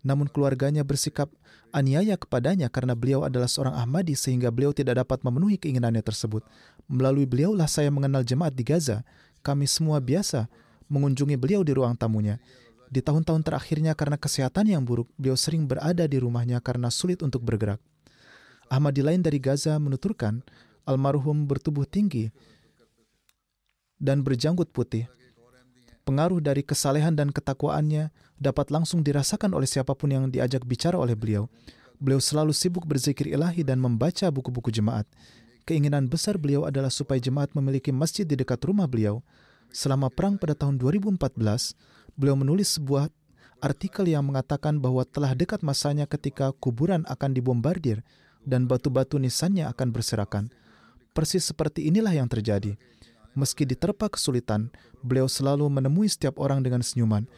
namun 0.00 0.28
keluarganya 0.28 0.82
bersikap 0.82 1.28
aniaya 1.70 2.16
kepadanya 2.16 2.72
karena 2.72 2.96
beliau 2.96 3.22
adalah 3.22 3.46
seorang 3.46 3.76
Ahmadi 3.76 4.16
sehingga 4.16 4.48
beliau 4.48 4.74
tidak 4.74 5.00
dapat 5.04 5.22
memenuhi 5.22 5.60
keinginannya 5.60 6.02
tersebut. 6.02 6.42
Melalui 6.90 7.28
beliaulah 7.28 7.68
saya 7.70 7.92
mengenal 7.92 8.26
jemaat 8.26 8.56
di 8.56 8.64
Gaza. 8.66 9.06
Kami 9.40 9.64
semua 9.64 10.02
biasa 10.02 10.50
mengunjungi 10.90 11.36
beliau 11.38 11.64
di 11.64 11.72
ruang 11.72 11.96
tamunya. 11.96 12.36
Di 12.90 12.98
tahun-tahun 12.98 13.46
terakhirnya 13.46 13.94
karena 13.94 14.18
kesehatan 14.18 14.66
yang 14.66 14.82
buruk, 14.82 15.06
beliau 15.14 15.38
sering 15.38 15.64
berada 15.64 16.04
di 16.10 16.18
rumahnya 16.18 16.58
karena 16.58 16.90
sulit 16.90 17.22
untuk 17.22 17.46
bergerak. 17.46 17.78
Ahmadi 18.66 19.00
lain 19.06 19.22
dari 19.22 19.38
Gaza 19.38 19.78
menuturkan, 19.78 20.42
almarhum 20.84 21.46
bertubuh 21.46 21.86
tinggi 21.86 22.34
dan 24.00 24.24
berjanggut 24.26 24.72
putih 24.74 25.06
pengaruh 26.10 26.42
dari 26.42 26.66
kesalehan 26.66 27.14
dan 27.14 27.30
ketakwaannya 27.30 28.10
dapat 28.34 28.74
langsung 28.74 29.06
dirasakan 29.06 29.54
oleh 29.54 29.70
siapa 29.70 29.94
pun 29.94 30.10
yang 30.10 30.26
diajak 30.26 30.66
bicara 30.66 30.98
oleh 30.98 31.14
beliau. 31.14 31.46
Beliau 32.02 32.18
selalu 32.18 32.50
sibuk 32.50 32.82
berzikir 32.82 33.30
ilahi 33.30 33.62
dan 33.62 33.78
membaca 33.78 34.26
buku-buku 34.26 34.74
jemaat. 34.74 35.06
Keinginan 35.62 36.10
besar 36.10 36.34
beliau 36.34 36.66
adalah 36.66 36.90
supaya 36.90 37.22
jemaat 37.22 37.54
memiliki 37.54 37.94
masjid 37.94 38.26
di 38.26 38.34
dekat 38.34 38.58
rumah 38.66 38.90
beliau. 38.90 39.22
Selama 39.70 40.10
perang 40.10 40.34
pada 40.34 40.58
tahun 40.58 40.82
2014, 40.82 41.78
beliau 42.18 42.34
menulis 42.34 42.74
sebuah 42.74 43.06
artikel 43.62 44.10
yang 44.10 44.26
mengatakan 44.26 44.82
bahwa 44.82 45.06
telah 45.06 45.30
dekat 45.38 45.62
masanya 45.62 46.10
ketika 46.10 46.50
kuburan 46.58 47.06
akan 47.06 47.30
dibombardir 47.38 48.02
dan 48.42 48.66
batu-batu 48.66 49.14
nisannya 49.22 49.70
akan 49.70 49.94
berserakan. 49.94 50.50
Persis 51.14 51.46
seperti 51.46 51.86
inilah 51.86 52.10
yang 52.10 52.26
terjadi. 52.26 52.74
Meski 53.38 53.62
diterpa 53.62 54.10
kesulitan, 54.10 54.74
beliau 55.06 55.30
selalu 55.30 55.70
menemui 55.70 56.10
setiap 56.10 56.36
orang 56.42 56.66
dengan 56.66 56.82
senyuman. 56.82 57.30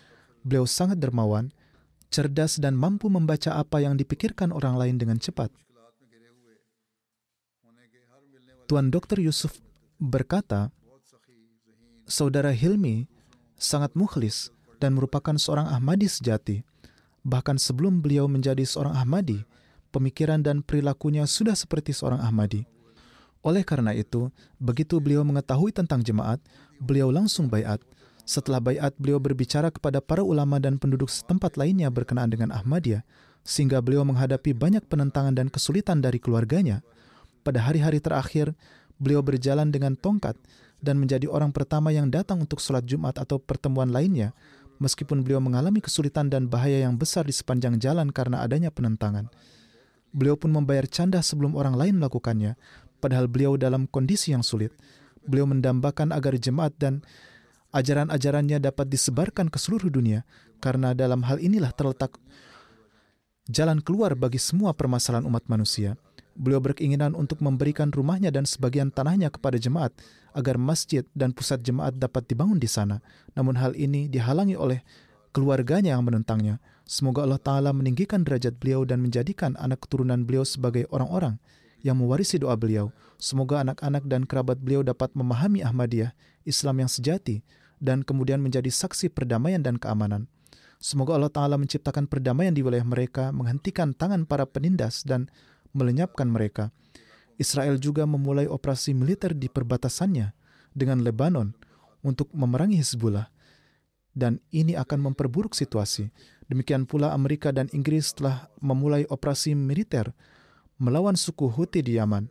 Beliau 0.43 0.65
sangat 0.65 0.99
dermawan, 0.99 1.53
cerdas 2.09 2.57
dan 2.57 2.77
mampu 2.77 3.13
membaca 3.13 3.57
apa 3.57 3.81
yang 3.85 3.97
dipikirkan 3.97 4.53
orang 4.53 4.77
lain 4.77 4.97
dengan 4.97 5.21
cepat. 5.21 5.53
Tuan 8.69 8.89
Dr. 8.89 9.21
Yusuf 9.21 9.61
berkata, 10.01 10.73
Saudara 12.09 12.53
Hilmi 12.53 13.07
sangat 13.57 13.93
mukhlis 13.95 14.51
dan 14.83 14.99
merupakan 14.99 15.37
seorang 15.39 15.71
Ahmadi 15.71 16.09
sejati. 16.09 16.65
Bahkan 17.23 17.61
sebelum 17.61 18.03
beliau 18.03 18.27
menjadi 18.27 18.67
seorang 18.67 18.99
Ahmadi, 18.99 19.47
pemikiran 19.95 20.43
dan 20.43 20.67
perilakunya 20.67 21.23
sudah 21.29 21.55
seperti 21.55 21.95
seorang 21.95 22.19
Ahmadi. 22.19 22.67
Oleh 23.43 23.67
karena 23.67 23.91
itu, 23.91 24.31
begitu 24.63 25.03
beliau 25.03 25.27
mengetahui 25.27 25.75
tentang 25.75 25.99
jemaat, 26.03 26.39
beliau 26.79 27.11
langsung 27.11 27.51
bayat. 27.51 27.83
Setelah 28.23 28.63
bayat, 28.63 28.95
beliau 29.03 29.19
berbicara 29.19 29.75
kepada 29.75 29.99
para 29.99 30.23
ulama 30.23 30.63
dan 30.63 30.79
penduduk 30.79 31.11
setempat 31.11 31.59
lainnya 31.59 31.91
berkenaan 31.91 32.31
dengan 32.31 32.55
Ahmadiyah, 32.55 33.03
sehingga 33.43 33.83
beliau 33.83 34.07
menghadapi 34.07 34.55
banyak 34.55 34.87
penentangan 34.87 35.35
dan 35.35 35.51
kesulitan 35.51 35.99
dari 35.99 36.23
keluarganya. 36.23 36.87
Pada 37.43 37.59
hari-hari 37.59 37.99
terakhir, 37.99 38.55
beliau 39.03 39.19
berjalan 39.27 39.75
dengan 39.75 39.99
tongkat 39.99 40.39
dan 40.79 41.03
menjadi 41.03 41.27
orang 41.27 41.51
pertama 41.51 41.91
yang 41.91 42.07
datang 42.07 42.47
untuk 42.47 42.63
sholat 42.63 42.87
Jumat 42.87 43.19
atau 43.19 43.43
pertemuan 43.43 43.91
lainnya, 43.91 44.31
meskipun 44.79 45.27
beliau 45.27 45.43
mengalami 45.43 45.83
kesulitan 45.83 46.31
dan 46.31 46.47
bahaya 46.47 46.87
yang 46.87 46.95
besar 46.95 47.27
di 47.27 47.35
sepanjang 47.35 47.83
jalan 47.83 48.15
karena 48.15 48.43
adanya 48.47 48.71
penentangan. 48.71 49.27
Beliau 50.13 50.37
pun 50.37 50.53
membayar 50.53 50.85
canda 50.85 51.25
sebelum 51.25 51.57
orang 51.57 51.73
lain 51.73 51.97
melakukannya, 51.97 52.55
padahal 53.03 53.27
beliau 53.27 53.59
dalam 53.59 53.91
kondisi 53.91 54.31
yang 54.31 54.47
sulit. 54.47 54.71
Beliau 55.27 55.51
mendambakan 55.51 56.15
agar 56.15 56.39
jemaat 56.39 56.79
dan 56.79 57.03
ajaran-ajarannya 57.75 58.63
dapat 58.63 58.87
disebarkan 58.87 59.51
ke 59.51 59.59
seluruh 59.59 59.91
dunia, 59.91 60.23
karena 60.63 60.95
dalam 60.95 61.27
hal 61.27 61.43
inilah 61.43 61.75
terletak 61.75 62.15
jalan 63.51 63.83
keluar 63.83 64.15
bagi 64.15 64.39
semua 64.39 64.71
permasalahan 64.71 65.27
umat 65.27 65.51
manusia. 65.51 65.99
Beliau 66.33 66.65
berkeinginan 66.65 67.13
untuk 67.13 67.45
memberikan 67.45 67.93
rumahnya 67.93 68.33
dan 68.33 68.49
sebagian 68.49 68.89
tanahnya 68.89 69.29
kepada 69.29 69.61
jemaat 69.61 69.93
agar 70.33 70.57
masjid 70.57 71.05
dan 71.13 71.37
pusat 71.37 71.61
jemaat 71.61 71.93
dapat 72.01 72.25
dibangun 72.25 72.57
di 72.57 72.71
sana. 72.71 73.05
Namun 73.37 73.61
hal 73.61 73.77
ini 73.77 74.09
dihalangi 74.09 74.57
oleh 74.57 74.81
keluarganya 75.37 75.93
yang 75.93 76.09
menentangnya. 76.09 76.57
Semoga 76.89 77.29
Allah 77.29 77.41
Ta'ala 77.41 77.71
meninggikan 77.77 78.25
derajat 78.25 78.57
beliau 78.57 78.89
dan 78.89 79.05
menjadikan 79.05 79.61
anak 79.61 79.85
keturunan 79.85 80.25
beliau 80.25 80.45
sebagai 80.49 80.89
orang-orang 80.89 81.37
yang 81.83 81.99
mewarisi 81.99 82.39
doa 82.39 82.55
beliau. 82.55 82.95
Semoga 83.19 83.63
anak-anak 83.63 84.07
dan 84.07 84.27
kerabat 84.27 84.59
beliau 84.59 84.83
dapat 84.87 85.13
memahami 85.15 85.63
Ahmadiyah, 85.63 86.15
Islam 86.47 86.83
yang 86.83 86.91
sejati, 86.91 87.43
dan 87.83 88.07
kemudian 88.07 88.39
menjadi 88.39 88.71
saksi 88.71 89.11
perdamaian 89.11 89.63
dan 89.63 89.77
keamanan. 89.79 90.31
Semoga 90.83 91.15
Allah 91.15 91.31
Ta'ala 91.31 91.55
menciptakan 91.59 92.11
perdamaian 92.11 92.51
di 92.51 92.63
wilayah 92.63 92.83
mereka, 92.83 93.31
menghentikan 93.31 93.95
tangan 93.95 94.27
para 94.27 94.47
penindas 94.47 95.07
dan 95.07 95.31
melenyapkan 95.71 96.27
mereka. 96.27 96.75
Israel 97.39 97.79
juga 97.79 98.07
memulai 98.07 98.51
operasi 98.51 98.95
militer 98.95 99.35
di 99.35 99.47
perbatasannya 99.47 100.35
dengan 100.75 101.03
Lebanon 101.03 101.55
untuk 102.03 102.31
memerangi 102.35 102.83
Hezbollah. 102.83 103.31
Dan 104.13 104.43
ini 104.53 104.77
akan 104.77 105.11
memperburuk 105.11 105.57
situasi. 105.57 106.13
Demikian 106.51 106.85
pula 106.85 107.17
Amerika 107.17 107.49
dan 107.49 107.71
Inggris 107.73 108.13
telah 108.13 108.53
memulai 108.61 109.09
operasi 109.09 109.57
militer 109.57 110.13
melawan 110.83 111.15
suku 111.15 111.47
Houthi 111.47 111.87
di 111.87 111.95
Yaman. 111.95 112.27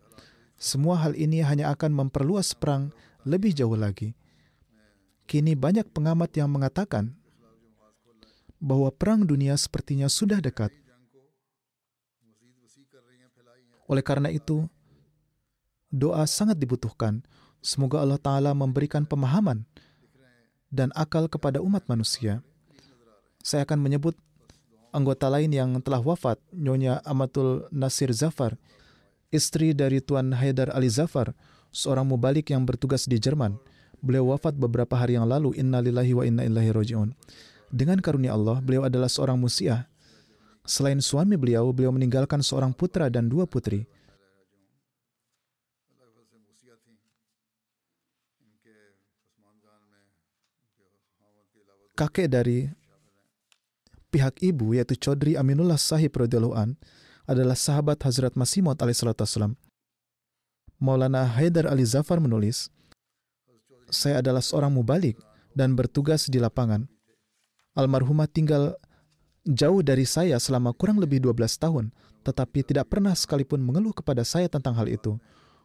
Semua 0.60 1.00
hal 1.00 1.16
ini 1.16 1.40
hanya 1.40 1.72
akan 1.72 1.96
memperluas 1.96 2.52
perang 2.52 2.92
lebih 3.24 3.56
jauh 3.56 3.80
lagi. 3.80 4.12
Kini 5.24 5.56
banyak 5.56 5.88
pengamat 5.96 6.36
yang 6.36 6.52
mengatakan 6.52 7.16
bahwa 8.60 8.92
perang 8.92 9.24
dunia 9.24 9.56
sepertinya 9.56 10.12
sudah 10.12 10.44
dekat. 10.44 10.76
Oleh 13.88 14.04
karena 14.04 14.28
itu, 14.28 14.68
doa 15.88 16.28
sangat 16.28 16.60
dibutuhkan. 16.60 17.24
Semoga 17.64 18.04
Allah 18.04 18.20
Ta'ala 18.20 18.52
memberikan 18.52 19.08
pemahaman 19.08 19.64
dan 20.68 20.92
akal 20.94 21.32
kepada 21.32 21.64
umat 21.64 21.88
manusia. 21.88 22.44
Saya 23.42 23.64
akan 23.66 23.80
menyebut 23.82 24.14
anggota 24.92 25.32
lain 25.32 25.52
yang 25.52 25.70
telah 25.80 26.04
wafat, 26.04 26.38
Nyonya 26.52 27.00
Amatul 27.08 27.68
Nasir 27.72 28.12
Zafar, 28.12 28.60
istri 29.32 29.72
dari 29.72 30.04
Tuan 30.04 30.36
Haidar 30.36 30.72
Ali 30.76 30.92
Zafar, 30.92 31.32
seorang 31.72 32.06
mubalik 32.06 32.52
yang 32.52 32.68
bertugas 32.68 33.08
di 33.08 33.18
Jerman. 33.18 33.56
Beliau 34.04 34.36
wafat 34.36 34.54
beberapa 34.60 35.00
hari 35.00 35.16
yang 35.16 35.26
lalu, 35.26 35.56
inna 35.56 35.80
lillahi 35.80 36.14
wa 36.14 36.24
inna 36.28 36.44
ilahi 36.44 36.70
roji'un. 36.76 37.10
Dengan 37.72 38.04
karunia 38.04 38.36
Allah, 38.36 38.60
beliau 38.60 38.84
adalah 38.84 39.08
seorang 39.08 39.40
musiah. 39.40 39.88
Selain 40.68 41.00
suami 41.00 41.40
beliau, 41.40 41.72
beliau 41.72 41.96
meninggalkan 41.96 42.44
seorang 42.44 42.76
putra 42.76 43.08
dan 43.08 43.32
dua 43.32 43.48
putri. 43.48 43.88
Kakek 51.92 52.28
dari 52.34 52.66
pihak 54.12 54.44
ibu 54.44 54.76
yaitu 54.76 55.00
Chaudhry 55.00 55.40
Aminullah 55.40 55.80
Sahib 55.80 56.12
radhiyallahu 56.14 56.54
an 56.54 56.76
adalah 57.26 57.56
sahabat 57.56 58.04
Hazrat 58.04 58.36
Masih 58.36 58.62
Maud 58.62 58.78
alaihissalam. 58.84 59.56
Maulana 60.82 61.24
Haidar 61.24 61.70
Ali 61.72 61.88
Zafar 61.88 62.20
menulis, 62.20 62.68
saya 63.88 64.20
adalah 64.20 64.44
seorang 64.44 64.74
mubalik 64.74 65.16
dan 65.56 65.78
bertugas 65.78 66.28
di 66.28 66.42
lapangan. 66.42 66.90
Almarhumah 67.78 68.28
tinggal 68.28 68.76
jauh 69.48 69.80
dari 69.80 70.04
saya 70.04 70.36
selama 70.42 70.76
kurang 70.76 71.00
lebih 71.00 71.24
12 71.24 71.56
tahun, 71.62 71.96
tetapi 72.28 72.66
tidak 72.68 72.92
pernah 72.92 73.16
sekalipun 73.16 73.62
mengeluh 73.64 73.96
kepada 73.96 74.26
saya 74.28 74.52
tentang 74.52 74.76
hal 74.76 74.90
itu. 74.92 75.16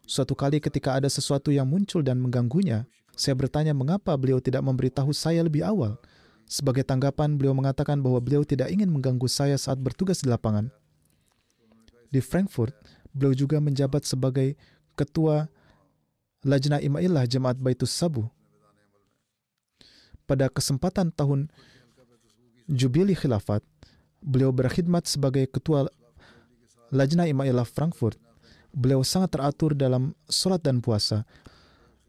Suatu 0.07 0.38
kali 0.38 0.62
ketika 0.62 0.94
ada 0.94 1.11
sesuatu 1.11 1.51
yang 1.51 1.66
muncul 1.66 2.05
dan 2.05 2.22
mengganggunya, 2.22 2.86
saya 3.16 3.34
bertanya 3.34 3.72
mengapa 3.72 4.14
beliau 4.14 4.38
tidak 4.38 4.62
memberitahu 4.62 5.11
saya 5.11 5.42
lebih 5.42 5.66
awal. 5.66 5.99
Sebagai 6.47 6.86
tanggapan, 6.86 7.34
beliau 7.34 7.59
mengatakan 7.59 7.99
bahwa 7.99 8.22
beliau 8.22 8.47
tidak 8.47 8.70
ingin 8.70 8.86
mengganggu 8.86 9.26
saya 9.26 9.59
saat 9.59 9.82
bertugas 9.82 10.22
di 10.22 10.30
lapangan. 10.30 10.70
Di 12.07 12.22
Frankfurt, 12.22 12.70
beliau 13.11 13.34
juga 13.34 13.59
menjabat 13.59 14.07
sebagai 14.07 14.55
ketua 14.94 15.51
Lajnah 16.47 16.78
Imailah 16.78 17.26
Jemaat 17.26 17.59
Baitus 17.59 17.90
Sabu. 17.90 18.30
Pada 20.22 20.47
kesempatan 20.47 21.11
tahun 21.11 21.51
Jubili 22.70 23.18
Khilafat, 23.18 23.66
beliau 24.22 24.55
berkhidmat 24.55 25.11
sebagai 25.11 25.51
ketua 25.51 25.90
Lajnah 26.94 27.26
Imailah 27.26 27.66
Frankfurt. 27.66 28.18
Beliau 28.70 29.03
sangat 29.03 29.34
teratur 29.34 29.74
dalam 29.74 30.14
sholat 30.30 30.62
dan 30.62 30.78
puasa. 30.78 31.26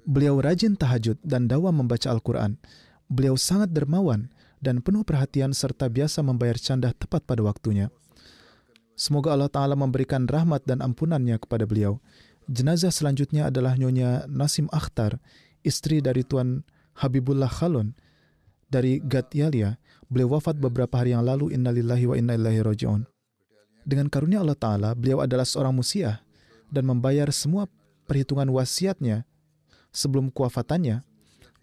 Beliau 0.06 0.38
rajin 0.38 0.78
tahajud 0.78 1.18
dan 1.26 1.50
dawa 1.50 1.74
membaca 1.74 2.06
Al-Quran. 2.14 2.62
Beliau 3.08 3.40
sangat 3.40 3.72
dermawan 3.72 4.28
dan 4.60 4.84
penuh 4.84 5.08
perhatian 5.08 5.56
serta 5.56 5.88
biasa 5.88 6.20
membayar 6.26 6.60
canda 6.60 6.92
tepat 6.92 7.24
pada 7.24 7.42
waktunya. 7.46 7.88
Semoga 8.98 9.38
Allah 9.38 9.52
Ta'ala 9.52 9.78
memberikan 9.78 10.26
rahmat 10.26 10.66
dan 10.66 10.82
ampunannya 10.82 11.38
kepada 11.38 11.70
beliau. 11.70 12.02
Jenazah 12.50 12.90
selanjutnya 12.90 13.48
adalah 13.48 13.78
Nyonya 13.78 14.26
Nasim 14.26 14.66
Akhtar, 14.74 15.22
istri 15.62 16.02
dari 16.02 16.26
Tuan 16.26 16.66
Habibullah 16.98 17.52
Khalon 17.52 17.94
dari 18.74 18.98
Gatyalia. 18.98 19.78
Beliau 20.10 20.40
wafat 20.40 20.58
beberapa 20.58 20.98
hari 20.98 21.14
yang 21.14 21.28
lalu, 21.28 21.54
innalillahi 21.54 22.06
wa 22.10 22.16
inna 22.18 22.34
ilaihi. 22.34 23.06
Dengan 23.88 24.08
karunia 24.12 24.42
Allah 24.44 24.58
Ta'ala, 24.58 24.90
beliau 24.98 25.22
adalah 25.24 25.46
seorang 25.46 25.76
musiah 25.76 26.20
dan 26.68 26.84
membayar 26.88 27.30
semua 27.32 27.70
perhitungan 28.08 28.48
wasiatnya 28.50 29.24
sebelum 29.92 30.32
kewafatannya 30.32 31.04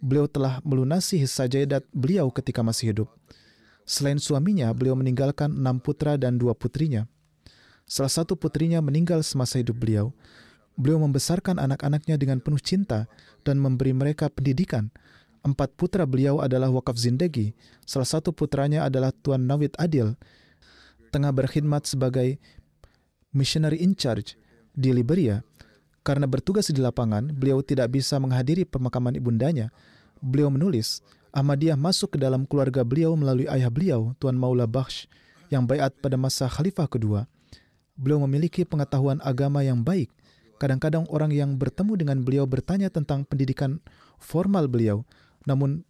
beliau 0.05 0.29
telah 0.29 0.61
melunasi 0.61 1.17
hissa 1.17 1.49
jaidat 1.49 1.81
beliau 1.97 2.29
ketika 2.29 2.61
masih 2.61 2.93
hidup. 2.93 3.09
Selain 3.89 4.21
suaminya, 4.21 4.69
beliau 4.77 4.93
meninggalkan 4.93 5.49
enam 5.49 5.81
putra 5.81 6.21
dan 6.21 6.37
dua 6.37 6.53
putrinya. 6.53 7.09
Salah 7.89 8.13
satu 8.13 8.37
putrinya 8.37 8.85
meninggal 8.85 9.25
semasa 9.25 9.57
hidup 9.57 9.81
beliau. 9.81 10.13
Beliau 10.77 11.01
membesarkan 11.01 11.57
anak-anaknya 11.57 12.21
dengan 12.21 12.41
penuh 12.41 12.61
cinta 12.61 13.09
dan 13.49 13.57
memberi 13.61 13.97
mereka 13.97 14.29
pendidikan. 14.29 14.93
Empat 15.45 15.77
putra 15.77 16.09
beliau 16.09 16.41
adalah 16.41 16.73
wakaf 16.73 16.97
zindagi. 16.97 17.53
Salah 17.85 18.09
satu 18.09 18.33
putranya 18.33 18.89
adalah 18.89 19.13
Tuan 19.13 19.45
Nawid 19.45 19.77
Adil, 19.77 20.17
tengah 21.13 21.31
berkhidmat 21.31 21.85
sebagai 21.85 22.41
missionary 23.37 23.85
in 23.85 23.93
charge 23.93 24.37
di 24.73 24.93
Liberia. 24.97 25.45
Karena 26.05 26.29
bertugas 26.29 26.69
di 26.69 26.81
lapangan, 26.81 27.33
beliau 27.33 27.65
tidak 27.65 27.93
bisa 27.93 28.17
menghadiri 28.21 28.69
pemakaman 28.69 29.17
ibundanya, 29.17 29.73
beliau 30.23 30.51
menulis, 30.51 31.03
Ahmadiyah 31.35 31.75
masuk 31.75 32.15
ke 32.15 32.19
dalam 32.23 32.47
keluarga 32.47 32.87
beliau 32.87 33.19
melalui 33.19 33.51
ayah 33.51 33.67
beliau, 33.67 34.15
Tuan 34.23 34.39
Maula 34.39 34.71
Bakhsh, 34.71 35.11
yang 35.51 35.67
bayat 35.67 35.91
pada 35.99 36.15
masa 36.15 36.47
khalifah 36.47 36.87
kedua. 36.87 37.27
Beliau 37.99 38.23
memiliki 38.23 38.63
pengetahuan 38.63 39.19
agama 39.23 39.67
yang 39.67 39.83
baik. 39.83 40.11
Kadang-kadang 40.63 41.11
orang 41.11 41.35
yang 41.35 41.59
bertemu 41.59 41.99
dengan 41.99 42.19
beliau 42.23 42.47
bertanya 42.47 42.87
tentang 42.87 43.27
pendidikan 43.27 43.83
formal 44.23 44.71
beliau, 44.71 45.03
namun 45.43 45.83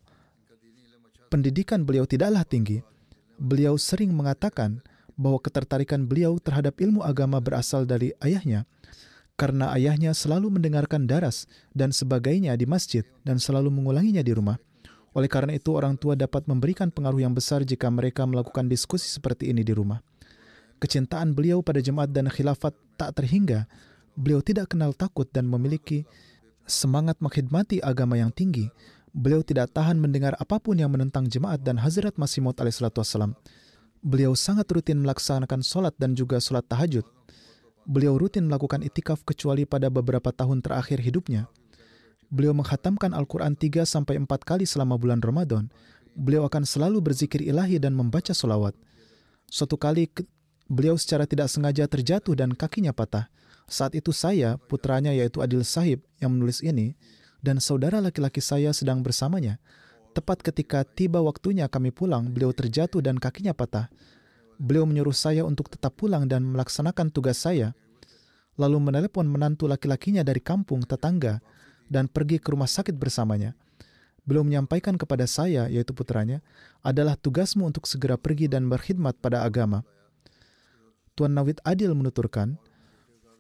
pendidikan 1.28 1.84
beliau 1.84 2.08
tidaklah 2.08 2.44
tinggi. 2.48 2.80
Beliau 3.36 3.76
sering 3.76 4.16
mengatakan 4.16 4.80
bahwa 5.14 5.38
ketertarikan 5.38 6.08
beliau 6.08 6.40
terhadap 6.40 6.80
ilmu 6.80 7.04
agama 7.04 7.38
berasal 7.38 7.84
dari 7.84 8.16
ayahnya, 8.24 8.64
karena 9.34 9.74
ayahnya 9.74 10.14
selalu 10.14 10.50
mendengarkan 10.58 11.10
daras 11.10 11.50
dan 11.74 11.90
sebagainya 11.90 12.54
di 12.54 12.66
masjid 12.70 13.02
dan 13.26 13.42
selalu 13.42 13.70
mengulanginya 13.70 14.22
di 14.22 14.30
rumah. 14.30 14.58
Oleh 15.14 15.30
karena 15.30 15.54
itu, 15.54 15.70
orang 15.74 15.94
tua 15.94 16.18
dapat 16.18 16.46
memberikan 16.50 16.90
pengaruh 16.90 17.22
yang 17.22 17.34
besar 17.34 17.62
jika 17.62 17.86
mereka 17.86 18.26
melakukan 18.26 18.66
diskusi 18.66 19.06
seperti 19.06 19.50
ini 19.50 19.62
di 19.62 19.70
rumah. 19.70 20.02
Kecintaan 20.82 21.38
beliau 21.38 21.62
pada 21.62 21.78
jemaat 21.78 22.10
dan 22.10 22.26
khilafat 22.26 22.74
tak 22.98 23.14
terhingga. 23.14 23.70
Beliau 24.18 24.42
tidak 24.42 24.74
kenal 24.74 24.90
takut 24.90 25.26
dan 25.30 25.46
memiliki 25.46 26.02
semangat 26.66 27.18
mengkhidmati 27.22 27.78
agama 27.78 28.18
yang 28.18 28.34
tinggi. 28.34 28.70
Beliau 29.14 29.46
tidak 29.46 29.70
tahan 29.70 30.02
mendengar 30.02 30.34
apa 30.34 30.58
pun 30.58 30.74
yang 30.74 30.90
menentang 30.90 31.30
jemaat 31.30 31.62
dan 31.62 31.78
Hazrat 31.78 32.18
Masih 32.18 32.42
Maud 32.42 32.58
alaihissalam. 32.58 33.38
Beliau 34.02 34.34
sangat 34.34 34.66
rutin 34.74 34.98
melaksanakan 34.98 35.62
sholat 35.62 35.94
dan 35.94 36.18
juga 36.18 36.42
sholat 36.42 36.66
tahajud. 36.66 37.06
Beliau 37.84 38.16
rutin 38.16 38.48
melakukan 38.48 38.80
itikaf 38.80 39.22
kecuali 39.28 39.68
pada 39.68 39.92
beberapa 39.92 40.32
tahun 40.32 40.64
terakhir 40.64 41.04
hidupnya. 41.04 41.52
Beliau 42.32 42.56
menghatamkan 42.56 43.12
Al-Quran 43.12 43.54
3 43.54 43.84
sampai 43.84 44.16
4 44.16 44.26
kali 44.40 44.64
selama 44.64 44.96
bulan 44.96 45.20
Ramadan. 45.20 45.68
Beliau 46.16 46.48
akan 46.48 46.64
selalu 46.64 47.04
berzikir 47.04 47.44
ilahi 47.44 47.76
dan 47.76 47.92
membaca 47.92 48.32
solawat. 48.32 48.72
Suatu 49.52 49.76
kali 49.76 50.08
beliau 50.64 50.96
secara 50.96 51.28
tidak 51.28 51.52
sengaja 51.52 51.84
terjatuh 51.84 52.32
dan 52.32 52.56
kakinya 52.56 52.96
patah. 52.96 53.28
Saat 53.68 53.96
itu 53.96 54.12
saya, 54.12 54.56
putranya 54.56 55.12
yaitu 55.12 55.40
Adil 55.44 55.64
Sahib 55.64 56.04
yang 56.20 56.32
menulis 56.36 56.64
ini, 56.64 56.96
dan 57.44 57.60
saudara 57.60 58.00
laki-laki 58.00 58.40
saya 58.40 58.72
sedang 58.72 59.04
bersamanya. 59.04 59.60
Tepat 60.16 60.40
ketika 60.40 60.86
tiba 60.86 61.20
waktunya 61.20 61.68
kami 61.68 61.92
pulang, 61.92 62.32
beliau 62.32 62.54
terjatuh 62.54 63.04
dan 63.04 63.20
kakinya 63.20 63.52
patah. 63.52 63.92
Beliau 64.58 64.86
menyuruh 64.86 65.14
saya 65.14 65.42
untuk 65.42 65.66
tetap 65.66 65.98
pulang 65.98 66.30
dan 66.30 66.46
melaksanakan 66.46 67.10
tugas 67.10 67.42
saya, 67.42 67.74
lalu 68.54 68.78
menelepon 68.78 69.26
menantu 69.26 69.66
laki-lakinya 69.66 70.22
dari 70.22 70.38
kampung 70.38 70.86
tetangga 70.86 71.42
dan 71.90 72.06
pergi 72.06 72.38
ke 72.38 72.54
rumah 72.54 72.70
sakit 72.70 72.94
bersamanya. 72.94 73.58
Beliau 74.24 74.40
menyampaikan 74.40 74.96
kepada 74.96 75.28
saya, 75.28 75.68
yaitu 75.68 75.92
putranya, 75.92 76.40
adalah 76.80 77.12
tugasmu 77.18 77.68
untuk 77.68 77.84
segera 77.84 78.16
pergi 78.16 78.48
dan 78.48 78.72
berkhidmat 78.72 79.20
pada 79.20 79.44
agama. 79.44 79.84
Tuan 81.12 81.36
Nawid 81.36 81.60
Adil 81.60 81.92
menuturkan, 81.92 82.56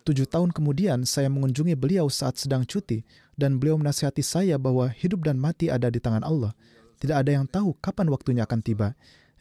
tujuh 0.04 0.28
tahun 0.28 0.52
kemudian 0.52 1.08
saya 1.08 1.32
mengunjungi 1.32 1.72
beliau 1.72 2.12
saat 2.12 2.36
sedang 2.36 2.68
cuti 2.68 3.00
dan 3.34 3.56
beliau 3.56 3.80
menasihati 3.80 4.20
saya 4.20 4.60
bahwa 4.60 4.92
hidup 4.92 5.24
dan 5.24 5.40
mati 5.40 5.72
ada 5.72 5.88
di 5.88 5.98
tangan 5.98 6.22
Allah. 6.22 6.52
Tidak 7.00 7.16
ada 7.16 7.30
yang 7.32 7.48
tahu 7.48 7.74
kapan 7.80 8.12
waktunya 8.12 8.44
akan 8.44 8.60
tiba. 8.60 8.92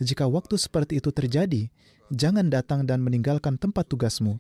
Jika 0.03 0.27
waktu 0.27 0.59
seperti 0.59 0.99
itu 0.99 1.15
terjadi, 1.15 1.71
jangan 2.11 2.51
datang 2.51 2.83
dan 2.83 2.99
meninggalkan 2.99 3.55
tempat 3.55 3.87
tugasmu. 3.87 4.35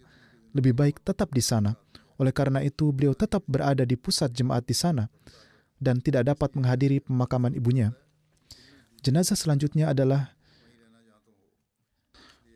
Lebih 0.51 0.75
baik 0.75 0.99
tetap 0.99 1.31
di 1.31 1.39
sana. 1.39 1.79
Oleh 2.19 2.35
karena 2.35 2.59
itu, 2.59 2.91
beliau 2.91 3.15
tetap 3.15 3.41
berada 3.47 3.87
di 3.87 3.95
pusat 3.95 4.35
jemaat 4.35 4.67
di 4.67 4.75
sana 4.75 5.07
dan 5.79 6.03
tidak 6.03 6.27
dapat 6.35 6.51
menghadiri 6.53 6.99
pemakaman 6.99 7.55
ibunya. 7.55 7.95
Jenazah 9.03 9.35
selanjutnya 9.35 9.91
adalah 9.91 10.35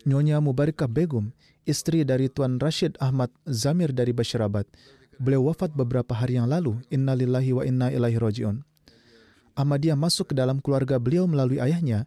Nyonya 0.08 0.40
Mubarakah 0.40 0.88
Begum, 0.88 1.36
istri 1.68 2.08
dari 2.08 2.32
Tuan 2.32 2.56
Rashid 2.62 2.96
Ahmad 3.04 3.28
Zamir 3.44 3.92
dari 3.92 4.16
Bashirabad. 4.16 4.64
Beliau 5.20 5.52
wafat 5.52 5.76
beberapa 5.76 6.16
hari 6.16 6.40
yang 6.40 6.48
lalu. 6.48 6.80
Innalillahi 6.88 7.52
wa 7.52 7.64
inna 7.68 7.88
ilaihi 7.92 8.16
rajiun. 8.16 8.64
Ahmadiyah 9.58 9.98
masuk 9.98 10.32
ke 10.32 10.36
dalam 10.38 10.62
keluarga 10.62 11.02
beliau 11.02 11.26
melalui 11.26 11.58
ayahnya, 11.58 12.06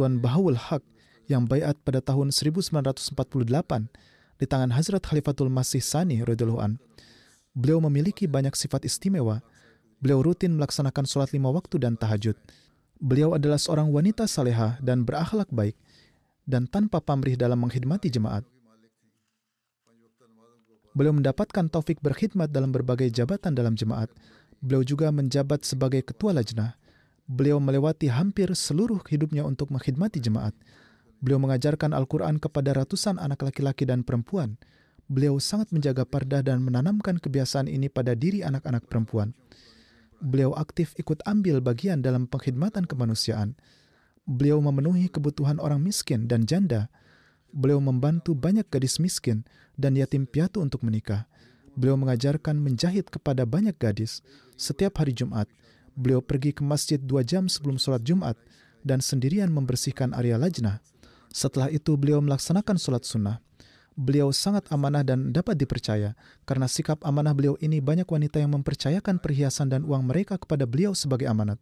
Tuan 0.00 0.16
Bahawul 0.16 0.56
Haq, 0.56 0.80
yang 1.28 1.44
bayat 1.44 1.76
pada 1.84 2.00
tahun 2.00 2.32
1948 2.32 3.12
di 4.40 4.48
tangan 4.48 4.72
Hazrat 4.72 5.04
Khalifatul 5.04 5.52
Masih 5.52 5.84
Sani 5.84 6.24
radhiyallahu. 6.24 6.80
Beliau 7.52 7.84
memiliki 7.84 8.24
banyak 8.24 8.56
sifat 8.56 8.88
istimewa. 8.88 9.44
Beliau 10.00 10.24
rutin 10.24 10.56
melaksanakan 10.56 11.04
sholat 11.04 11.36
lima 11.36 11.52
waktu 11.52 11.76
dan 11.84 12.00
tahajud. 12.00 12.32
Beliau 12.96 13.36
adalah 13.36 13.60
seorang 13.60 13.92
wanita 13.92 14.24
saleha 14.24 14.80
dan 14.80 15.04
berakhlak 15.04 15.52
baik 15.52 15.76
dan 16.48 16.64
tanpa 16.64 17.04
pamrih 17.04 17.36
dalam 17.36 17.60
mengkhidmati 17.60 18.08
jemaat. 18.08 18.48
Beliau 20.96 21.12
mendapatkan 21.12 21.68
taufik 21.68 22.00
berkhidmat 22.00 22.48
dalam 22.48 22.72
berbagai 22.72 23.12
jabatan 23.12 23.52
dalam 23.52 23.76
jemaat. 23.76 24.08
Beliau 24.64 24.80
juga 24.80 25.12
menjabat 25.12 25.60
sebagai 25.68 26.00
ketua 26.00 26.32
lajnah. 26.32 26.79
Beliau 27.30 27.62
melewati 27.62 28.10
hampir 28.10 28.50
seluruh 28.50 28.98
hidupnya 29.06 29.46
untuk 29.46 29.70
mengkhidmati 29.70 30.18
jemaat. 30.18 30.50
Beliau 31.22 31.38
mengajarkan 31.38 31.94
Al-Quran 31.94 32.42
kepada 32.42 32.74
ratusan 32.74 33.22
anak 33.22 33.46
laki-laki 33.46 33.86
dan 33.86 34.02
perempuan. 34.02 34.58
Beliau 35.06 35.38
sangat 35.38 35.70
menjaga 35.70 36.02
pardah 36.02 36.42
dan 36.42 36.58
menanamkan 36.58 37.22
kebiasaan 37.22 37.70
ini 37.70 37.86
pada 37.86 38.18
diri 38.18 38.42
anak-anak 38.42 38.90
perempuan. 38.90 39.30
Beliau 40.18 40.58
aktif 40.58 40.98
ikut 40.98 41.22
ambil 41.22 41.62
bagian 41.62 42.02
dalam 42.02 42.26
pengkhidmatan 42.26 42.90
kemanusiaan. 42.90 43.54
Beliau 44.26 44.58
memenuhi 44.58 45.06
kebutuhan 45.06 45.62
orang 45.62 45.78
miskin 45.86 46.26
dan 46.26 46.50
janda. 46.50 46.90
Beliau 47.54 47.78
membantu 47.78 48.34
banyak 48.34 48.66
gadis 48.74 48.98
miskin 48.98 49.46
dan 49.78 49.94
yatim 49.94 50.26
piatu 50.26 50.58
untuk 50.58 50.82
menikah. 50.82 51.30
Beliau 51.78 51.94
mengajarkan 51.94 52.58
menjahit 52.58 53.06
kepada 53.06 53.46
banyak 53.46 53.78
gadis. 53.78 54.18
Setiap 54.58 54.98
hari 54.98 55.14
Jumat, 55.14 55.46
beliau 56.00 56.24
pergi 56.24 56.56
ke 56.56 56.64
masjid 56.64 56.96
dua 56.96 57.20
jam 57.20 57.44
sebelum 57.44 57.76
sholat 57.76 58.00
Jumat 58.00 58.40
dan 58.80 59.04
sendirian 59.04 59.52
membersihkan 59.52 60.16
area 60.16 60.40
lajnah. 60.40 60.80
Setelah 61.28 61.68
itu 61.68 61.94
beliau 62.00 62.24
melaksanakan 62.24 62.80
sholat 62.80 63.04
sunnah. 63.04 63.38
Beliau 63.92 64.32
sangat 64.32 64.64
amanah 64.72 65.04
dan 65.04 65.28
dapat 65.28 65.60
dipercaya. 65.60 66.16
Karena 66.48 66.64
sikap 66.64 67.04
amanah 67.04 67.36
beliau 67.36 67.60
ini 67.60 67.84
banyak 67.84 68.08
wanita 68.08 68.40
yang 68.40 68.56
mempercayakan 68.56 69.20
perhiasan 69.20 69.68
dan 69.68 69.84
uang 69.84 70.08
mereka 70.08 70.40
kepada 70.40 70.64
beliau 70.64 70.96
sebagai 70.96 71.28
amanat. 71.28 71.60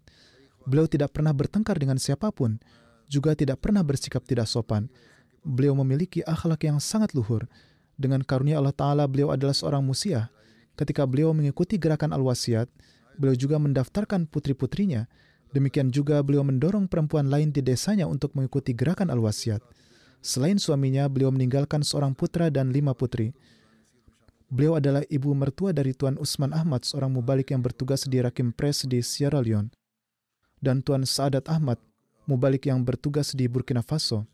Beliau 0.62 0.86
tidak 0.86 1.10
pernah 1.16 1.34
bertengkar 1.34 1.80
dengan 1.80 1.98
siapa 1.98 2.30
pun, 2.30 2.60
juga 3.08 3.32
tidak 3.32 3.64
pernah 3.64 3.80
bersikap 3.82 4.22
tidak 4.22 4.46
sopan. 4.46 4.86
Beliau 5.42 5.72
memiliki 5.74 6.20
akhlak 6.22 6.68
yang 6.68 6.78
sangat 6.78 7.16
luhur. 7.16 7.48
Dengan 7.98 8.22
karunia 8.22 8.60
Allah 8.62 8.76
Ta'ala, 8.76 9.04
beliau 9.10 9.34
adalah 9.34 9.56
seorang 9.56 9.82
musiah. 9.82 10.30
Ketika 10.78 11.02
beliau 11.02 11.34
mengikuti 11.34 11.74
gerakan 11.80 12.14
al-wasiat, 12.14 12.70
beliau 13.18 13.34
juga 13.34 13.58
mendaftarkan 13.58 14.30
putri-putrinya 14.30 15.10
Demikian 15.48 15.88
juga 15.88 16.20
beliau 16.20 16.44
mendorong 16.44 16.84
perempuan 16.92 17.32
lain 17.32 17.48
di 17.48 17.64
desanya 17.64 18.04
untuk 18.04 18.36
mengikuti 18.36 18.76
gerakan 18.76 19.08
al-wasiat. 19.08 19.64
Selain 20.20 20.60
suaminya, 20.60 21.08
beliau 21.08 21.32
meninggalkan 21.32 21.80
seorang 21.80 22.12
putra 22.12 22.52
dan 22.52 22.68
lima 22.68 22.92
putri. 22.92 23.32
Beliau 24.48 24.76
adalah 24.76 25.04
ibu 25.08 25.32
mertua 25.32 25.72
dari 25.72 25.96
Tuan 25.96 26.20
Usman 26.20 26.52
Ahmad, 26.52 26.84
seorang 26.84 27.12
mubalik 27.12 27.52
yang 27.52 27.64
bertugas 27.64 28.04
di 28.04 28.20
Rakim 28.20 28.52
Press 28.52 28.84
di 28.84 29.00
Sierra 29.00 29.40
Leone. 29.40 29.72
Dan 30.58 30.84
Tuan 30.84 31.08
Saadat 31.08 31.48
Ahmad, 31.48 31.80
mubalik 32.28 32.68
yang 32.68 32.84
bertugas 32.84 33.32
di 33.32 33.48
Burkina 33.48 33.80
Faso. 33.80 34.28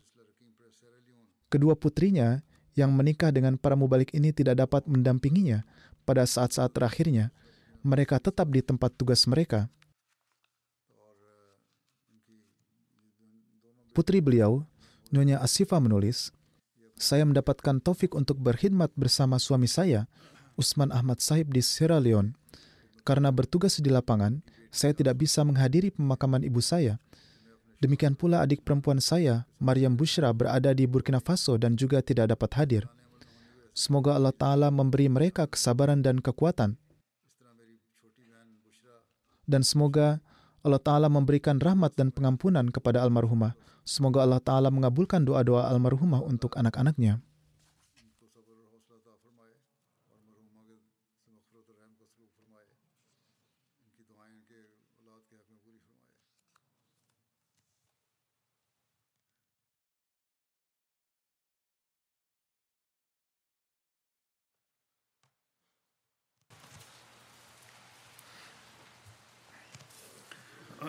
Kedua 1.47 1.77
putrinya 1.79 2.43
yang 2.75 2.91
menikah 2.91 3.31
dengan 3.31 3.55
para 3.55 3.79
mubalik 3.79 4.11
ini 4.11 4.35
tidak 4.35 4.59
dapat 4.59 4.83
mendampinginya 4.89 5.63
pada 6.03 6.27
saat-saat 6.27 6.75
terakhirnya. 6.75 7.31
Mereka 7.85 8.17
tetap 8.17 8.49
di 8.49 8.65
tempat 8.65 8.97
tugas 8.97 9.29
mereka, 9.29 9.69
Putri 13.95 14.19
beliau, 14.19 14.67
Nyonya 15.15 15.39
Asifa 15.39 15.79
menulis, 15.79 16.35
saya 16.99 17.23
mendapatkan 17.23 17.79
taufik 17.79 18.11
untuk 18.11 18.35
berkhidmat 18.43 18.91
bersama 18.91 19.39
suami 19.39 19.71
saya, 19.71 20.11
Usman 20.59 20.91
Ahmad 20.91 21.23
Sahib 21.23 21.55
di 21.55 21.63
Sierra 21.63 22.03
Leone. 22.03 22.35
Karena 23.07 23.31
bertugas 23.31 23.79
di 23.79 23.87
lapangan, 23.87 24.43
saya 24.67 24.91
tidak 24.91 25.23
bisa 25.23 25.47
menghadiri 25.47 25.95
pemakaman 25.95 26.43
ibu 26.43 26.59
saya. 26.59 26.99
Demikian 27.79 28.19
pula 28.19 28.43
adik 28.43 28.67
perempuan 28.67 28.99
saya, 28.99 29.47
Maryam 29.63 29.95
Bushra, 29.95 30.35
berada 30.35 30.75
di 30.75 30.83
Burkina 30.91 31.23
Faso 31.23 31.55
dan 31.55 31.79
juga 31.79 32.03
tidak 32.03 32.35
dapat 32.35 32.51
hadir. 32.59 32.83
Semoga 33.71 34.19
Allah 34.19 34.35
Ta'ala 34.35 34.75
memberi 34.75 35.07
mereka 35.07 35.47
kesabaran 35.47 36.03
dan 36.03 36.19
kekuatan. 36.19 36.75
Dan 39.45 39.61
semoga 39.61 40.19
Allah 40.65 40.81
Ta'ala 40.81 41.07
memberikan 41.09 41.61
rahmat 41.61 41.93
dan 41.93 42.09
pengampunan 42.09 42.65
kepada 42.73 43.05
almarhumah. 43.05 43.53
Semoga 43.85 44.25
Allah 44.25 44.41
Ta'ala 44.41 44.73
mengabulkan 44.73 45.21
doa-doa 45.21 45.69
almarhumah 45.69 46.25
untuk 46.25 46.57
anak-anaknya. 46.57 47.21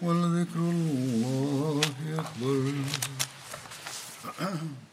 ولذكر 0.00 0.58
الله 0.58 1.80
أكبر. 2.18 2.72